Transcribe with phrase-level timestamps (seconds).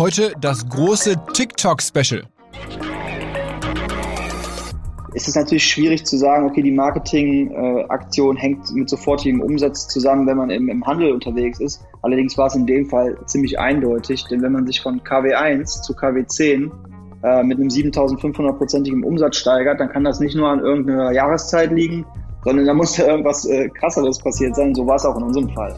[0.00, 2.22] Heute das große TikTok-Special.
[5.14, 10.38] Es ist natürlich schwierig zu sagen, okay, die Marketingaktion hängt mit sofortigem Umsatz zusammen, wenn
[10.38, 11.82] man im, im Handel unterwegs ist.
[12.00, 15.92] Allerdings war es in dem Fall ziemlich eindeutig, denn wenn man sich von KW1 zu
[15.92, 16.70] KW10
[17.22, 22.06] äh, mit einem 7500-prozentigen Umsatz steigert, dann kann das nicht nur an irgendeiner Jahreszeit liegen,
[22.42, 24.74] sondern da muss ja irgendwas äh, krasseres passiert sein.
[24.74, 25.76] So war es auch in unserem Fall.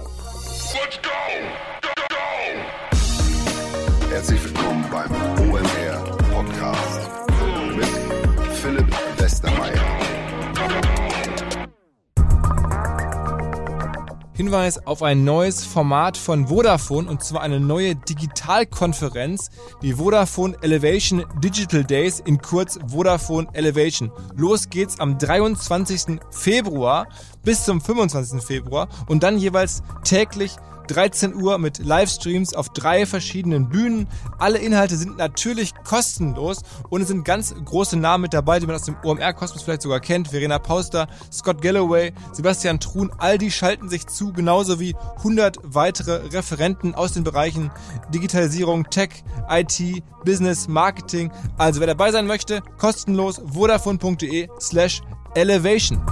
[14.34, 19.50] Hinweis auf ein neues Format von Vodafone und zwar eine neue Digitalkonferenz,
[19.82, 24.10] die Vodafone Elevation Digital Days, in kurz Vodafone Elevation.
[24.34, 26.18] Los geht's am 23.
[26.30, 27.08] Februar
[27.44, 28.42] bis zum 25.
[28.42, 30.56] Februar und dann jeweils täglich
[30.92, 34.08] 13 Uhr mit Livestreams auf drei verschiedenen Bühnen.
[34.38, 36.58] Alle Inhalte sind natürlich kostenlos
[36.90, 40.00] und es sind ganz große Namen mit dabei, die man aus dem OMR-Kosmos vielleicht sogar
[40.00, 40.28] kennt.
[40.28, 46.26] Verena Pauster, Scott Galloway, Sebastian Truhn, all die schalten sich zu, genauso wie 100 weitere
[46.28, 47.70] Referenten aus den Bereichen
[48.12, 51.32] Digitalisierung, Tech, IT, Business, Marketing.
[51.56, 55.00] Also wer dabei sein möchte, kostenlos vodafone.de slash
[55.34, 56.02] elevation.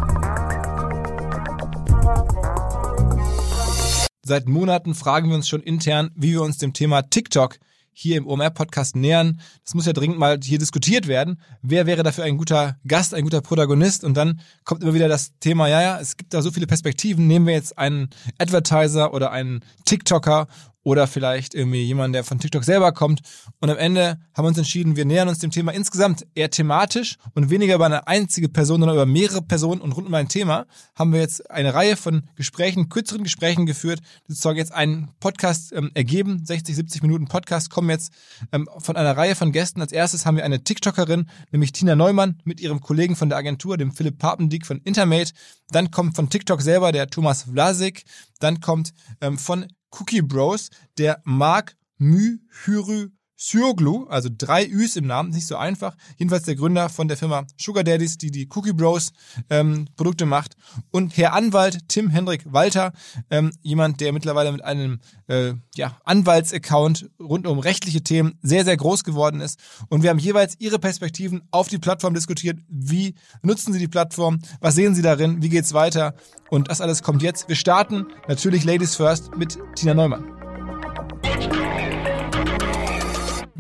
[4.30, 7.58] Seit Monaten fragen wir uns schon intern, wie wir uns dem Thema TikTok
[7.92, 9.40] hier im OMR-Podcast nähern.
[9.64, 11.40] Das muss ja dringend mal hier diskutiert werden.
[11.62, 14.04] Wer wäre dafür ein guter Gast, ein guter Protagonist?
[14.04, 17.26] Und dann kommt immer wieder das Thema, ja, ja, es gibt da so viele Perspektiven.
[17.26, 18.08] Nehmen wir jetzt einen
[18.38, 20.46] Advertiser oder einen TikToker
[20.82, 23.20] oder vielleicht irgendwie jemand, der von TikTok selber kommt.
[23.60, 27.16] Und am Ende haben wir uns entschieden, wir nähern uns dem Thema insgesamt eher thematisch
[27.34, 30.66] und weniger über eine einzige Person, sondern über mehrere Personen und rund um ein Thema
[30.94, 35.72] haben wir jetzt eine Reihe von Gesprächen, kürzeren Gesprächen geführt, die sozusagen jetzt einen Podcast
[35.72, 36.44] ähm, ergeben.
[36.44, 38.12] 60, 70 Minuten Podcast kommen jetzt
[38.52, 39.80] ähm, von einer Reihe von Gästen.
[39.80, 43.76] Als erstes haben wir eine TikTokerin, nämlich Tina Neumann mit ihrem Kollegen von der Agentur,
[43.76, 45.32] dem Philipp Papendick von Intermate.
[45.70, 48.04] Dann kommt von TikTok selber der Thomas Vlasik.
[48.38, 55.30] Dann kommt ähm, von Cookie Bros, der Mark Mühürü Sürglu, also drei Üs im Namen,
[55.30, 55.96] nicht so einfach.
[56.18, 59.12] Jedenfalls der Gründer von der Firma Sugar Daddies, die die Cookie Bros
[59.48, 60.56] ähm, Produkte macht.
[60.90, 62.92] Und Herr Anwalt Tim Hendrik Walter,
[63.30, 68.76] ähm, jemand, der mittlerweile mit einem äh, ja, Anwaltsaccount rund um rechtliche Themen sehr, sehr
[68.76, 69.58] groß geworden ist.
[69.88, 72.58] Und wir haben jeweils ihre Perspektiven auf die Plattform diskutiert.
[72.68, 74.40] Wie nutzen sie die Plattform?
[74.60, 75.42] Was sehen sie darin?
[75.42, 76.14] Wie geht's weiter?
[76.50, 77.48] Und das alles kommt jetzt.
[77.48, 80.39] Wir starten natürlich Ladies First mit Tina Neumann.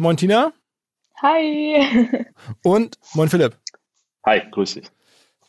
[0.00, 0.54] Moin Tina.
[1.20, 2.24] Hi.
[2.64, 3.58] Und moin Philipp.
[4.24, 4.90] Hi, grüß dich.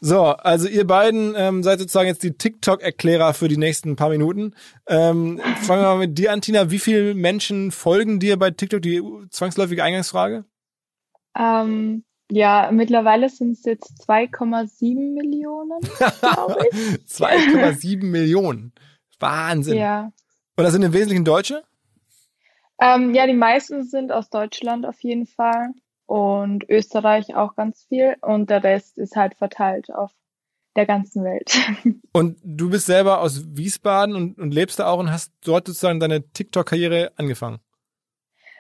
[0.02, 4.54] So, also ihr beiden ähm, seid sozusagen jetzt die TikTok-Erklärer für die nächsten paar Minuten.
[4.90, 6.70] Ähm, fangen wir mal mit dir an, Tina.
[6.70, 8.82] Wie viele Menschen folgen dir bei TikTok?
[8.82, 10.44] Die zwangsläufige Eingangsfrage?
[11.34, 15.80] Ähm, ja, mittlerweile sind es jetzt 2,7 Millionen,
[16.20, 16.78] glaube ich.
[17.08, 18.74] 2,7 Millionen.
[19.18, 19.78] Wahnsinn.
[19.78, 20.12] Ja.
[20.58, 21.64] Und das sind im Wesentlichen Deutsche?
[22.82, 25.70] Ähm, ja, die meisten sind aus Deutschland auf jeden Fall
[26.08, 30.12] und Österreich auch ganz viel und der Rest ist halt verteilt auf
[30.76, 31.60] der ganzen Welt.
[32.14, 36.00] Und du bist selber aus Wiesbaden und, und lebst da auch und hast dort sozusagen
[36.00, 37.60] deine TikTok-Karriere angefangen?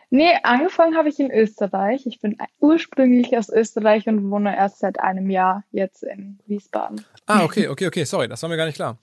[0.09, 2.05] Nee, angefangen habe ich in Österreich.
[2.05, 7.05] Ich bin ursprünglich aus Österreich und wohne erst seit einem Jahr jetzt in Wiesbaden.
[7.27, 8.97] Ah, okay, okay, okay, sorry, das war mir gar nicht klar.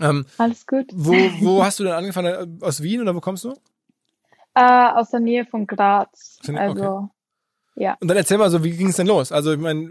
[0.00, 0.86] Ähm, Alles gut.
[0.92, 2.60] Wo, wo hast du denn angefangen?
[2.62, 3.54] Aus Wien oder wo kommst du?
[4.56, 6.38] Äh, aus der Nähe von Graz.
[6.42, 6.56] Okay.
[6.56, 7.10] Also,
[7.74, 7.98] ja.
[8.00, 9.30] Und dann erzähl mal so, wie ging es denn los?
[9.30, 9.90] Also, ich meine,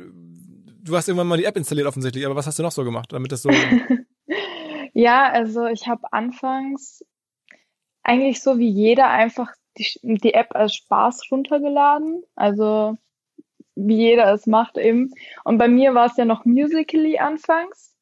[0.83, 3.13] du hast irgendwann mal die App installiert offensichtlich, aber was hast du noch so gemacht,
[3.13, 3.51] damit das so.
[4.93, 7.05] ja, also ich habe anfangs
[8.01, 12.23] eigentlich so wie jeder einfach die, die App als Spaß runtergeladen.
[12.35, 12.97] Also
[13.75, 15.11] wie jeder es macht eben.
[15.43, 17.93] Und bei mir war es ja noch Musically anfangs.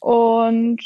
[0.00, 0.82] Und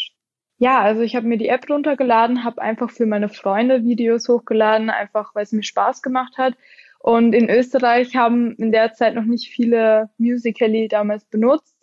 [0.59, 4.91] ja, also ich habe mir die App runtergeladen, habe einfach für meine Freunde Videos hochgeladen,
[4.91, 6.55] einfach weil es mir Spaß gemacht hat.
[7.01, 11.77] Und in Österreich haben in der Zeit noch nicht viele Musical.ly damals benutzt.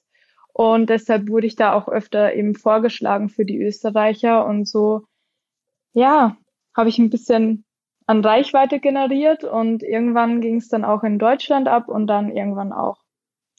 [0.53, 4.45] Und deshalb wurde ich da auch öfter eben vorgeschlagen für die Österreicher.
[4.45, 5.03] Und so,
[5.94, 6.38] ja,
[6.75, 7.65] habe ich ein bisschen
[8.07, 12.73] an Reichweite generiert und irgendwann ging es dann auch in Deutschland ab und dann irgendwann
[12.73, 12.97] auch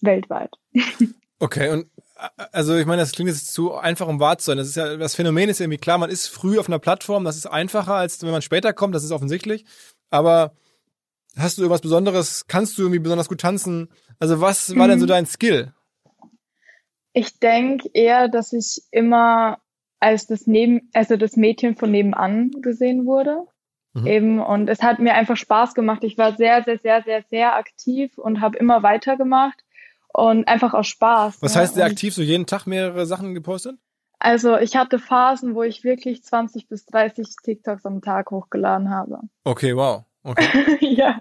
[0.00, 0.55] weltweit.
[1.38, 1.87] Okay, und
[2.53, 4.59] also ich meine, das klingt jetzt zu einfach, um wahr zu sein.
[4.59, 7.37] Das ist ja, das Phänomen ist irgendwie klar, man ist früh auf einer Plattform, das
[7.37, 9.64] ist einfacher, als wenn man später kommt, das ist offensichtlich.
[10.11, 10.53] Aber
[11.37, 12.47] hast du irgendwas Besonderes?
[12.47, 13.88] Kannst du irgendwie besonders gut tanzen?
[14.19, 14.91] Also was war mhm.
[14.91, 15.11] denn so mhm.
[15.11, 15.73] dein Skill?
[17.12, 19.59] Ich denke eher, dass ich immer
[20.00, 23.47] als das Neben, also das Mädchen von nebenan gesehen wurde.
[23.94, 24.06] mhm.
[24.06, 24.41] eben.
[24.41, 26.05] Und es hat mir einfach Spaß gemacht.
[26.05, 29.62] Ich war sehr, sehr, sehr, sehr, sehr aktiv und habe immer weitergemacht
[30.12, 31.41] und einfach aus Spaß.
[31.41, 31.61] Was ne?
[31.61, 32.14] heißt sehr aktiv?
[32.14, 33.79] So jeden Tag mehrere Sachen gepostet?
[34.19, 39.19] Also ich hatte Phasen, wo ich wirklich 20 bis 30 TikToks am Tag hochgeladen habe.
[39.44, 40.05] Okay, wow.
[40.23, 40.76] Okay.
[40.94, 41.20] ja,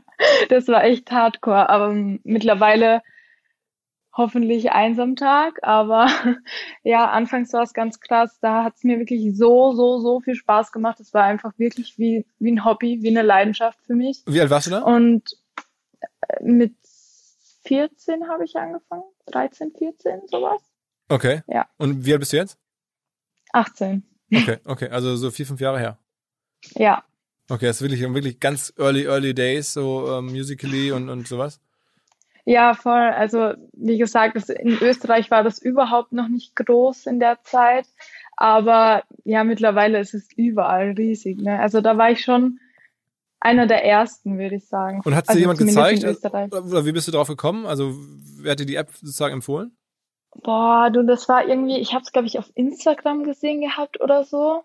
[0.49, 1.69] das war echt hardcore.
[1.69, 1.93] Aber
[2.23, 3.01] mittlerweile
[4.13, 5.59] hoffentlich eins am Tag.
[5.63, 6.07] Aber
[6.83, 8.37] ja, anfangs war es ganz krass.
[8.39, 10.99] Da hat es mir wirklich so, so, so viel Spaß gemacht.
[10.99, 14.21] Es war einfach wirklich wie, wie ein Hobby, wie eine Leidenschaft für mich.
[14.27, 14.81] Wie alt warst du da?
[14.81, 15.23] Und
[16.39, 16.75] mit
[17.63, 19.03] 14 habe ich angefangen.
[19.27, 20.61] 13, 14, sowas.
[21.09, 21.41] Okay.
[21.47, 21.67] Ja.
[21.77, 22.57] Und wie alt bist du jetzt?
[23.53, 24.03] 18.
[24.33, 24.89] Okay, okay.
[24.89, 25.97] Also so vier, fünf Jahre her.
[26.75, 27.03] Ja.
[27.49, 31.59] Okay, das ist wirklich, wirklich ganz early, early days, so ähm, musically und, und sowas.
[32.45, 32.93] Ja, voll.
[32.93, 37.87] Also wie gesagt, das, in Österreich war das überhaupt noch nicht groß in der Zeit.
[38.37, 41.39] Aber ja, mittlerweile ist es überall riesig.
[41.39, 41.59] Ne?
[41.59, 42.59] Also da war ich schon
[43.41, 45.01] einer der ersten, würde ich sagen.
[45.03, 46.03] Und hat also dir jemand gezeigt?
[46.03, 47.65] Oder wie bist du drauf gekommen?
[47.65, 47.95] Also
[48.37, 49.75] wer hat dir die App sozusagen empfohlen?
[50.43, 54.23] Boah, du, das war irgendwie, ich habe es, glaube ich, auf Instagram gesehen gehabt oder
[54.23, 54.63] so.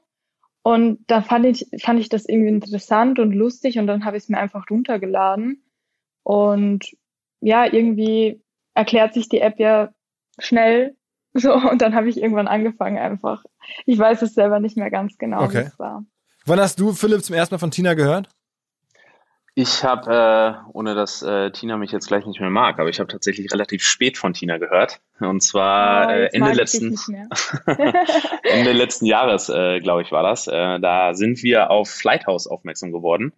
[0.62, 4.24] Und da fand ich, fand ich das irgendwie interessant und lustig und dann habe ich
[4.24, 5.64] es mir einfach runtergeladen.
[6.22, 6.84] Und
[7.40, 8.42] ja, irgendwie
[8.74, 9.92] erklärt sich die App ja
[10.38, 10.96] schnell
[11.34, 13.44] so und dann habe ich irgendwann angefangen einfach.
[13.86, 15.64] Ich weiß es selber nicht mehr ganz genau, okay.
[15.64, 16.04] wie es war.
[16.44, 18.28] Wann hast du, Philipp, zum ersten Mal von Tina gehört?
[19.58, 23.00] Ich habe, äh, ohne dass äh, Tina mich jetzt gleich nicht mehr mag, aber ich
[23.00, 25.00] habe tatsächlich relativ spät von Tina gehört.
[25.18, 26.94] Und zwar oh, äh, Ende letzten
[28.42, 30.46] Ende letzten Jahres, äh, glaube ich, war das.
[30.46, 33.32] Äh, da sind wir auf Flighthouse aufmerksam geworden.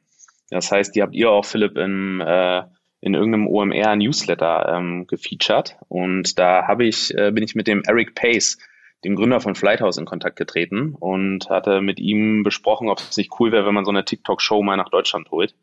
[0.50, 2.64] Das heißt, die habt ihr auch, Philipp, in, äh,
[3.00, 5.76] in irgendeinem OMR-Newsletter ähm, gefeatured.
[5.86, 8.58] Und da habe ich, äh, bin ich mit dem Eric Pace,
[9.04, 13.30] dem Gründer von Flighthouse, in Kontakt getreten und hatte mit ihm besprochen, ob es nicht
[13.38, 15.54] cool wäre, wenn man so eine TikTok-Show mal nach Deutschland holt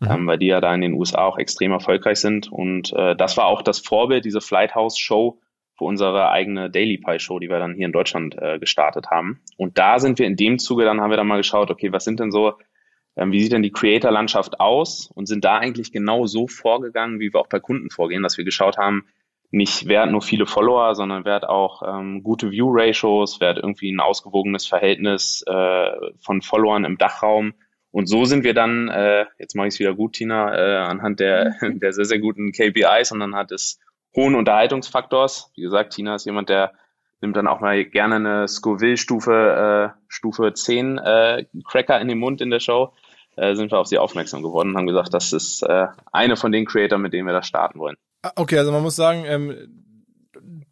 [0.00, 0.10] mhm.
[0.10, 2.50] ähm, weil die ja da in den USA auch extrem erfolgreich sind.
[2.50, 5.40] Und äh, das war auch das Vorbild, diese Flighthouse Show
[5.76, 9.40] für unsere eigene Daily Pie Show, die wir dann hier in Deutschland äh, gestartet haben.
[9.56, 12.04] Und da sind wir in dem Zuge, dann haben wir dann mal geschaut, okay, was
[12.04, 12.54] sind denn so,
[13.16, 15.10] ähm, wie sieht denn die Creator-Landschaft aus?
[15.14, 18.44] Und sind da eigentlich genau so vorgegangen, wie wir auch bei Kunden vorgehen, dass wir
[18.44, 19.06] geschaut haben,
[19.52, 23.56] nicht wer hat nur viele Follower, sondern wer hat auch ähm, gute View-Ratios, wer hat
[23.56, 27.54] irgendwie ein ausgewogenes Verhältnis äh, von Followern im Dachraum
[27.92, 31.20] und so sind wir dann, äh, jetzt mache ich es wieder gut, Tina, äh, anhand
[31.20, 31.78] der, mhm.
[31.80, 33.78] der sehr, sehr guten KPIs und anhand des
[34.14, 35.50] hohen Unterhaltungsfaktors.
[35.56, 36.72] Wie gesagt, Tina ist jemand, der
[37.20, 42.40] nimmt dann auch mal gerne eine Scoville-Stufe äh, Stufe 10 äh, Cracker in den Mund
[42.40, 42.92] in der Show.
[43.36, 46.52] Äh, sind wir auf sie aufmerksam geworden und haben gesagt, das ist äh, eine von
[46.52, 47.96] den Creator, mit denen wir da starten wollen.
[48.22, 49.84] Ah, okay, also man muss sagen, ähm,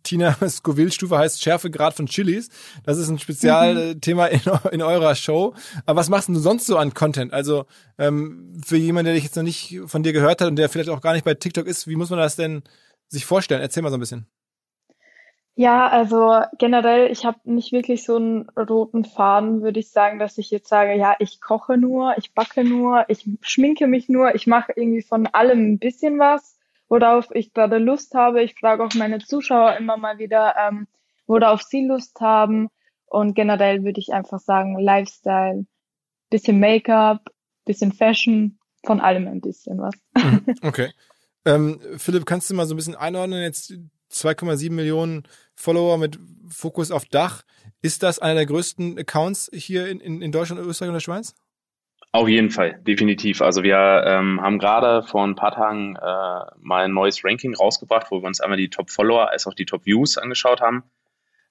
[0.09, 2.49] Tina Scoville-Stufe heißt Schärfegrad von Chilis.
[2.85, 4.41] Das ist ein Spezialthema in,
[4.73, 5.55] in eurer Show.
[5.85, 7.33] Aber was machst du sonst so an Content?
[7.33, 7.67] Also
[7.99, 10.89] ähm, für jemanden, der dich jetzt noch nicht von dir gehört hat und der vielleicht
[10.89, 12.63] auch gar nicht bei TikTok ist, wie muss man das denn
[13.09, 13.61] sich vorstellen?
[13.61, 14.27] Erzähl mal so ein bisschen.
[15.55, 20.39] Ja, also generell, ich habe nicht wirklich so einen roten Faden, würde ich sagen, dass
[20.39, 24.47] ich jetzt sage, ja, ich koche nur, ich backe nur, ich schminke mich nur, ich
[24.47, 26.58] mache irgendwie von allem ein bisschen was
[26.88, 28.43] worauf ich gerade Lust habe.
[28.43, 30.87] Ich frage auch meine Zuschauer immer mal wieder, ähm,
[31.26, 32.69] worauf sie Lust haben.
[33.06, 35.67] Und generell würde ich einfach sagen, Lifestyle,
[36.31, 37.31] bisschen Make-up,
[37.64, 39.94] bisschen Fashion, von allem ein bisschen was.
[40.17, 40.93] Mhm, okay.
[41.44, 43.42] Ähm, Philipp, kannst du mal so ein bisschen einordnen?
[43.42, 43.73] Jetzt
[44.12, 46.18] 2,7 Millionen Follower mit
[46.49, 47.42] Fokus auf Dach.
[47.83, 51.35] Ist das einer der größten Accounts hier in, in, in Deutschland, Österreich und der Schweiz?
[52.11, 53.43] Auf jeden Fall, definitiv.
[53.43, 56.00] Also wir ähm, haben gerade vor ein paar Tagen äh,
[56.59, 60.17] mal ein neues Ranking rausgebracht, wo wir uns einmal die Top-Follower als auch die Top-Views
[60.17, 60.85] angeschaut haben.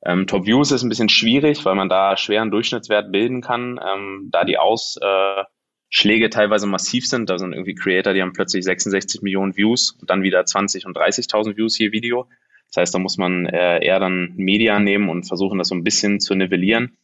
[0.04, 4.46] Ähm, Top-Views ist ein bisschen schwierig, weil man da schweren Durchschnittswert bilden kann, ähm, da
[4.46, 7.30] die Ausschläge äh, teilweise massiv sind.
[7.30, 10.98] Da sind irgendwie Creator, die haben plötzlich 66 Millionen Views und dann wieder 20 und
[10.98, 12.28] 30.000 Views je Video.
[12.70, 15.84] Das heißt, da muss man äh, eher dann Media nehmen und versuchen, das so ein
[15.84, 16.98] bisschen zu nivellieren.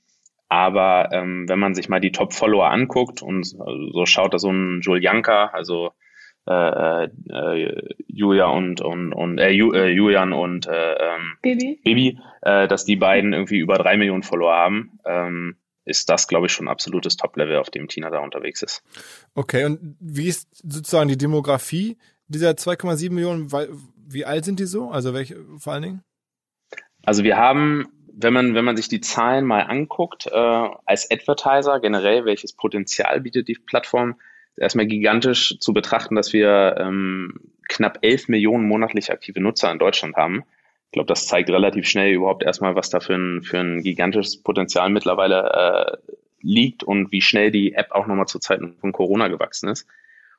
[0.54, 4.82] Aber ähm, wenn man sich mal die Top-Follower anguckt und so schaut, dass so ein
[4.84, 5.94] Julianka, also
[6.48, 12.20] äh, äh, Julia und und und äh, Ju, äh, Julian und äh, ähm, Bibi, Bibi
[12.44, 15.56] äh, dass die beiden irgendwie über drei Millionen Follower haben, ähm,
[15.86, 18.84] ist das, glaube ich, schon ein absolutes Top-Level, auf dem Tina da unterwegs ist.
[19.34, 23.52] Okay, und wie ist sozusagen die Demografie dieser 2,7 Millionen?
[24.08, 24.92] Wie alt sind die so?
[24.92, 26.04] Also welche vor allen Dingen?
[27.06, 31.80] Also wir haben wenn man, wenn man sich die Zahlen mal anguckt, äh, als Advertiser
[31.80, 34.16] generell, welches Potenzial bietet die Plattform,
[34.56, 39.80] ist erstmal gigantisch zu betrachten, dass wir ähm, knapp 11 Millionen monatlich aktive Nutzer in
[39.80, 40.44] Deutschland haben.
[40.86, 44.44] Ich glaube, das zeigt relativ schnell überhaupt erstmal, was da für ein, für ein gigantisches
[44.44, 49.28] Potenzial mittlerweile äh, liegt und wie schnell die App auch nochmal zu Zeiten von Corona
[49.28, 49.88] gewachsen ist.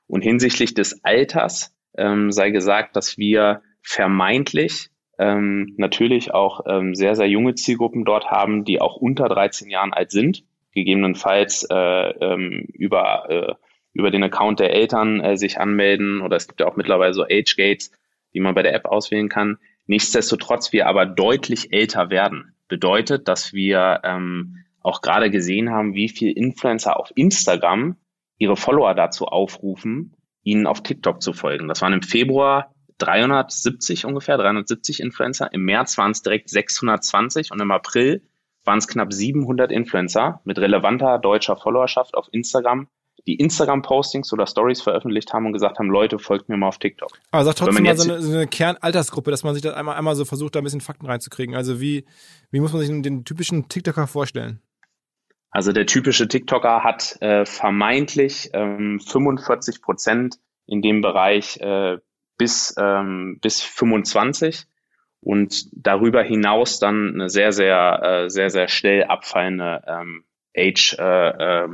[0.06, 7.14] Und hinsichtlich des Alters ähm, sei gesagt, dass wir vermeintlich ähm, natürlich auch ähm, sehr,
[7.14, 12.66] sehr junge Zielgruppen dort haben, die auch unter 13 Jahren alt sind, gegebenenfalls äh, ähm,
[12.72, 13.54] über, äh,
[13.92, 17.24] über den Account der Eltern äh, sich anmelden oder es gibt ja auch mittlerweile so
[17.24, 17.92] Age Gates,
[18.34, 19.58] die man bei der App auswählen kann.
[19.86, 22.54] Nichtsdestotrotz wir aber deutlich älter werden.
[22.68, 27.96] Bedeutet, dass wir ähm, auch gerade gesehen haben, wie viel Influencer auf Instagram
[28.38, 31.68] ihre Follower dazu aufrufen, ihnen auf TikTok zu folgen.
[31.68, 32.73] Das waren im Februar
[33.04, 35.52] 370 ungefähr, 370 Influencer.
[35.52, 38.22] Im März waren es direkt 620 und im April
[38.64, 42.88] waren es knapp 700 Influencer mit relevanter deutscher Followerschaft auf Instagram,
[43.26, 47.10] die Instagram-Postings oder Stories veröffentlicht haben und gesagt haben, Leute, folgt mir mal auf TikTok.
[47.30, 50.16] Aber sag trotzdem mal so eine, so eine Kernaltersgruppe, dass man sich das einmal, einmal
[50.16, 51.54] so versucht, da ein bisschen Fakten reinzukriegen.
[51.54, 52.04] Also wie,
[52.50, 54.60] wie muss man sich den typischen TikToker vorstellen?
[55.50, 61.98] Also der typische TikToker hat äh, vermeintlich ähm, 45 Prozent in dem Bereich äh,
[62.36, 64.66] bis, ähm, bis 25
[65.20, 70.24] und darüber hinaus dann eine sehr, sehr, äh, sehr, sehr schnell abfallende ähm,
[70.56, 71.68] Age, äh, äh,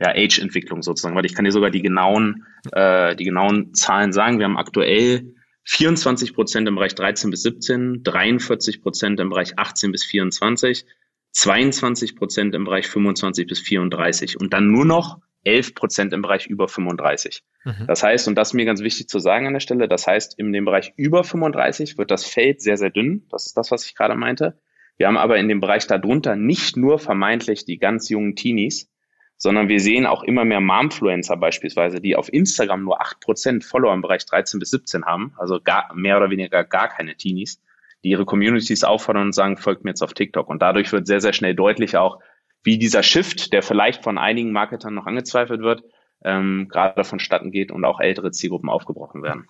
[0.00, 4.38] ja, Age-Entwicklung sozusagen, weil ich kann dir sogar die genauen, äh, die genauen Zahlen sagen.
[4.38, 9.92] Wir haben aktuell 24 Prozent im Bereich 13 bis 17, 43 Prozent im Bereich 18
[9.92, 10.86] bis 24,
[11.32, 16.46] 22 Prozent im Bereich 25 bis 34 und dann nur noch 11 Prozent im Bereich
[16.46, 17.42] über 35.
[17.64, 17.86] Mhm.
[17.86, 20.38] Das heißt, und das ist mir ganz wichtig zu sagen an der Stelle, das heißt,
[20.38, 23.26] in dem Bereich über 35 wird das Feld sehr, sehr dünn.
[23.30, 24.58] Das ist das, was ich gerade meinte.
[24.96, 28.90] Wir haben aber in dem Bereich darunter nicht nur vermeintlich die ganz jungen Teenies,
[29.36, 34.02] sondern wir sehen auch immer mehr Momfluencer beispielsweise, die auf Instagram nur 8% Follower im
[34.02, 37.60] Bereich 13 bis 17 haben, also gar, mehr oder weniger gar keine Teenies,
[38.04, 40.48] die ihre Communities auffordern und sagen, folgt mir jetzt auf TikTok.
[40.48, 42.20] Und dadurch wird sehr, sehr schnell deutlich auch,
[42.62, 45.82] wie dieser Shift, der vielleicht von einigen Marketern noch angezweifelt wird,
[46.24, 49.48] ähm, gerade vonstatten geht und auch ältere Zielgruppen aufgebrochen werden.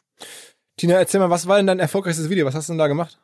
[0.76, 2.46] Tina, erzähl mal, was war denn dein erfolgreichstes Video?
[2.46, 3.18] Was hast du denn da gemacht?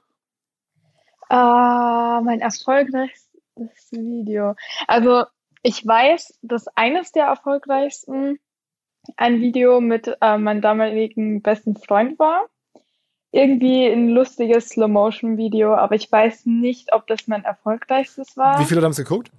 [1.31, 4.55] Uh, mein erfolgreichstes Video.
[4.87, 5.25] Also
[5.63, 8.39] ich weiß, dass eines der erfolgreichsten
[9.17, 12.47] ein Video mit äh, meinem damaligen besten Freund war.
[13.31, 18.59] Irgendwie ein lustiges Slow-Motion-Video, aber ich weiß nicht, ob das mein erfolgreichstes war.
[18.59, 19.31] Wie viele haben es geguckt?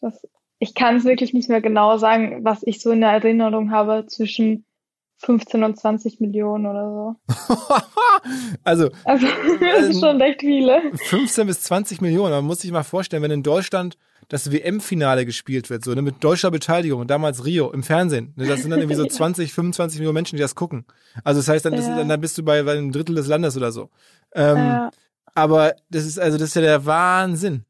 [0.00, 0.26] Das,
[0.58, 4.06] ich kann es wirklich nicht mehr genau sagen, was ich so in der Erinnerung habe
[4.06, 4.64] zwischen
[5.18, 7.34] 15 und 20 Millionen oder so.
[8.64, 9.26] also, also
[9.60, 10.80] das ist schon recht viele.
[10.94, 12.32] 15 bis 20 Millionen.
[12.32, 16.22] Man muss sich mal vorstellen, wenn in Deutschland das WM-Finale gespielt wird, so ne, mit
[16.22, 18.32] deutscher Beteiligung, damals Rio im Fernsehen.
[18.36, 20.86] Ne, das sind dann irgendwie so 20, 25 Millionen Menschen, die das gucken.
[21.24, 22.04] Also das heißt, dann, ja.
[22.04, 23.90] dann bist du bei, bei einem Drittel des Landes oder so.
[24.34, 24.90] Ähm, ja.
[25.34, 27.64] Aber das ist also das ist ja der Wahnsinn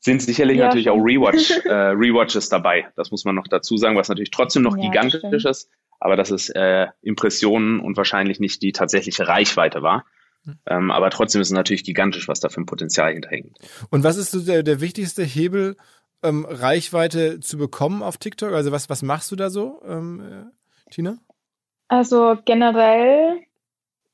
[0.00, 2.88] sind sicherlich ja, natürlich auch Rewatch, äh, Rewatches dabei.
[2.96, 5.44] Das muss man noch dazu sagen, was natürlich trotzdem noch ja, gigantisch stimmt.
[5.44, 10.04] ist, aber dass es äh, Impressionen und wahrscheinlich nicht die tatsächliche Reichweite war.
[10.44, 10.58] Hm.
[10.66, 13.58] Ähm, aber trotzdem ist es natürlich gigantisch, was da für ein Potenzial hinterhängt.
[13.90, 15.76] Und was ist so der, der wichtigste Hebel,
[16.22, 18.52] ähm, Reichweite zu bekommen auf TikTok?
[18.52, 21.18] Also was, was machst du da so, ähm, äh, Tina?
[21.88, 23.40] Also generell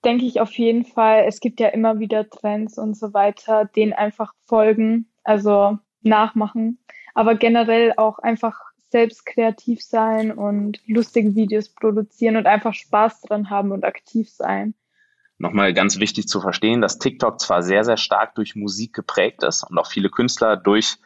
[0.04, 3.92] denke ich auf jeden Fall, es gibt ja immer wieder Trends und so weiter, denen
[3.92, 6.78] einfach folgen also nachmachen,
[7.14, 13.50] aber generell auch einfach selbst kreativ sein und lustige Videos produzieren und einfach Spaß dran
[13.50, 14.75] haben und aktiv sein.
[15.38, 19.64] Nochmal ganz wichtig zu verstehen, dass TikTok zwar sehr, sehr stark durch Musik geprägt ist
[19.64, 20.97] und auch viele Künstler durch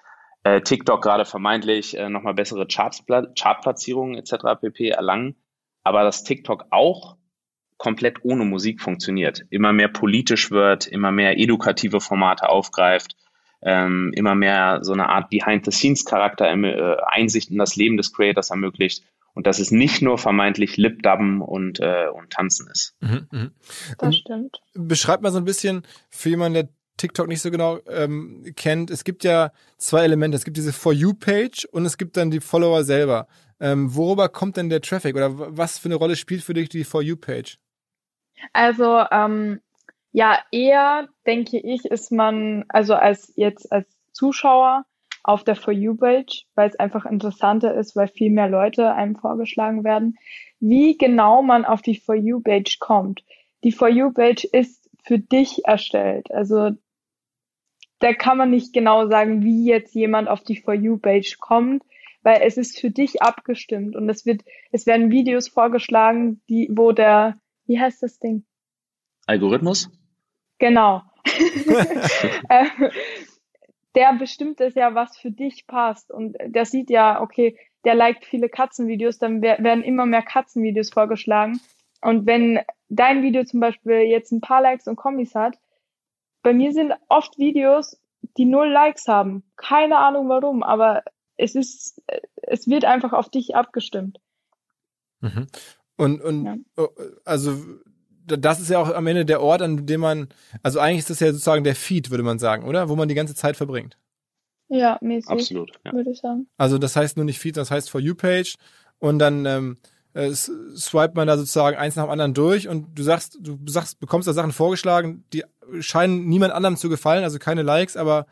[0.45, 4.61] äh, TikTok gerade vermeintlich äh, nochmal bessere Chartplatzierungen etc.
[4.61, 4.91] pp.
[4.91, 5.35] erlangen,
[5.83, 7.17] aber dass TikTok auch
[7.77, 13.17] komplett ohne Musik funktioniert, immer mehr politisch wird, immer mehr edukative Formate aufgreift,
[13.63, 19.05] ähm, immer mehr so eine Art Behind-the-Scenes-Charakter, äh, Einsicht in das Leben des Creators ermöglicht
[19.35, 22.95] und dass es nicht nur vermeintlich Lipdubben und, äh, und Tanzen ist.
[23.01, 23.51] Mhm, mh.
[23.99, 24.61] Das stimmt.
[24.75, 28.91] Beschreibt mal so ein bisschen für jemanden, der TikTok nicht so genau ähm, kennt.
[28.91, 30.37] Es gibt ja zwei Elemente.
[30.37, 33.27] Es gibt diese For You-Page und es gibt dann die Follower selber.
[33.59, 36.85] Ähm, worüber kommt denn der Traffic oder was für eine Rolle spielt für dich die
[36.85, 37.59] For You-Page?
[38.53, 39.61] Also ähm,
[40.13, 44.85] ja, eher denke ich, ist man, also als jetzt als Zuschauer
[45.23, 49.85] auf der For You-Page, weil es einfach interessanter ist, weil viel mehr Leute einem vorgeschlagen
[49.85, 50.19] werden,
[50.59, 53.23] wie genau man auf die For You-Page kommt.
[53.63, 56.31] Die For You-Page ist für dich erstellt.
[56.31, 56.71] Also
[57.99, 61.85] da kann man nicht genau sagen, wie jetzt jemand auf die For You-Page kommt,
[62.23, 66.93] weil es ist für dich abgestimmt und es wird, es werden Videos vorgeschlagen, die, wo
[66.93, 68.45] der, wie heißt das Ding?
[69.27, 69.91] Algorithmus?
[70.61, 71.03] Genau.
[72.49, 72.67] Äh,
[73.95, 76.11] der bestimmt es ja, was für dich passt.
[76.11, 81.61] Und der sieht ja, okay, der liked viele Katzenvideos, dann werden immer mehr Katzenvideos vorgeschlagen.
[82.03, 85.59] Und wenn dein Video zum Beispiel jetzt ein paar Likes und Kommis hat,
[86.43, 88.01] bei mir sind oft Videos,
[88.37, 89.45] die null Likes haben.
[89.57, 91.03] Keine Ahnung warum, aber
[91.37, 92.03] es ist,
[92.37, 94.21] es wird einfach auf dich abgestimmt.
[95.21, 95.47] Mhm.
[95.97, 96.57] Und, und ja.
[96.77, 96.89] Oh,
[97.25, 97.59] also
[98.27, 100.29] das ist ja auch am Ende der Ort, an dem man,
[100.63, 102.89] also eigentlich ist das ja sozusagen der Feed, würde man sagen, oder?
[102.89, 103.97] Wo man die ganze Zeit verbringt.
[104.69, 105.31] Ja, mäßig.
[105.31, 105.93] Absolut, ja.
[105.93, 106.47] würde ich sagen.
[106.57, 108.55] Also das heißt nur nicht Feed, das heißt For You Page
[108.99, 109.79] und dann ähm,
[110.15, 113.99] äh, swipe man da sozusagen eins nach dem anderen durch und du sagst, du sagst,
[113.99, 115.45] bekommst da Sachen vorgeschlagen, die
[115.81, 118.27] scheinen niemand anderem zu gefallen, also keine Likes, aber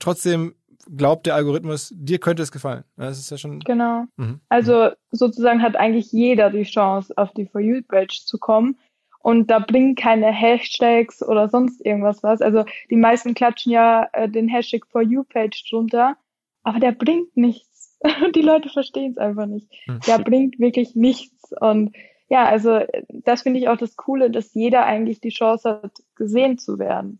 [0.00, 0.54] trotzdem
[0.96, 2.84] glaubt der Algorithmus, dir könnte es gefallen.
[2.96, 3.60] Das ist ja schon.
[3.60, 4.04] Genau.
[4.16, 4.40] Mhm.
[4.48, 8.76] Also sozusagen hat eigentlich jeder die Chance, auf die For You-Page zu kommen.
[9.24, 12.42] Und da bringen keine Hashtags oder sonst irgendwas was.
[12.42, 16.18] Also die meisten klatschen ja äh, den Hashtag For You-Page drunter,
[16.62, 17.98] aber der bringt nichts.
[18.34, 19.72] die Leute verstehen es einfach nicht.
[19.86, 20.00] Mhm.
[20.06, 21.54] Der bringt wirklich nichts.
[21.58, 21.96] Und
[22.28, 26.58] ja, also das finde ich auch das Coole, dass jeder eigentlich die Chance hat, gesehen
[26.58, 27.18] zu werden.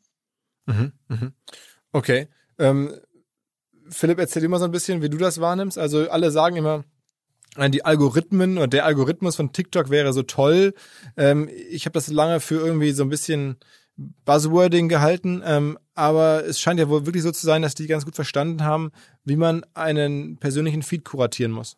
[0.66, 1.32] Mhm, mhm.
[1.90, 2.28] Okay.
[2.58, 2.92] Ähm,
[3.88, 5.78] Philipp, erzähl dir mal so ein bisschen, wie du das wahrnimmst.
[5.78, 6.82] Also alle sagen immer, äh,
[7.56, 10.75] die Algorithmen oder der Algorithmus von TikTok wäre so toll.
[11.16, 13.56] Ähm, ich habe das lange für irgendwie so ein bisschen
[13.96, 18.04] Buzzwording gehalten, ähm, aber es scheint ja wohl wirklich so zu sein, dass die ganz
[18.04, 18.90] gut verstanden haben,
[19.25, 21.76] wie man einen persönlichen Feed kuratieren muss.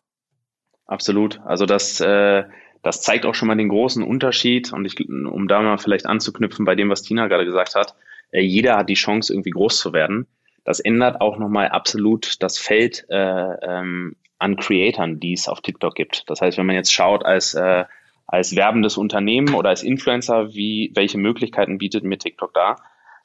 [0.87, 1.40] Absolut.
[1.45, 2.45] Also das, äh,
[2.83, 6.64] das zeigt auch schon mal den großen Unterschied und ich, um da mal vielleicht anzuknüpfen
[6.64, 7.95] bei dem, was Tina gerade gesagt hat,
[8.30, 10.26] äh, jeder hat die Chance, irgendwie groß zu werden
[10.66, 15.95] das ändert auch nochmal absolut das Feld äh, ähm, an Creatoren, die es auf TikTok
[15.95, 16.25] gibt.
[16.28, 17.85] Das heißt, wenn man jetzt schaut als, äh,
[18.26, 22.76] als werbendes Unternehmen oder als Influencer, wie, welche Möglichkeiten bietet mir TikTok da?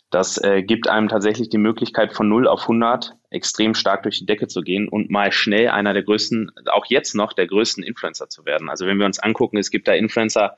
[0.10, 4.26] Das äh, gibt einem tatsächlich die Möglichkeit von 0 auf 100 extrem stark durch die
[4.26, 8.28] Decke zu gehen und mal schnell einer der größten, auch jetzt noch der größten Influencer
[8.28, 8.70] zu werden.
[8.70, 10.58] Also wenn wir uns angucken, es gibt da Influencer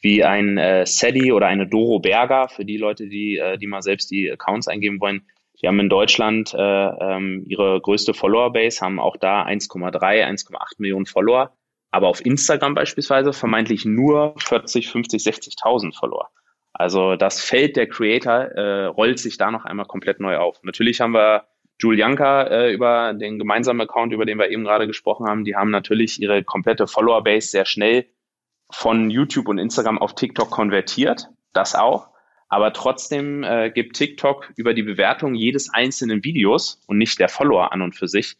[0.00, 3.82] wie ein äh, Sadie oder eine Doro Berger, für die Leute, die, äh, die mal
[3.82, 5.22] selbst die Accounts eingeben wollen,
[5.60, 11.06] die haben in Deutschland äh, ähm, ihre größte Follower-Base, haben auch da 1,3, 1,8 Millionen
[11.06, 11.52] Follower,
[11.90, 16.28] aber auf Instagram beispielsweise vermeintlich nur 40, 50, 60.000 Follower.
[16.72, 20.62] Also das Feld der Creator äh, rollt sich da noch einmal komplett neu auf.
[20.62, 21.44] Natürlich haben wir
[21.80, 25.44] Julianka äh, über den gemeinsamen Account, über den wir eben gerade gesprochen haben.
[25.44, 28.06] Die haben natürlich ihre komplette Follower-Base sehr schnell
[28.70, 31.28] von YouTube und Instagram auf TikTok konvertiert.
[31.52, 32.09] Das auch.
[32.50, 37.72] Aber trotzdem äh, gibt TikTok über die Bewertung jedes einzelnen Videos und nicht der Follower
[37.72, 38.36] an und für sich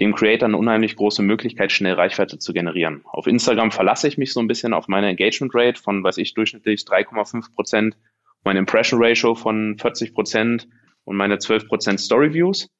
[0.00, 3.02] dem Creator eine unheimlich große Möglichkeit, schnell Reichweite zu generieren.
[3.04, 6.32] Auf Instagram verlasse ich mich so ein bisschen auf meine Engagement Rate von, weiß ich,
[6.32, 7.96] durchschnittlich 3,5 Prozent,
[8.42, 10.66] meine Impression Ratio von 40 Prozent
[11.04, 12.70] und meine 12 Prozent Story Views.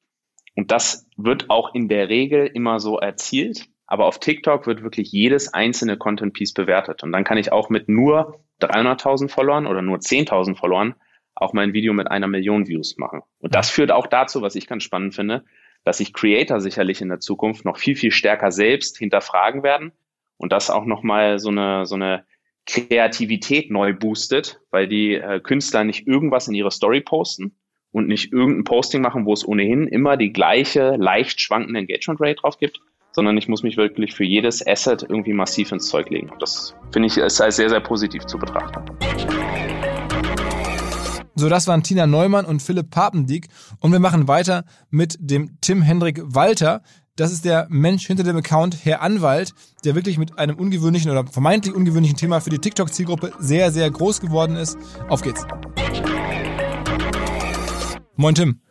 [0.55, 3.67] Und das wird auch in der Regel immer so erzielt.
[3.85, 7.03] Aber auf TikTok wird wirklich jedes einzelne Content Piece bewertet.
[7.03, 10.95] Und dann kann ich auch mit nur 300.000 Followern oder nur 10.000 Followern
[11.35, 13.21] auch mein Video mit einer Million Views machen.
[13.39, 15.43] Und das führt auch dazu, was ich ganz spannend finde,
[15.83, 19.91] dass sich Creator sicherlich in der Zukunft noch viel, viel stärker selbst hinterfragen werden
[20.37, 22.25] und das auch nochmal so eine, so eine
[22.65, 27.57] Kreativität neu boostet, weil die äh, Künstler nicht irgendwas in ihre Story posten
[27.91, 32.35] und nicht irgendein Posting machen, wo es ohnehin immer die gleiche, leicht schwankende Engagement Rate
[32.35, 32.79] drauf gibt,
[33.13, 36.31] sondern ich muss mich wirklich für jedes Asset irgendwie massiv ins Zeug legen.
[36.39, 38.83] Das finde ich ist als sehr, sehr positiv zu betrachten.
[41.35, 43.47] So, das waren Tina Neumann und Philipp Papendieck.
[43.79, 46.81] Und wir machen weiter mit dem Tim Hendrik Walter.
[47.15, 51.25] Das ist der Mensch hinter dem Account Herr Anwalt, der wirklich mit einem ungewöhnlichen oder
[51.25, 54.77] vermeintlich ungewöhnlichen Thema für die TikTok-Zielgruppe sehr, sehr groß geworden ist.
[55.09, 55.45] Auf geht's.
[58.15, 58.62] Moin Tim.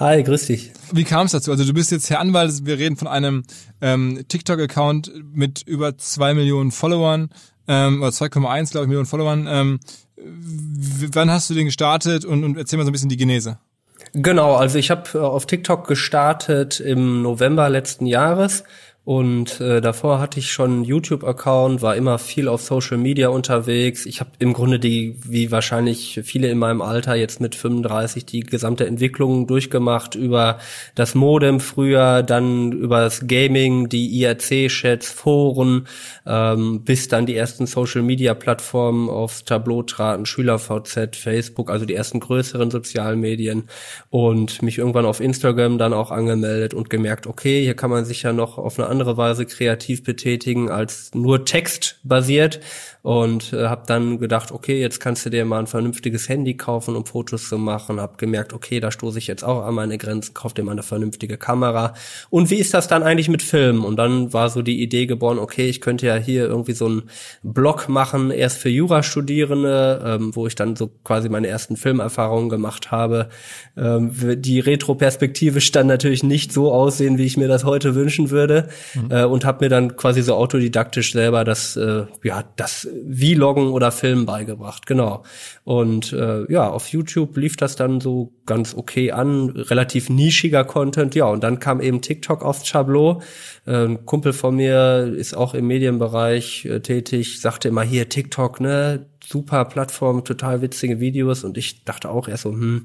[0.00, 0.72] Hi, grüß dich.
[0.92, 1.50] Wie kam es dazu?
[1.50, 3.42] Also du bist jetzt Herr Anwalt, wir reden von einem
[3.82, 7.28] ähm, TikTok-Account mit über zwei Millionen Followern,
[7.68, 9.46] ähm, oder 2,1, glaube ich, Millionen Followern.
[9.46, 9.78] Ähm,
[11.12, 13.58] wann hast du den gestartet und, und erzähl mal so ein bisschen die Genese.
[14.14, 18.64] Genau, also ich habe äh, auf TikTok gestartet im November letzten Jahres
[19.02, 24.04] und äh, davor hatte ich schon einen YouTube-Account, war immer viel auf Social Media unterwegs.
[24.04, 28.40] Ich habe im Grunde die, wie wahrscheinlich viele in meinem Alter, jetzt mit 35 die
[28.40, 30.58] gesamte Entwicklung durchgemacht über
[30.94, 35.86] das Modem früher, dann über das Gaming, die IRC-Chats, Foren,
[36.26, 42.70] ähm, bis dann die ersten Social-Media-Plattformen aufs Tableau traten, SchülerVZ, Facebook, also die ersten größeren
[42.70, 43.64] sozialen Medien
[44.10, 48.24] und mich irgendwann auf Instagram dann auch angemeldet und gemerkt, okay, hier kann man sich
[48.24, 52.60] ja noch auf eine andere Weise kreativ betätigen als nur textbasiert
[53.02, 56.96] und äh, habe dann gedacht, okay, jetzt kannst du dir mal ein vernünftiges Handy kaufen,
[56.96, 58.00] um Fotos zu machen.
[58.00, 60.82] Hab gemerkt, okay, da stoße ich jetzt auch an meine Grenzen, kauf dir mal eine
[60.82, 61.94] vernünftige Kamera.
[62.28, 63.84] Und wie ist das dann eigentlich mit Filmen?
[63.84, 67.02] Und dann war so die Idee geboren, okay, ich könnte ja hier irgendwie so einen
[67.42, 72.90] Blog machen, erst für Jurastudierende, ähm, wo ich dann so quasi meine ersten Filmerfahrungen gemacht
[72.90, 73.30] habe.
[73.78, 74.10] Ähm,
[74.42, 78.68] die Retroperspektive stand natürlich nicht so aussehen, wie ich mir das heute wünschen würde.
[78.94, 79.10] Mhm.
[79.10, 83.92] Äh, und habe mir dann quasi so autodidaktisch selber das, äh, ja, das Vloggen oder
[83.92, 85.22] Filmen beigebracht, genau.
[85.64, 91.14] Und äh, ja, auf YouTube lief das dann so ganz okay an, relativ nischiger Content,
[91.14, 93.22] ja, und dann kam eben TikTok aufs Tableau.
[93.66, 98.60] Äh, ein Kumpel von mir ist auch im Medienbereich äh, tätig, sagte immer hier TikTok,
[98.60, 102.84] ne, super Plattform, total witzige Videos und ich dachte auch erst so, hm,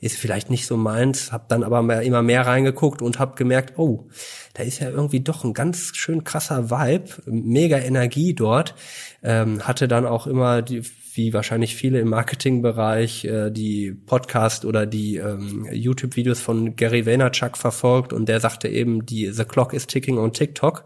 [0.00, 4.06] ist vielleicht nicht so meins, hab dann aber immer mehr reingeguckt und hab gemerkt, oh,
[4.52, 8.74] da ist ja irgendwie doch ein ganz schön krasser Vibe, mega Energie dort.
[9.22, 10.82] Ähm, hatte dann auch immer die,
[11.14, 17.56] wie wahrscheinlich viele im Marketingbereich äh, die Podcast oder die ähm, YouTube-Videos von Gary Vaynerchuk
[17.56, 20.84] verfolgt und der sagte eben, die The Clock is ticking on TikTok.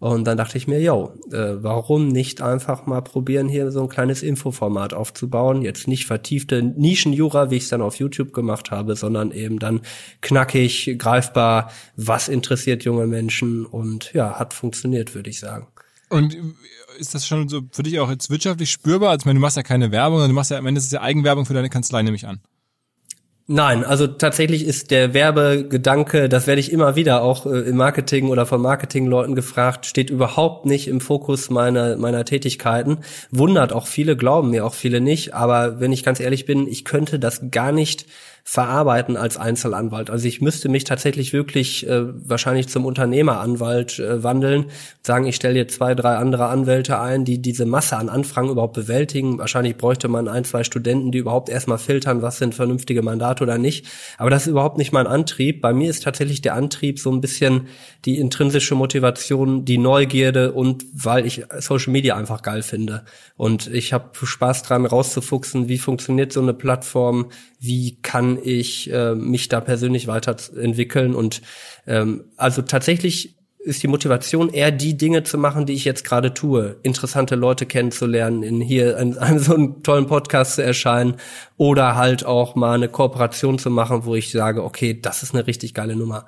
[0.00, 3.90] Und dann dachte ich mir, yo, äh, warum nicht einfach mal probieren, hier so ein
[3.90, 5.60] kleines Infoformat aufzubauen?
[5.60, 9.82] Jetzt nicht vertiefte Nischenjura, wie ich es dann auf YouTube gemacht habe, sondern eben dann
[10.22, 15.68] knackig, greifbar, was interessiert junge Menschen und ja, hat funktioniert, würde ich sagen.
[16.08, 16.34] Und
[16.98, 19.10] ist das schon so für dich auch jetzt wirtschaftlich spürbar?
[19.10, 20.92] Also ich meine, du machst ja keine Werbung, du machst ja am Ende ist es
[20.92, 22.40] ja Eigenwerbung für deine Kanzlei, nehme ich an.
[23.52, 28.28] Nein, also tatsächlich ist der Werbegedanke, das werde ich immer wieder auch äh, im Marketing
[28.28, 32.98] oder von Marketingleuten gefragt, steht überhaupt nicht im Fokus meiner, meiner Tätigkeiten.
[33.32, 35.34] Wundert auch viele, glauben mir auch viele nicht.
[35.34, 38.06] Aber wenn ich ganz ehrlich bin, ich könnte das gar nicht
[38.44, 40.10] verarbeiten als Einzelanwalt.
[40.10, 44.66] Also ich müsste mich tatsächlich wirklich äh, wahrscheinlich zum Unternehmeranwalt äh, wandeln,
[45.02, 48.74] sagen, ich stelle jetzt zwei, drei andere Anwälte ein, die diese Masse an Anfragen überhaupt
[48.74, 49.38] bewältigen.
[49.38, 53.58] Wahrscheinlich bräuchte man ein, zwei Studenten, die überhaupt erstmal filtern, was sind vernünftige Mandate oder
[53.58, 53.86] nicht.
[54.18, 55.60] Aber das ist überhaupt nicht mein Antrieb.
[55.60, 57.68] Bei mir ist tatsächlich der Antrieb so ein bisschen
[58.04, 63.04] die intrinsische Motivation, die Neugierde und weil ich Social Media einfach geil finde.
[63.36, 69.14] Und ich habe Spaß dran, rauszufuchsen, wie funktioniert so eine Plattform, wie kann ich äh,
[69.14, 71.42] mich da persönlich weiterentwickeln und
[71.86, 76.32] ähm, also tatsächlich ist die Motivation eher die Dinge zu machen, die ich jetzt gerade
[76.32, 76.78] tue.
[76.82, 81.16] Interessante Leute kennenzulernen, in hier in einem so einen tollen Podcast zu erscheinen
[81.58, 85.46] oder halt auch mal eine Kooperation zu machen, wo ich sage, okay, das ist eine
[85.46, 86.26] richtig geile Nummer.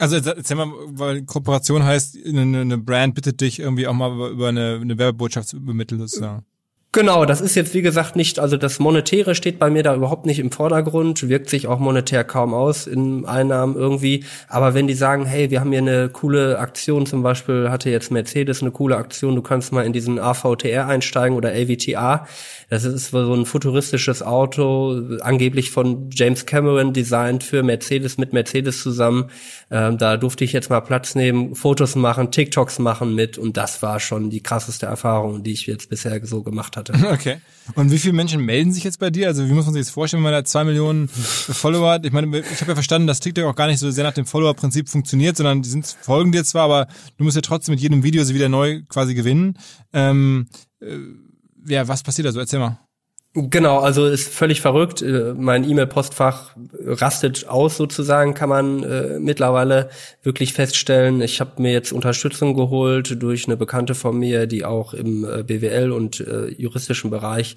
[0.00, 4.48] Also erzähl mal, weil Kooperation heißt, eine, eine Brand bittet dich irgendwie auch mal über
[4.48, 6.44] eine, eine Werbebotschaft zu übermitteln sozusagen.
[6.94, 10.26] Genau, das ist jetzt wie gesagt nicht, also das Monetäre steht bei mir da überhaupt
[10.26, 14.24] nicht im Vordergrund, wirkt sich auch monetär kaum aus in Einnahmen irgendwie.
[14.46, 18.12] Aber wenn die sagen, hey, wir haben hier eine coole Aktion, zum Beispiel hatte jetzt
[18.12, 22.28] Mercedes eine coole Aktion, du kannst mal in diesen AVTR einsteigen oder AVTR,
[22.70, 28.80] das ist so ein futuristisches Auto, angeblich von James Cameron designt für Mercedes mit Mercedes
[28.80, 29.30] zusammen.
[29.68, 33.82] Ähm, da durfte ich jetzt mal Platz nehmen, Fotos machen, TikToks machen mit und das
[33.82, 37.08] war schon die krasseste Erfahrung, die ich jetzt bisher so gemacht hatte.
[37.14, 37.38] Okay.
[37.76, 39.26] Und wie viele Menschen melden sich jetzt bei dir?
[39.28, 42.04] Also wie muss man sich das vorstellen, wenn man da zwei Millionen Follower hat?
[42.04, 44.26] Ich meine, ich habe ja verstanden, dass TikTok auch gar nicht so sehr nach dem
[44.26, 48.02] Follower-Prinzip funktioniert, sondern die sind folgen dir zwar, aber du musst ja trotzdem mit jedem
[48.02, 49.56] Video sie wieder neu quasi gewinnen.
[49.94, 50.46] Ähm,
[50.80, 50.98] äh,
[51.66, 52.40] ja, was passiert da so?
[52.40, 52.83] Erzähl mal.
[53.36, 55.02] Genau, also ist völlig verrückt.
[55.02, 59.90] Äh, mein E-Mail-Postfach rastet aus sozusagen, kann man äh, mittlerweile
[60.22, 61.20] wirklich feststellen.
[61.20, 65.42] Ich habe mir jetzt Unterstützung geholt durch eine Bekannte von mir, die auch im äh,
[65.42, 67.56] BWL und äh, juristischen Bereich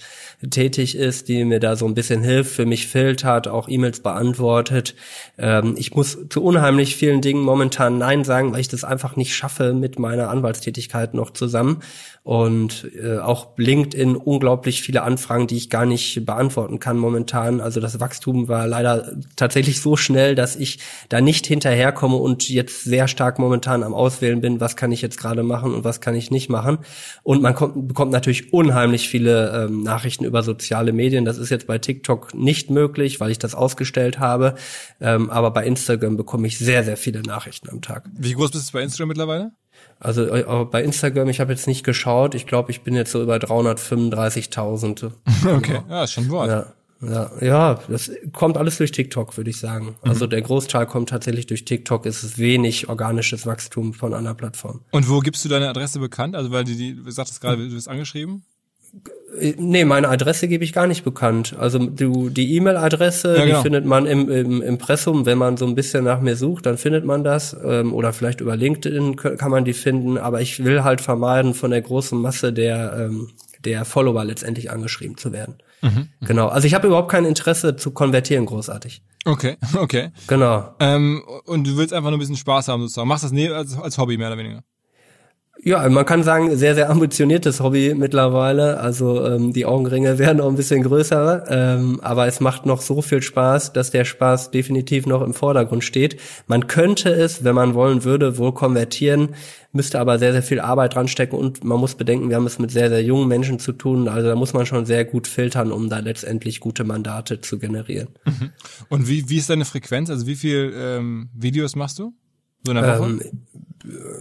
[0.49, 4.95] tätig ist, die mir da so ein bisschen hilft, für mich filtert, auch E-Mails beantwortet.
[5.37, 9.35] Ähm, ich muss zu unheimlich vielen Dingen momentan Nein sagen, weil ich das einfach nicht
[9.35, 11.83] schaffe mit meiner Anwaltstätigkeit noch zusammen
[12.27, 17.61] und äh, auch LinkedIn unglaublich viele Anfragen, die ich gar nicht beantworten kann momentan.
[17.61, 22.83] Also das Wachstum war leider tatsächlich so schnell, dass ich da nicht hinterherkomme und jetzt
[22.83, 26.15] sehr stark momentan am Auswählen bin, was kann ich jetzt gerade machen und was kann
[26.15, 26.79] ich nicht machen.
[27.23, 31.25] Und man kommt, bekommt natürlich unheimlich viele ähm, Nachrichten über soziale Medien.
[31.25, 34.55] Das ist jetzt bei TikTok nicht möglich, weil ich das ausgestellt habe.
[35.01, 38.05] Ähm, aber bei Instagram bekomme ich sehr, sehr viele Nachrichten am Tag.
[38.17, 39.51] Wie groß bist du bei Instagram mittlerweile?
[39.99, 42.35] Also äh, bei Instagram, ich habe jetzt nicht geschaut.
[42.35, 45.11] Ich glaube, ich bin jetzt so über 335.000.
[45.47, 46.49] Okay, ja, ist schon Wort.
[46.49, 46.73] Ja.
[46.99, 49.95] Ja, ja, das kommt alles durch TikTok, würde ich sagen.
[50.03, 50.09] Mhm.
[50.09, 52.07] Also der Großteil kommt tatsächlich durch TikTok.
[52.07, 54.81] Es ist wenig organisches Wachstum von einer Plattform.
[54.91, 56.35] Und wo gibst du deine Adresse bekannt?
[56.35, 58.43] Also weil die, die du sagtest gerade, du bist angeschrieben?
[59.39, 61.55] Äh, nee, meine Adresse gebe ich gar nicht bekannt.
[61.59, 63.57] Also du, die E-Mail-Adresse, ja, genau.
[63.57, 66.77] die findet man im, im Impressum, wenn man so ein bisschen nach mir sucht, dann
[66.77, 67.55] findet man das.
[67.63, 70.17] Ähm, oder vielleicht über LinkedIn kann man die finden.
[70.17, 73.29] Aber ich will halt vermeiden, von der großen Masse der, ähm,
[73.65, 75.55] der Follower letztendlich angeschrieben zu werden.
[75.81, 76.25] Mhm, mhm.
[76.25, 76.47] genau.
[76.47, 79.01] Also ich habe überhaupt kein Interesse zu konvertieren, großartig.
[79.25, 80.11] Okay, okay.
[80.27, 80.73] Genau.
[80.79, 83.07] Ähm, und du willst einfach nur ein bisschen Spaß haben sozusagen.
[83.07, 84.63] Machst das als, als Hobby mehr oder weniger?
[85.63, 88.79] Ja, man kann sagen, sehr, sehr ambitioniertes Hobby mittlerweile.
[88.79, 93.01] Also ähm, die Augenringe werden noch ein bisschen größer, ähm, aber es macht noch so
[93.01, 96.19] viel Spaß, dass der Spaß definitiv noch im Vordergrund steht.
[96.47, 99.35] Man könnte es, wenn man wollen würde, wohl konvertieren,
[99.71, 102.59] müsste aber sehr, sehr viel Arbeit dran stecken und man muss bedenken, wir haben es
[102.59, 104.07] mit sehr, sehr jungen Menschen zu tun.
[104.07, 108.09] Also da muss man schon sehr gut filtern, um da letztendlich gute Mandate zu generieren.
[108.25, 108.51] Mhm.
[108.89, 110.09] Und wie, wie ist deine Frequenz?
[110.09, 112.13] Also wie viel ähm, Videos machst du?
[112.63, 113.09] So in der Woche?
[113.09, 113.21] Ähm,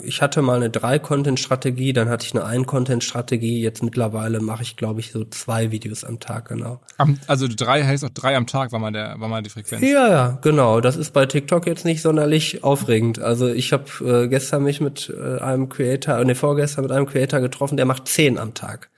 [0.04, 3.60] ich hatte mal eine Drei-Content-Strategie, dann hatte ich eine Ein-Content-Strategie.
[3.60, 6.80] Jetzt mittlerweile mache ich, glaube ich, so zwei Videos am Tag, genau.
[7.26, 9.82] also drei heißt auch drei am Tag, war mal der, war mal die Frequenz.
[9.82, 10.80] Ja, ja, genau.
[10.80, 13.18] Das ist bei TikTok jetzt nicht sonderlich aufregend.
[13.18, 17.40] Also ich habe äh, gestern mich mit äh, einem Creator, ne, vorgestern mit einem Creator
[17.40, 18.90] getroffen, der macht zehn am Tag.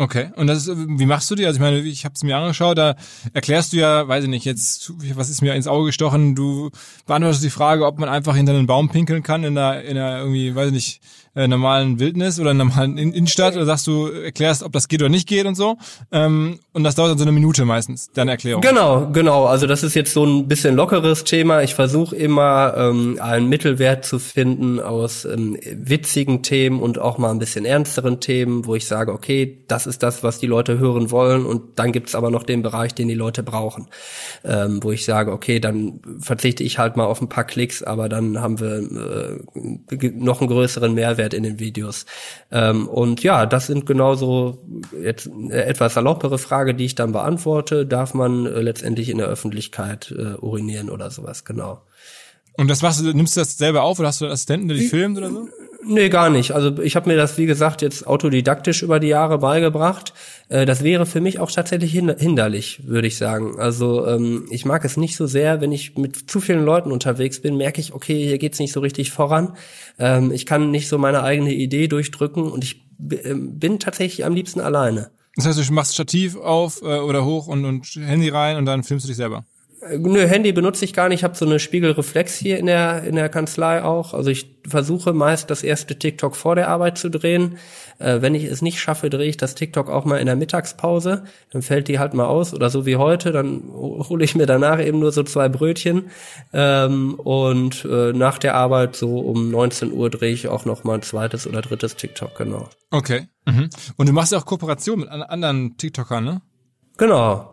[0.00, 1.44] Okay, und das ist, wie machst du die?
[1.44, 2.96] Also ich meine, ich habe es mir angeschaut, da
[3.34, 6.70] erklärst du ja, weiß ich nicht, jetzt, was ist mir ins Auge gestochen, du
[7.04, 10.20] beantwortest die Frage, ob man einfach hinter einen Baum pinkeln kann in der, in der
[10.20, 11.00] irgendwie, weiß ich nicht,
[11.36, 15.08] äh, normalen Wildnis oder normalen in Innenstadt oder sagst du, erklärst, ob das geht oder
[15.08, 15.76] nicht geht und so.
[16.10, 18.62] Ähm, und das dauert dann so eine Minute meistens, deine Erklärung.
[18.62, 19.44] Genau, genau.
[19.44, 21.62] Also das ist jetzt so ein bisschen lockeres Thema.
[21.62, 27.30] Ich versuche immer ähm, einen Mittelwert zu finden aus ähm, witzigen Themen und auch mal
[27.30, 31.10] ein bisschen ernsteren Themen, wo ich sage, okay, das ist das, was die Leute hören
[31.10, 33.88] wollen und dann gibt's aber noch den Bereich, den die Leute brauchen.
[34.44, 38.08] Ähm, wo ich sage, okay, dann verzichte ich halt mal auf ein paar Klicks, aber
[38.08, 42.06] dann haben wir äh, noch einen größeren Mehrwert in den Videos.
[42.50, 44.58] Ähm, und ja, das sind genauso
[45.02, 47.84] jetzt eine etwas saloppere Frage, die ich dann beantworte.
[47.84, 51.82] Darf man äh, letztendlich in der Öffentlichkeit äh, urinieren oder sowas, genau.
[52.56, 54.76] Und das machst du, nimmst du das selber auf oder hast du einen Assistenten, der
[54.76, 55.48] dich filmt oder so?
[55.82, 56.52] Nee, gar nicht.
[56.52, 60.12] Also ich habe mir das, wie gesagt, jetzt autodidaktisch über die Jahre beigebracht.
[60.48, 63.58] Äh, das wäre für mich auch tatsächlich hinderlich, würde ich sagen.
[63.58, 67.40] Also ähm, ich mag es nicht so sehr, wenn ich mit zu vielen Leuten unterwegs
[67.40, 69.56] bin, merke ich, okay, hier geht's nicht so richtig voran.
[69.98, 72.84] Ähm, ich kann nicht so meine eigene Idee durchdrücken und ich
[73.24, 75.10] ähm, bin tatsächlich am liebsten alleine.
[75.36, 78.82] Das heißt, du machst Stativ auf äh, oder hoch und, und Handy rein und dann
[78.82, 79.46] filmst du dich selber?
[79.88, 81.20] Nö, Handy benutze ich gar nicht.
[81.20, 84.12] Ich habe so eine Spiegelreflex hier in der in der Kanzlei auch.
[84.12, 87.56] Also ich versuche meist das erste TikTok vor der Arbeit zu drehen.
[87.98, 91.24] Äh, wenn ich es nicht schaffe, drehe ich das TikTok auch mal in der Mittagspause.
[91.50, 93.32] Dann fällt die halt mal aus oder so wie heute.
[93.32, 96.10] Dann hole ich mir danach eben nur so zwei Brötchen
[96.52, 100.94] ähm, und äh, nach der Arbeit so um 19 Uhr drehe ich auch noch mal
[100.94, 102.68] ein zweites oder drittes TikTok genau.
[102.90, 103.28] Okay.
[103.46, 103.70] Mhm.
[103.96, 106.42] Und du machst ja auch Kooperation mit anderen TikTokern, ne?
[106.98, 107.49] Genau.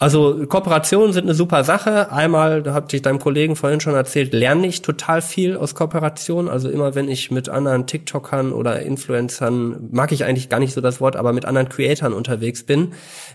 [0.00, 2.12] Also Kooperationen sind eine super Sache.
[2.12, 6.48] Einmal, da hatte ich deinem Kollegen vorhin schon erzählt, lerne ich total viel aus Kooperation.
[6.48, 10.80] Also immer wenn ich mit anderen TikTokern oder Influencern, mag ich eigentlich gar nicht so
[10.80, 12.92] das Wort, aber mit anderen Creatoren unterwegs bin,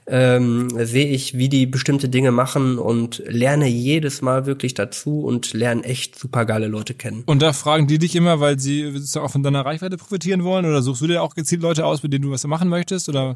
[0.08, 5.52] ähm, sehe ich, wie die bestimmte Dinge machen und lerne jedes Mal wirklich dazu und
[5.52, 7.24] lerne echt super geile Leute kennen.
[7.26, 10.82] Und da fragen die dich immer, weil sie auch von deiner Reichweite profitieren wollen oder
[10.82, 13.36] suchst du dir auch gezielt Leute aus, mit denen du was machen möchtest oder?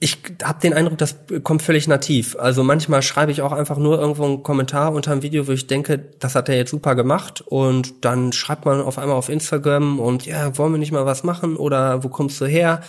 [0.00, 2.36] Ich habe den Eindruck, das kommt völlig nativ.
[2.38, 5.66] Also manchmal schreibe ich auch einfach nur irgendwo einen Kommentar unter einem Video, wo ich
[5.66, 9.98] denke, das hat er jetzt super gemacht und dann schreibt man auf einmal auf Instagram
[9.98, 12.82] und ja, wollen wir nicht mal was machen oder wo kommst du her?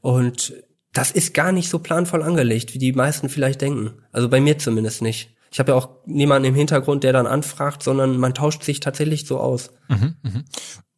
[0.00, 0.54] Und
[0.92, 3.92] das ist gar nicht so planvoll angelegt, wie die meisten vielleicht denken.
[4.10, 5.34] Also bei mir zumindest nicht.
[5.52, 9.26] Ich habe ja auch niemanden im Hintergrund, der dann anfragt, sondern man tauscht sich tatsächlich
[9.26, 9.70] so aus.
[9.88, 10.44] Mhm, mh.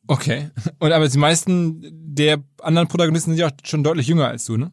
[0.07, 0.51] Okay.
[0.79, 4.57] Und aber die meisten der anderen Protagonisten sind ja auch schon deutlich jünger als du,
[4.57, 4.73] ne?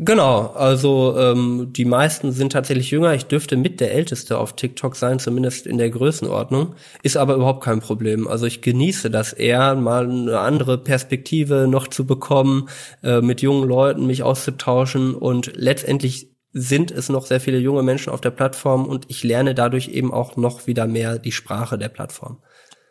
[0.00, 3.14] Genau, also ähm, die meisten sind tatsächlich jünger.
[3.14, 6.74] Ich dürfte mit der Älteste auf TikTok sein, zumindest in der Größenordnung.
[7.02, 8.28] Ist aber überhaupt kein Problem.
[8.28, 12.68] Also ich genieße das eher, mal eine andere Perspektive noch zu bekommen,
[13.02, 18.12] äh, mit jungen Leuten mich auszutauschen und letztendlich sind es noch sehr viele junge Menschen
[18.12, 21.88] auf der Plattform und ich lerne dadurch eben auch noch wieder mehr die Sprache der
[21.88, 22.38] Plattform.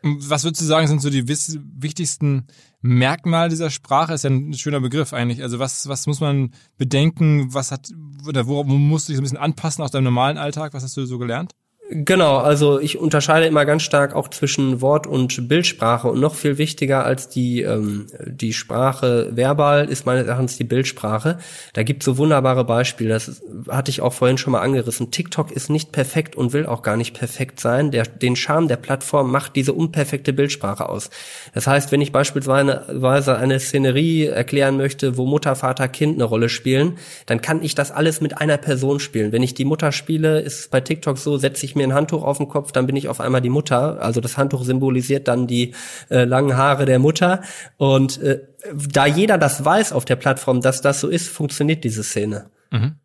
[0.03, 2.47] Was würdest du sagen, sind so die wichtigsten
[2.81, 4.13] Merkmale dieser Sprache?
[4.13, 5.41] Ist ja ein schöner Begriff eigentlich.
[5.41, 7.53] Also was, was muss man bedenken?
[7.53, 7.89] Was hat,
[8.27, 10.73] oder worauf musst du dich so ein bisschen anpassen aus deinem normalen Alltag?
[10.73, 11.53] Was hast du so gelernt?
[11.89, 16.57] Genau, also ich unterscheide immer ganz stark auch zwischen Wort und Bildsprache und noch viel
[16.57, 21.37] wichtiger als die ähm, die Sprache verbal ist meines Erachtens die Bildsprache.
[21.71, 23.13] Da gibt so wunderbare Beispiele.
[23.13, 25.11] Das hatte ich auch vorhin schon mal angerissen.
[25.11, 27.91] TikTok ist nicht perfekt und will auch gar nicht perfekt sein.
[27.91, 31.09] Der, den Charme der Plattform macht diese unperfekte Bildsprache aus.
[31.53, 36.49] Das heißt, wenn ich beispielsweise eine Szenerie erklären möchte, wo Mutter, Vater, Kind eine Rolle
[36.49, 36.97] spielen,
[37.27, 39.31] dann kann ich das alles mit einer Person spielen.
[39.31, 42.23] Wenn ich die Mutter spiele, ist es bei TikTok so, setze ich mir ein Handtuch
[42.23, 44.01] auf den Kopf, dann bin ich auf einmal die Mutter.
[44.01, 45.73] Also das Handtuch symbolisiert dann die
[46.09, 47.41] äh, langen Haare der Mutter.
[47.77, 48.41] Und äh,
[48.91, 52.49] da jeder das weiß auf der Plattform, dass das so ist, funktioniert diese Szene.
[52.71, 52.95] Mhm.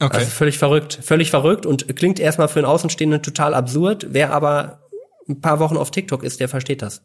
[0.00, 0.16] Okay.
[0.18, 4.08] Also völlig verrückt, völlig verrückt und klingt erstmal für einen Außenstehenden total absurd.
[4.10, 4.80] Wer aber
[5.28, 7.02] ein paar Wochen auf TikTok ist, der versteht das.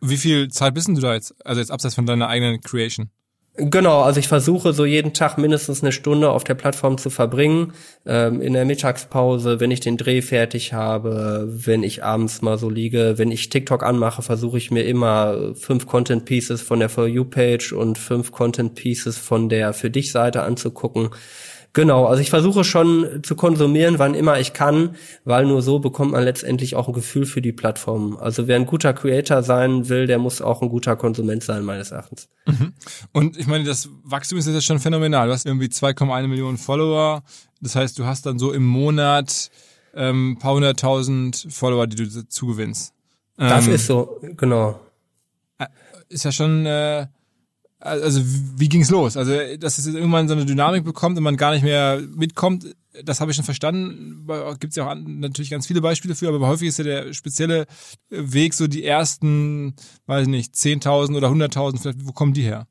[0.00, 1.34] Wie viel Zeit bist du da jetzt?
[1.44, 3.10] Also jetzt abseits von deiner eigenen Creation?
[3.56, 7.72] Genau, also ich versuche so jeden Tag mindestens eine Stunde auf der Plattform zu verbringen.
[8.06, 12.70] Ähm, in der Mittagspause, wenn ich den Dreh fertig habe, wenn ich abends mal so
[12.70, 17.06] liege, wenn ich TikTok anmache, versuche ich mir immer fünf Content Pieces von der For
[17.06, 21.10] You Page und fünf Content Pieces von der Für dich Seite anzugucken.
[21.72, 26.12] Genau, also ich versuche schon zu konsumieren, wann immer ich kann, weil nur so bekommt
[26.12, 28.16] man letztendlich auch ein Gefühl für die Plattform.
[28.16, 31.92] Also wer ein guter Creator sein will, der muss auch ein guter Konsument sein, meines
[31.92, 32.28] Erachtens.
[32.46, 32.72] Mhm.
[33.12, 35.28] Und ich meine, das Wachstum ist jetzt schon phänomenal.
[35.28, 37.22] Du hast irgendwie 2,1 Millionen Follower.
[37.60, 39.50] Das heißt, du hast dann so im Monat
[39.94, 42.94] ähm, paar hunderttausend Follower, die du zugewinnst.
[43.36, 44.80] Das ähm, ist so, genau.
[45.58, 45.66] Äh,
[46.08, 47.06] ist ja schon äh,
[47.80, 49.16] also wie ging's los?
[49.16, 53.20] Also, dass es irgendwann so eine Dynamik bekommt und man gar nicht mehr mitkommt, das
[53.20, 54.26] habe ich schon verstanden.
[54.58, 57.66] Gibt es ja auch natürlich ganz viele Beispiele für, aber häufig ist ja der spezielle
[58.10, 59.74] Weg so die ersten,
[60.06, 62.66] weiß ich nicht, 10.000 oder 100.000, vielleicht, wo kommen die her?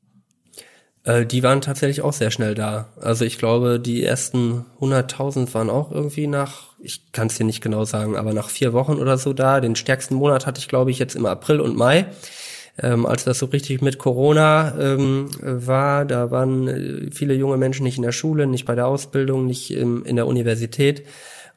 [1.04, 2.88] Äh, die waren tatsächlich auch sehr schnell da.
[3.00, 7.62] Also ich glaube, die ersten 100.000 waren auch irgendwie nach, ich kann es dir nicht
[7.62, 9.60] genau sagen, aber nach vier Wochen oder so da.
[9.60, 12.06] Den stärksten Monat hatte ich, glaube ich, jetzt im April und Mai
[12.82, 17.84] ähm, als das so richtig mit Corona ähm, war, da waren äh, viele junge Menschen
[17.84, 21.06] nicht in der Schule, nicht bei der Ausbildung, nicht im, in der Universität.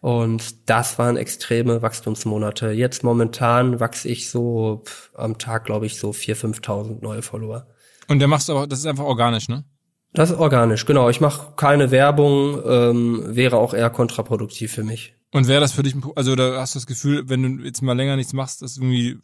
[0.02, 2.72] Und das waren extreme Wachstumsmonate.
[2.72, 7.68] Jetzt momentan wachse ich so pff, am Tag, glaube ich, so 4.000, 5.000 neue Follower.
[8.10, 9.64] Und der machst du aber, das ist einfach organisch, ne?
[10.12, 11.10] Das ist organisch, genau.
[11.10, 15.16] Ich mache keine Werbung, ähm, wäre auch eher kontraproduktiv für mich.
[15.32, 17.98] Und wäre das für dich, also da hast du das Gefühl, wenn du jetzt mal
[17.98, 19.18] länger nichts machst, dass irgendwie,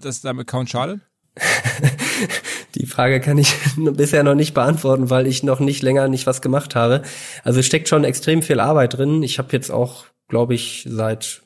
[0.00, 1.00] dass deinem Account schadet?
[2.74, 6.42] Die Frage kann ich bisher noch nicht beantworten, weil ich noch nicht länger nicht was
[6.42, 7.02] gemacht habe.
[7.44, 9.22] Also steckt schon extrem viel Arbeit drin.
[9.22, 11.42] Ich habe jetzt auch, glaube ich, seit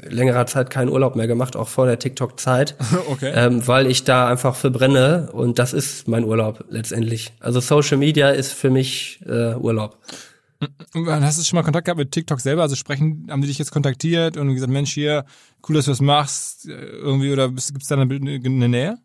[0.00, 2.76] längerer Zeit keinen Urlaub mehr gemacht, auch vor der TikTok-Zeit,
[3.10, 3.32] okay.
[3.34, 7.34] ähm, weil ich da einfach verbrenne und das ist mein Urlaub letztendlich.
[7.38, 9.98] Also Social Media ist für mich äh, Urlaub.
[11.06, 12.62] Hast du schon mal Kontakt gehabt mit TikTok selber?
[12.62, 15.24] Also sprechen, haben die dich jetzt kontaktiert und gesagt, Mensch, hier,
[15.68, 18.98] cool, dass du das machst, irgendwie, oder gibt es da eine, eine Nähe?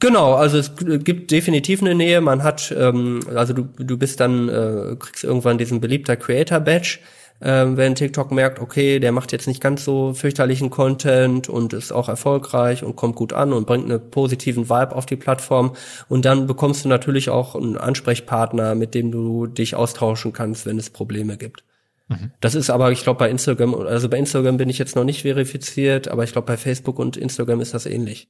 [0.00, 2.20] Genau, also es gibt definitiv eine Nähe.
[2.20, 7.00] Man hat, ähm, also du, du bist dann, äh, kriegst irgendwann diesen beliebter Creator-Badge,
[7.40, 11.92] äh, wenn TikTok merkt, okay, der macht jetzt nicht ganz so fürchterlichen Content und ist
[11.92, 15.74] auch erfolgreich und kommt gut an und bringt einen positiven Vibe auf die Plattform.
[16.08, 20.78] Und dann bekommst du natürlich auch einen Ansprechpartner, mit dem du dich austauschen kannst, wenn
[20.78, 21.64] es Probleme gibt.
[22.06, 22.30] Mhm.
[22.40, 25.22] Das ist aber, ich glaube, bei Instagram, also bei Instagram bin ich jetzt noch nicht
[25.22, 28.28] verifiziert, aber ich glaube, bei Facebook und Instagram ist das ähnlich.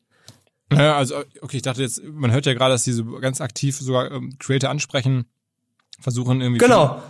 [0.72, 4.10] Ja, also, okay, ich dachte jetzt, man hört ja gerade, dass diese ganz aktiv sogar
[4.10, 5.26] ähm, Creator ansprechen,
[6.00, 6.58] versuchen irgendwie.
[6.58, 7.02] Genau.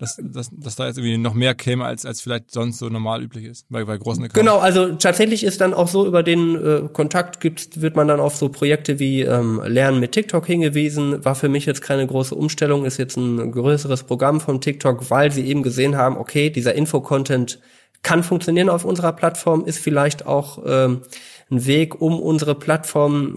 [0.00, 3.20] Dass, dass, dass da jetzt irgendwie noch mehr käme, als, als vielleicht sonst so normal
[3.20, 4.38] üblich ist, bei, bei großen Accounts.
[4.38, 8.20] Genau, also tatsächlich ist dann auch so, über den äh, Kontakt gibt, wird man dann
[8.20, 11.24] auf so Projekte wie ähm, Lernen mit TikTok hingewiesen.
[11.24, 15.32] War für mich jetzt keine große Umstellung, ist jetzt ein größeres Programm von TikTok, weil
[15.32, 17.58] sie eben gesehen haben, okay, dieser Info-Content
[18.02, 21.02] kann funktionieren auf unserer Plattform, ist vielleicht auch ähm,
[21.50, 23.34] ein Weg, um unsere Plattform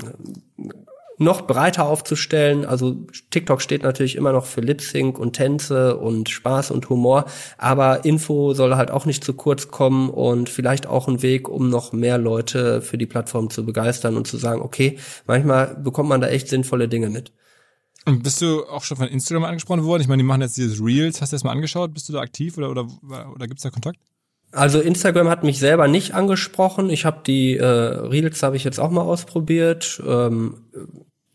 [1.22, 2.66] noch breiter aufzustellen.
[2.66, 7.26] Also TikTok steht natürlich immer noch für Lip Sync und Tänze und Spaß und Humor,
[7.58, 11.70] aber Info soll halt auch nicht zu kurz kommen und vielleicht auch ein Weg, um
[11.70, 14.98] noch mehr Leute für die Plattform zu begeistern und zu sagen, okay,
[15.28, 17.32] manchmal bekommt man da echt sinnvolle Dinge mit.
[18.06, 20.02] Und bist du auch schon von Instagram angesprochen worden?
[20.02, 21.22] Ich meine, die machen jetzt dieses Reels.
[21.22, 21.94] Hast du das mal angeschaut?
[21.94, 22.88] Bist du da aktiv oder, oder,
[23.36, 24.00] oder gibt es da Kontakt?
[24.52, 26.90] Also Instagram hat mich selber nicht angesprochen.
[26.90, 30.02] Ich habe die äh, Reels habe ich jetzt auch mal ausprobiert.
[30.06, 30.66] Ähm,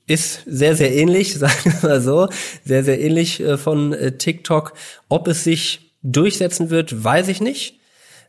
[0.07, 2.29] ist sehr sehr ähnlich, sagen wir mal so,
[2.65, 4.75] sehr sehr ähnlich äh, von äh, TikTok.
[5.09, 7.81] Ob es sich durchsetzen wird, weiß ich nicht.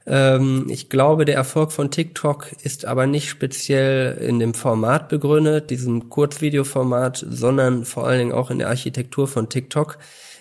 [0.06, 5.69] Ähm, ich glaube, der Erfolg von TikTok ist aber nicht speziell in dem Format begründet,
[5.69, 10.00] diesem Kurzvideoformat, sondern vor allen Dingen auch in der Architektur von TikTok.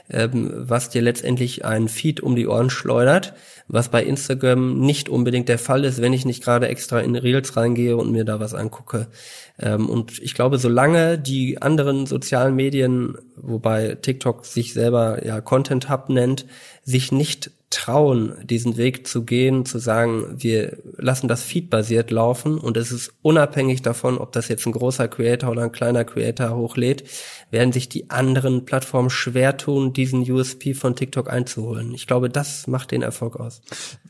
[0.08, 3.34] ähm, was dir letztendlich einen Feed um die Ohren schleudert,
[3.68, 7.56] was bei Instagram nicht unbedingt der Fall ist, wenn ich nicht gerade extra in Reels
[7.56, 9.08] reingehe und mir da was angucke.
[9.58, 15.88] Ähm, und ich glaube, solange die anderen sozialen Medien, wobei TikTok sich selber ja Content
[15.88, 16.46] Hub nennt,
[16.82, 22.76] sich nicht trauen, diesen Weg zu gehen, zu sagen, wir lassen das Feed-basiert laufen und
[22.76, 27.04] es ist unabhängig davon, ob das jetzt ein großer Creator oder ein kleiner Creator hochlädt,
[27.50, 31.92] werden sich die anderen Plattformen schwer tun, diesen USP von TikTok einzuholen.
[31.92, 33.62] Ich glaube, das macht den Erfolg aus.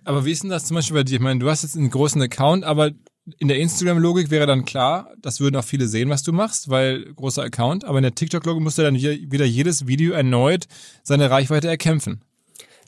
[0.05, 1.15] Aber wie ist denn das zum Beispiel bei dir?
[1.15, 2.91] Ich meine, du hast jetzt einen großen Account, aber
[3.39, 7.13] in der Instagram-Logik wäre dann klar, das würden auch viele sehen, was du machst, weil
[7.15, 10.67] großer Account, aber in der TikTok-Logik musst du dann wieder jedes Video erneut
[11.03, 12.21] seine Reichweite erkämpfen.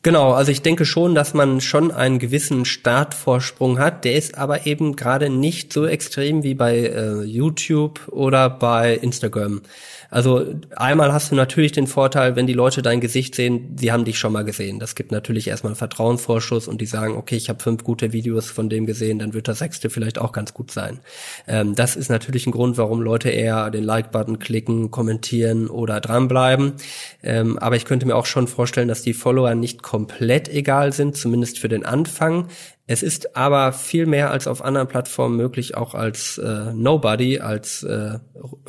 [0.03, 4.05] Genau, also ich denke schon, dass man schon einen gewissen Startvorsprung hat.
[4.05, 9.63] Der ist aber eben gerade nicht so extrem wie bei äh, YouTube oder bei Instagram.
[10.11, 14.07] Also einmal hast du natürlich den Vorteil, wenn die Leute dein Gesicht sehen, sie haben
[14.07, 14.79] dich schon mal gesehen.
[14.79, 18.51] Das gibt natürlich erstmal einen Vertrauensvorschuss und die sagen, okay, ich habe fünf gute Videos
[18.51, 21.01] von dem gesehen, dann wird das sechste vielleicht auch ganz gut sein.
[21.47, 26.75] Ähm, das ist natürlich ein Grund, warum Leute eher den Like-Button klicken, kommentieren oder dranbleiben.
[27.23, 31.17] Ähm, aber ich könnte mir auch schon vorstellen, dass die Follower nicht komplett egal sind,
[31.17, 32.49] zumindest für den Anfang.
[32.87, 37.85] Es ist aber viel mehr als auf anderen Plattformen möglich, auch als äh, Nobody, als
[37.85, 38.19] äh,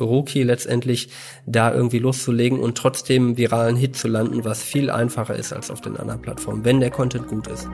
[0.00, 1.10] Rookie letztendlich
[1.44, 5.82] da irgendwie loszulegen und trotzdem viralen Hit zu landen, was viel einfacher ist als auf
[5.82, 7.68] den anderen Plattformen, wenn der Content gut ist.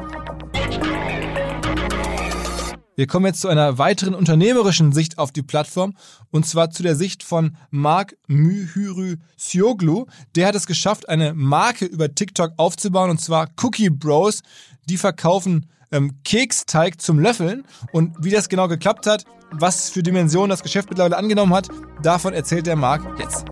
[2.98, 5.92] Wir kommen jetzt zu einer weiteren unternehmerischen Sicht auf die Plattform
[6.30, 10.06] und zwar zu der Sicht von Mark Mühürü Sioglu.
[10.34, 14.40] Der hat es geschafft, eine Marke über TikTok aufzubauen und zwar Cookie Bros.
[14.88, 17.64] Die verkaufen ähm, Keksteig zum Löffeln.
[17.92, 21.68] Und wie das genau geklappt hat, was für Dimensionen das Geschäft mittlerweile angenommen hat,
[22.02, 23.44] davon erzählt der Marc jetzt.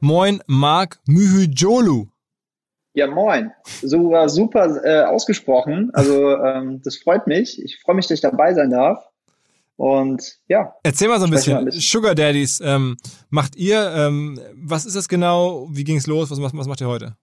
[0.00, 2.08] Moin, Marc Mühüjolu.
[2.96, 3.52] Ja, moin.
[3.82, 5.90] So war super äh, ausgesprochen.
[5.92, 7.62] Also ähm, das freut mich.
[7.62, 9.04] Ich freue mich, dass ich dabei sein darf.
[9.76, 10.74] Und ja.
[10.82, 11.62] Erzähl mal so ein bisschen.
[11.66, 11.82] bisschen.
[11.82, 12.96] Sugar Daddies ähm,
[13.28, 13.92] macht ihr.
[13.94, 15.68] Ähm, was ist das genau?
[15.70, 16.30] Wie ging es los?
[16.30, 17.18] Was, was macht ihr heute?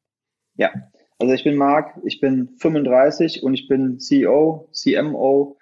[0.57, 0.69] Ja,
[1.17, 5.57] also ich bin Marc, ich bin 35 und ich bin CEO, CMO,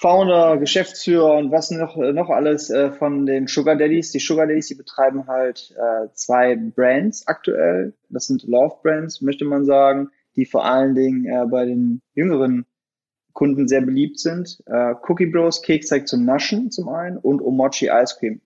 [0.00, 4.12] Founder, Geschäftsführer und was noch, noch alles äh, von den Sugar Daddies.
[4.12, 7.92] Die Sugar Daddies, die betreiben halt äh, zwei Brands aktuell.
[8.08, 12.64] Das sind Love Brands, möchte man sagen, die vor allen Dingen äh, bei den jüngeren
[13.34, 14.62] Kunden sehr beliebt sind.
[14.64, 18.40] Äh, Cookie Bros, Keksteig zum Naschen zum einen und Omochi Ice Cream.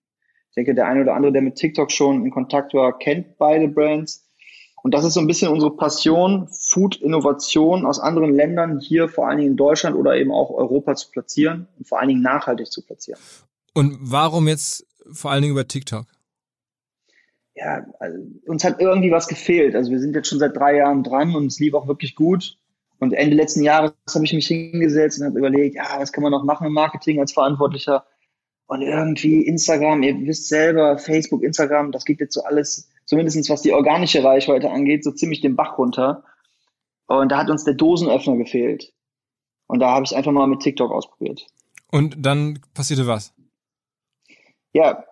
[0.49, 3.69] Ich denke, der eine oder andere, der mit TikTok schon in Kontakt war, kennt beide
[3.69, 4.24] Brands.
[4.85, 9.39] Und das ist so ein bisschen unsere Passion, Food-Innovation aus anderen Ländern hier vor allen
[9.39, 12.85] Dingen in Deutschland oder eben auch Europa zu platzieren und vor allen Dingen nachhaltig zu
[12.85, 13.19] platzieren.
[13.73, 16.05] Und warum jetzt vor allen Dingen über TikTok?
[17.55, 18.15] Ja, also
[18.45, 19.73] uns hat irgendwie was gefehlt.
[19.73, 22.55] Also wir sind jetzt schon seit drei Jahren dran und es lief auch wirklich gut.
[22.99, 26.31] Und Ende letzten Jahres habe ich mich hingesetzt und habe überlegt, ja, was kann man
[26.31, 28.05] noch machen im Marketing als Verantwortlicher?
[28.67, 33.61] Und irgendwie Instagram, ihr wisst selber, Facebook, Instagram, das geht jetzt so alles zumindestens was
[33.61, 36.23] die organische Reichweite angeht, so ziemlich den Bach runter.
[37.07, 38.93] Und da hat uns der Dosenöffner gefehlt.
[39.67, 41.47] Und da habe ich einfach mal mit TikTok ausprobiert.
[41.91, 43.33] Und dann passierte was?
[44.73, 45.05] Ja,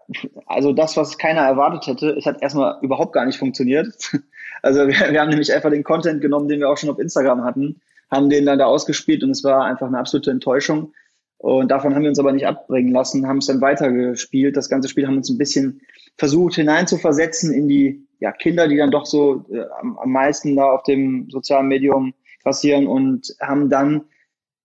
[0.46, 3.94] also das, was keiner erwartet hätte, es hat erstmal überhaupt gar nicht funktioniert.
[4.66, 7.44] Also wir, wir haben nämlich einfach den Content genommen, den wir auch schon auf Instagram
[7.44, 10.94] hatten, haben den dann da ausgespielt und es war einfach eine absolute Enttäuschung.
[11.38, 14.56] Und davon haben wir uns aber nicht abbringen lassen, haben es dann weitergespielt.
[14.56, 15.82] Das ganze Spiel haben uns ein bisschen
[16.18, 20.72] versucht hineinzuversetzen in die ja, Kinder, die dann doch so äh, am, am meisten da
[20.72, 24.06] auf dem sozialen Medium passieren und haben dann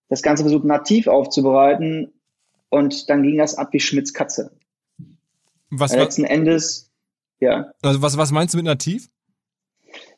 [0.07, 2.13] das Ganze versucht nativ aufzubereiten
[2.69, 4.51] und dann ging das ab wie Schmitz Katze.
[5.69, 6.91] Was, letzten Endes,
[7.39, 7.71] ja.
[7.81, 9.09] Also was, was meinst du mit nativ?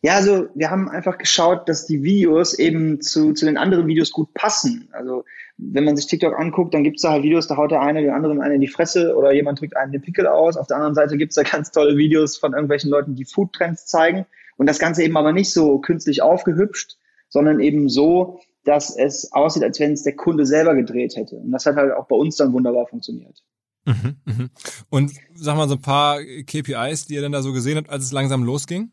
[0.01, 4.11] Ja, also wir haben einfach geschaut, dass die Videos eben zu, zu den anderen Videos
[4.11, 4.89] gut passen.
[4.91, 5.25] Also
[5.57, 8.11] wenn man sich TikTok anguckt, dann gibt's da halt Videos, da haut der eine den
[8.11, 10.57] anderen einen in die Fresse oder jemand drückt einen den Pickel aus.
[10.57, 14.25] Auf der anderen Seite gibt's da ganz tolle Videos von irgendwelchen Leuten, die Foodtrends zeigen.
[14.57, 16.97] Und das Ganze eben aber nicht so künstlich aufgehübscht,
[17.29, 21.35] sondern eben so, dass es aussieht, als wenn es der Kunde selber gedreht hätte.
[21.35, 23.43] Und das hat halt auch bei uns dann wunderbar funktioniert.
[23.85, 24.49] Mhm, mh.
[24.89, 28.03] Und sag mal so ein paar KPIs, die ihr dann da so gesehen habt, als
[28.03, 28.91] es langsam losging?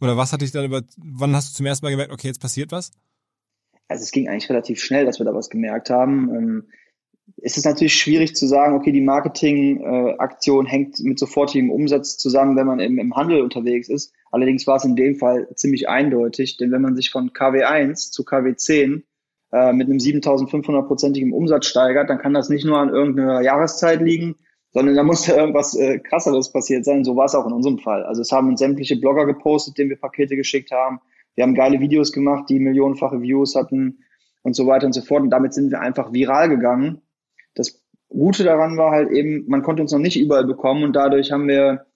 [0.00, 2.40] Oder was hat dich dann über, wann hast du zum ersten Mal gemerkt, okay, jetzt
[2.40, 2.92] passiert was?
[3.88, 6.34] Also es ging eigentlich relativ schnell, dass wir da was gemerkt haben.
[6.34, 6.68] Ähm,
[7.42, 12.56] es ist natürlich schwierig zu sagen, okay, die Marketingaktion äh, hängt mit sofortigem Umsatz zusammen,
[12.56, 14.12] wenn man im, im Handel unterwegs ist.
[14.30, 18.22] Allerdings war es in dem Fall ziemlich eindeutig, denn wenn man sich von KW1 zu
[18.22, 19.02] KW10
[19.52, 24.36] äh, mit einem 7500-prozentigen Umsatz steigert, dann kann das nicht nur an irgendeiner Jahreszeit liegen,
[24.72, 27.04] sondern da musste irgendwas äh, krasseres passiert sein.
[27.04, 28.04] So war es auch in unserem Fall.
[28.04, 31.00] Also es haben uns sämtliche Blogger gepostet, denen wir Pakete geschickt haben.
[31.34, 34.00] Wir haben geile Videos gemacht, die millionenfache Views hatten
[34.42, 35.22] und so weiter und so fort.
[35.22, 37.00] Und damit sind wir einfach viral gegangen.
[37.54, 41.30] Das Gute daran war halt eben, man konnte uns noch nicht überall bekommen und dadurch
[41.32, 41.86] haben wir,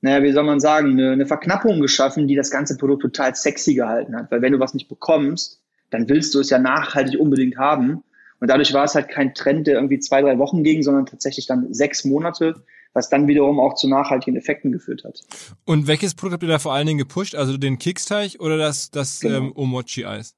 [0.00, 3.74] naja, wie soll man sagen, eine, eine Verknappung geschaffen, die das ganze Produkt total sexy
[3.74, 4.30] gehalten hat.
[4.30, 8.02] Weil wenn du was nicht bekommst, dann willst du es ja nachhaltig unbedingt haben.
[8.44, 11.46] Und dadurch war es halt kein Trend, der irgendwie zwei, drei Wochen ging, sondern tatsächlich
[11.46, 15.22] dann sechs Monate, was dann wiederum auch zu nachhaltigen Effekten geführt hat.
[15.64, 17.34] Und welches Produkt habt ihr da vor allen Dingen gepusht?
[17.34, 19.38] Also den Keksteig oder das, das genau.
[19.38, 20.34] ähm, Omochi-Eis?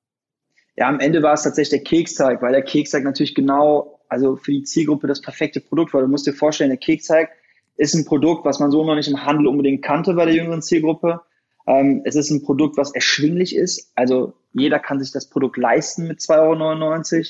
[0.76, 4.52] Ja, am Ende war es tatsächlich der Keksteig, weil der Keksteig natürlich genau, also für
[4.52, 6.00] die Zielgruppe das perfekte Produkt war.
[6.00, 7.30] Du musst dir vorstellen, der Keksteig
[7.76, 10.62] ist ein Produkt, was man so noch nicht im Handel unbedingt kannte bei der jüngeren
[10.62, 11.22] Zielgruppe.
[11.66, 13.90] Ähm, es ist ein Produkt, was erschwinglich ist.
[13.96, 17.24] Also jeder kann sich das Produkt leisten mit 2,99 Euro.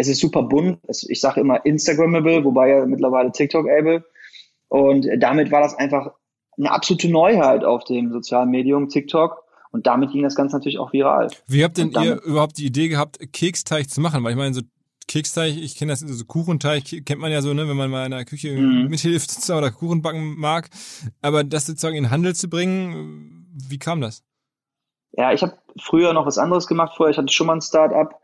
[0.00, 0.78] Es ist super bunt.
[1.08, 4.02] Ich sage immer Instagrammable, wobei ja mittlerweile TikTok-able.
[4.68, 6.12] Und damit war das einfach
[6.56, 9.44] eine absolute Neuheit auf dem sozialen Medium TikTok.
[9.72, 11.28] Und damit ging das Ganze natürlich auch viral.
[11.46, 14.24] Wie habt denn ihr überhaupt die Idee gehabt, Keksteig zu machen?
[14.24, 14.62] Weil ich meine, so
[15.06, 18.12] Keksteig, ich kenne das, so Kuchenteig kennt man ja so, ne, wenn man mal in
[18.12, 18.88] der Küche mhm.
[18.88, 20.70] mithilft oder Kuchen backen mag.
[21.20, 24.24] Aber das sozusagen in Handel zu bringen, wie kam das?
[25.12, 27.10] Ja, ich habe früher noch was anderes gemacht vorher.
[27.10, 28.18] Ich hatte schon mal ein Start-up.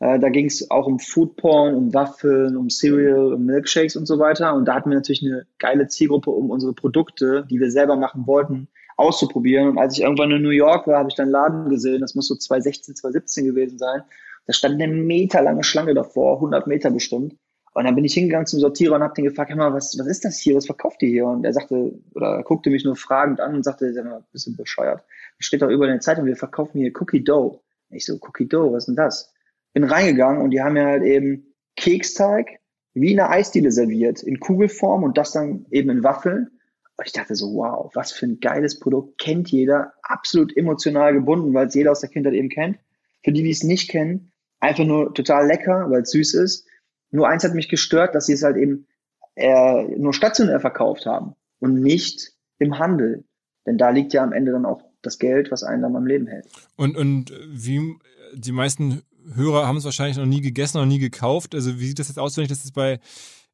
[0.00, 4.18] Äh, da ging es auch um Foodporn, um Waffeln, um Cereal, um Milkshakes und so
[4.18, 4.54] weiter.
[4.54, 8.26] Und da hatten wir natürlich eine geile Zielgruppe, um unsere Produkte, die wir selber machen
[8.26, 9.68] wollten, auszuprobieren.
[9.68, 12.28] Und als ich irgendwann in New York war, habe ich dann Laden gesehen, das muss
[12.28, 14.02] so 2016, 2017 gewesen sein.
[14.46, 17.36] Da stand eine meterlange Schlange davor, 100 Meter bestimmt.
[17.74, 20.24] Und dann bin ich hingegangen zum Sortierer und habe den gefragt, mal, was, was ist
[20.24, 21.26] das hier, was verkauft ihr hier?
[21.26, 24.46] Und er sagte, oder er guckte mich nur fragend an und sagte, sag mal, bist
[24.46, 25.04] du bescheuert?
[25.38, 27.60] Das steht doch über in der Zeitung, wir verkaufen hier Cookie Dough.
[27.90, 29.32] Ich so, Cookie Dough, was ist denn das?
[29.78, 32.58] Bin reingegangen und die haben mir halt eben Keksteig
[32.94, 36.48] wie eine Eisdiele serviert, in Kugelform und das dann eben in Waffeln.
[36.96, 41.54] Und ich dachte so, wow, was für ein geiles Produkt, kennt jeder, absolut emotional gebunden,
[41.54, 42.80] weil es jeder aus der Kindheit eben kennt.
[43.22, 46.66] Für die, die es nicht kennen, einfach nur total lecker, weil es süß ist.
[47.12, 48.88] Nur eins hat mich gestört, dass sie es halt eben
[49.36, 53.22] äh, nur stationär verkauft haben und nicht im Handel.
[53.64, 56.26] Denn da liegt ja am Ende dann auch das Geld, was einen dann am Leben
[56.26, 56.48] hält.
[56.74, 57.94] Und, und wie
[58.34, 59.02] die meisten
[59.34, 61.54] Hörer haben es wahrscheinlich noch nie gegessen, noch nie gekauft.
[61.54, 62.98] Also wie sieht das jetzt aus, wenn ich das jetzt bei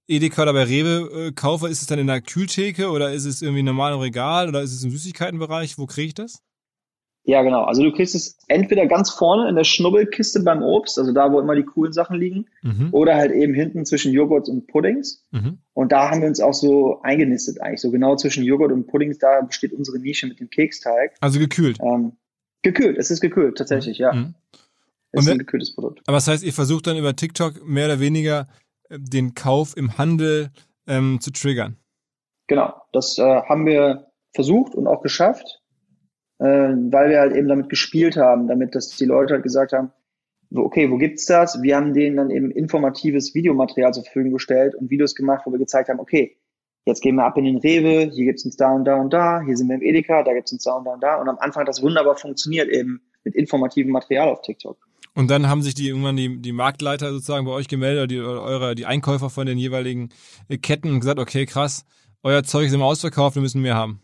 [0.07, 3.43] Edeka oder bei Rewe äh, kaufe, ist es dann in der Kühltheke oder ist es
[3.43, 5.79] irgendwie normal im Regal oder ist es im Süßigkeitenbereich?
[5.79, 6.43] Wo kriege ich das?
[7.27, 7.65] Ja, genau.
[7.65, 11.41] Also du kriegst es entweder ganz vorne in der Schnubbelkiste beim Obst, also da, wo
[11.41, 12.89] immer die coolen Sachen liegen, mhm.
[12.93, 15.25] oder halt eben hinten zwischen Joghurt und Puddings.
[15.31, 15.59] Mhm.
[15.73, 17.81] Und da haben wir uns auch so eingenistet eigentlich.
[17.81, 21.15] So genau zwischen Joghurt und Puddings, da besteht unsere Nische mit dem Keksteig.
[21.21, 21.79] Also gekühlt?
[21.81, 22.13] Ähm,
[22.61, 24.13] gekühlt, es ist gekühlt, tatsächlich, ja.
[25.15, 26.01] Es ist ein gekühltes Produkt.
[26.07, 28.49] Aber das heißt, ihr versucht dann über TikTok mehr oder weniger
[28.91, 30.51] den Kauf im Handel
[30.87, 31.77] ähm, zu triggern.
[32.47, 35.63] Genau, das äh, haben wir versucht und auch geschafft,
[36.39, 39.93] äh, weil wir halt eben damit gespielt haben, damit dass die Leute halt gesagt haben,
[40.55, 41.63] okay, wo gibt's das?
[41.63, 45.59] Wir haben denen dann eben informatives Videomaterial zur Verfügung gestellt und Videos gemacht, wo wir
[45.59, 46.37] gezeigt haben, okay,
[46.85, 49.41] jetzt gehen wir ab in den Rewe, hier gibt's uns da und da und da,
[49.41, 51.21] hier sind wir im Edeka, da gibt's uns da und da und da.
[51.21, 54.77] Und am Anfang hat das wunderbar funktioniert eben mit informativem Material auf TikTok.
[55.15, 58.75] Und dann haben sich die irgendwann die, die Marktleiter sozusagen bei euch gemeldet, die, eure,
[58.75, 60.09] die Einkäufer von den jeweiligen
[60.49, 61.85] äh, Ketten und gesagt, okay, krass,
[62.23, 64.01] euer Zeug ist immer ausverkauft, wir müssen mehr haben.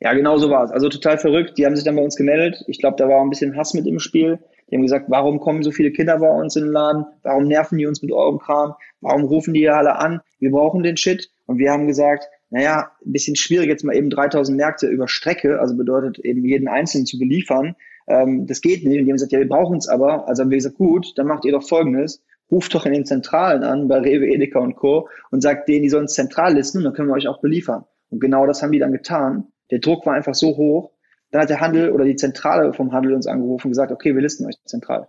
[0.00, 0.72] Ja, genau so war es.
[0.72, 1.56] Also total verrückt.
[1.56, 2.64] Die haben sich dann bei uns gemeldet.
[2.66, 4.40] Ich glaube, da war ein bisschen Hass mit im Spiel.
[4.68, 7.06] Die haben gesagt, warum kommen so viele Kinder bei uns in den Laden?
[7.22, 8.74] Warum nerven die uns mit eurem Kram?
[9.00, 10.20] Warum rufen die hier alle an?
[10.40, 11.30] Wir brauchen den Shit.
[11.46, 15.60] Und wir haben gesagt, naja, ein bisschen schwierig jetzt mal eben 3000 Märkte über Strecke,
[15.60, 17.76] also bedeutet eben jeden Einzelnen zu beliefern
[18.06, 18.98] ähm, das geht nicht.
[18.98, 20.28] Und die haben gesagt, ja, wir brauchen es aber.
[20.28, 22.22] Also haben wir gesagt, gut, dann macht ihr doch Folgendes.
[22.50, 25.08] Ruft doch in den Zentralen an, bei Rewe, Edeka und Co.
[25.30, 27.84] und sagt denen, die sollen es zentral listen und dann können wir euch auch beliefern.
[28.10, 29.46] Und genau das haben die dann getan.
[29.70, 30.90] Der Druck war einfach so hoch.
[31.30, 34.20] Dann hat der Handel oder die Zentrale vom Handel uns angerufen und gesagt, okay, wir
[34.20, 35.08] listen euch zentral.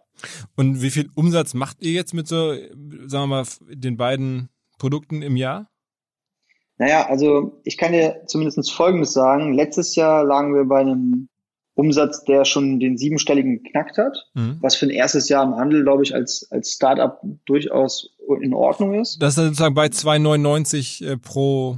[0.56, 4.48] Und wie viel Umsatz macht ihr jetzt mit so, sagen wir mal, den beiden
[4.80, 5.70] Produkten im Jahr?
[6.78, 9.54] Naja, also ich kann dir zumindest Folgendes sagen.
[9.54, 11.28] Letztes Jahr lagen wir bei einem
[11.76, 14.57] Umsatz, der schon den siebenstelligen geknackt hat, mhm.
[14.61, 18.93] was für ein erstes Jahr im Handel, glaube ich, als, als Startup durchaus in Ordnung
[18.93, 19.21] ist.
[19.21, 21.78] Das ist sozusagen bei 2,99 äh, pro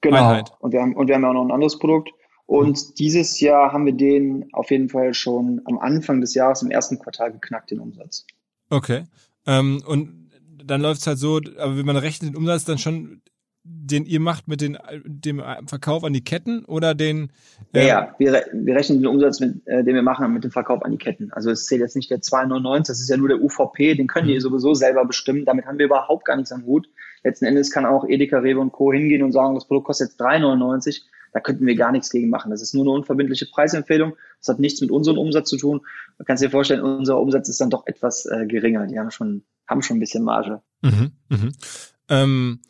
[0.00, 0.16] genau.
[0.16, 0.52] Einheit.
[0.60, 2.10] Und wir haben, und wir haben ja auch noch ein anderes Produkt.
[2.46, 2.94] Und mhm.
[2.96, 6.98] dieses Jahr haben wir den auf jeden Fall schon am Anfang des Jahres im ersten
[7.00, 8.24] Quartal geknackt, den Umsatz.
[8.70, 9.04] Okay.
[9.46, 10.30] Ähm, und
[10.64, 13.20] dann läuft es halt so, aber wenn man rechnet den Umsatz dann schon
[13.66, 17.30] den ihr macht mit den, dem Verkauf an die Ketten oder den?
[17.72, 20.50] Äh ja, ja, wir, wir rechnen den Umsatz, mit, äh, den wir machen, mit dem
[20.50, 21.32] Verkauf an die Ketten.
[21.32, 24.28] Also es zählt jetzt nicht der 2,99, das ist ja nur der UVP, den können
[24.28, 24.40] die mhm.
[24.40, 25.44] sowieso selber bestimmen.
[25.44, 26.88] Damit haben wir überhaupt gar nichts am Hut.
[27.22, 28.92] Letzten Endes kann auch Edeka, Rewe und Co.
[28.92, 31.02] hingehen und sagen, das Produkt kostet jetzt 3,99.
[31.32, 32.50] Da könnten wir gar nichts gegen machen.
[32.50, 34.16] Das ist nur eine unverbindliche Preisempfehlung.
[34.38, 35.82] Das hat nichts mit unserem Umsatz zu tun.
[36.18, 38.86] Man kann sich vorstellen, unser Umsatz ist dann doch etwas äh, geringer.
[38.86, 40.62] Die haben schon, haben schon ein bisschen Marge.
[40.82, 41.52] Mhm, mhm.
[42.08, 42.60] Ähm,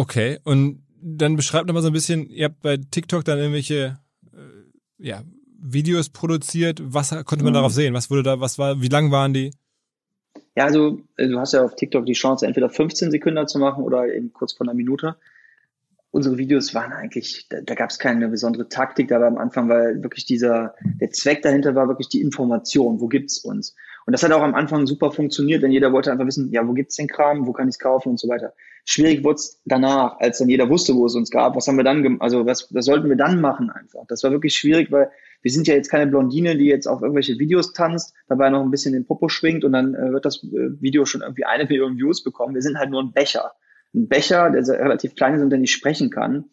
[0.00, 3.98] okay, und dann beschreibt noch mal so ein bisschen, ihr habt bei TikTok dann irgendwelche
[4.32, 5.22] äh, ja,
[5.58, 6.80] Videos produziert.
[6.82, 7.54] Was konnte man mhm.
[7.54, 7.92] darauf sehen?
[7.92, 9.50] Was wurde da, was war, wie lang waren die?
[10.56, 13.84] Ja, also äh, du hast ja auf TikTok die Chance, entweder 15 Sekunden zu machen
[13.84, 15.16] oder eben kurz vor einer Minute.
[16.12, 20.02] Unsere Videos waren eigentlich, da, da gab es keine besondere Taktik dabei am Anfang, weil
[20.02, 23.76] wirklich dieser, der Zweck dahinter war wirklich die Information, wo gibt's uns?
[24.06, 26.72] Und das hat auch am Anfang super funktioniert, denn jeder wollte einfach wissen, ja, wo
[26.72, 28.54] gibt's den Kram, wo kann ich's kaufen und so weiter.
[28.84, 31.54] Schwierig wurde es danach, als dann jeder wusste, wo es uns gab.
[31.54, 34.04] Was haben wir dann, also was, was sollten wir dann machen einfach?
[34.08, 35.10] Das war wirklich schwierig, weil
[35.42, 38.70] wir sind ja jetzt keine Blondine, die jetzt auf irgendwelche Videos tanzt, dabei noch ein
[38.70, 41.96] bisschen den Popo schwingt und dann äh, wird das äh, Video schon irgendwie eine Million
[41.96, 42.54] Views bekommen.
[42.54, 43.52] Wir sind halt nur ein Becher.
[43.94, 46.44] Ein Becher, der relativ klein ist und der nicht sprechen kann.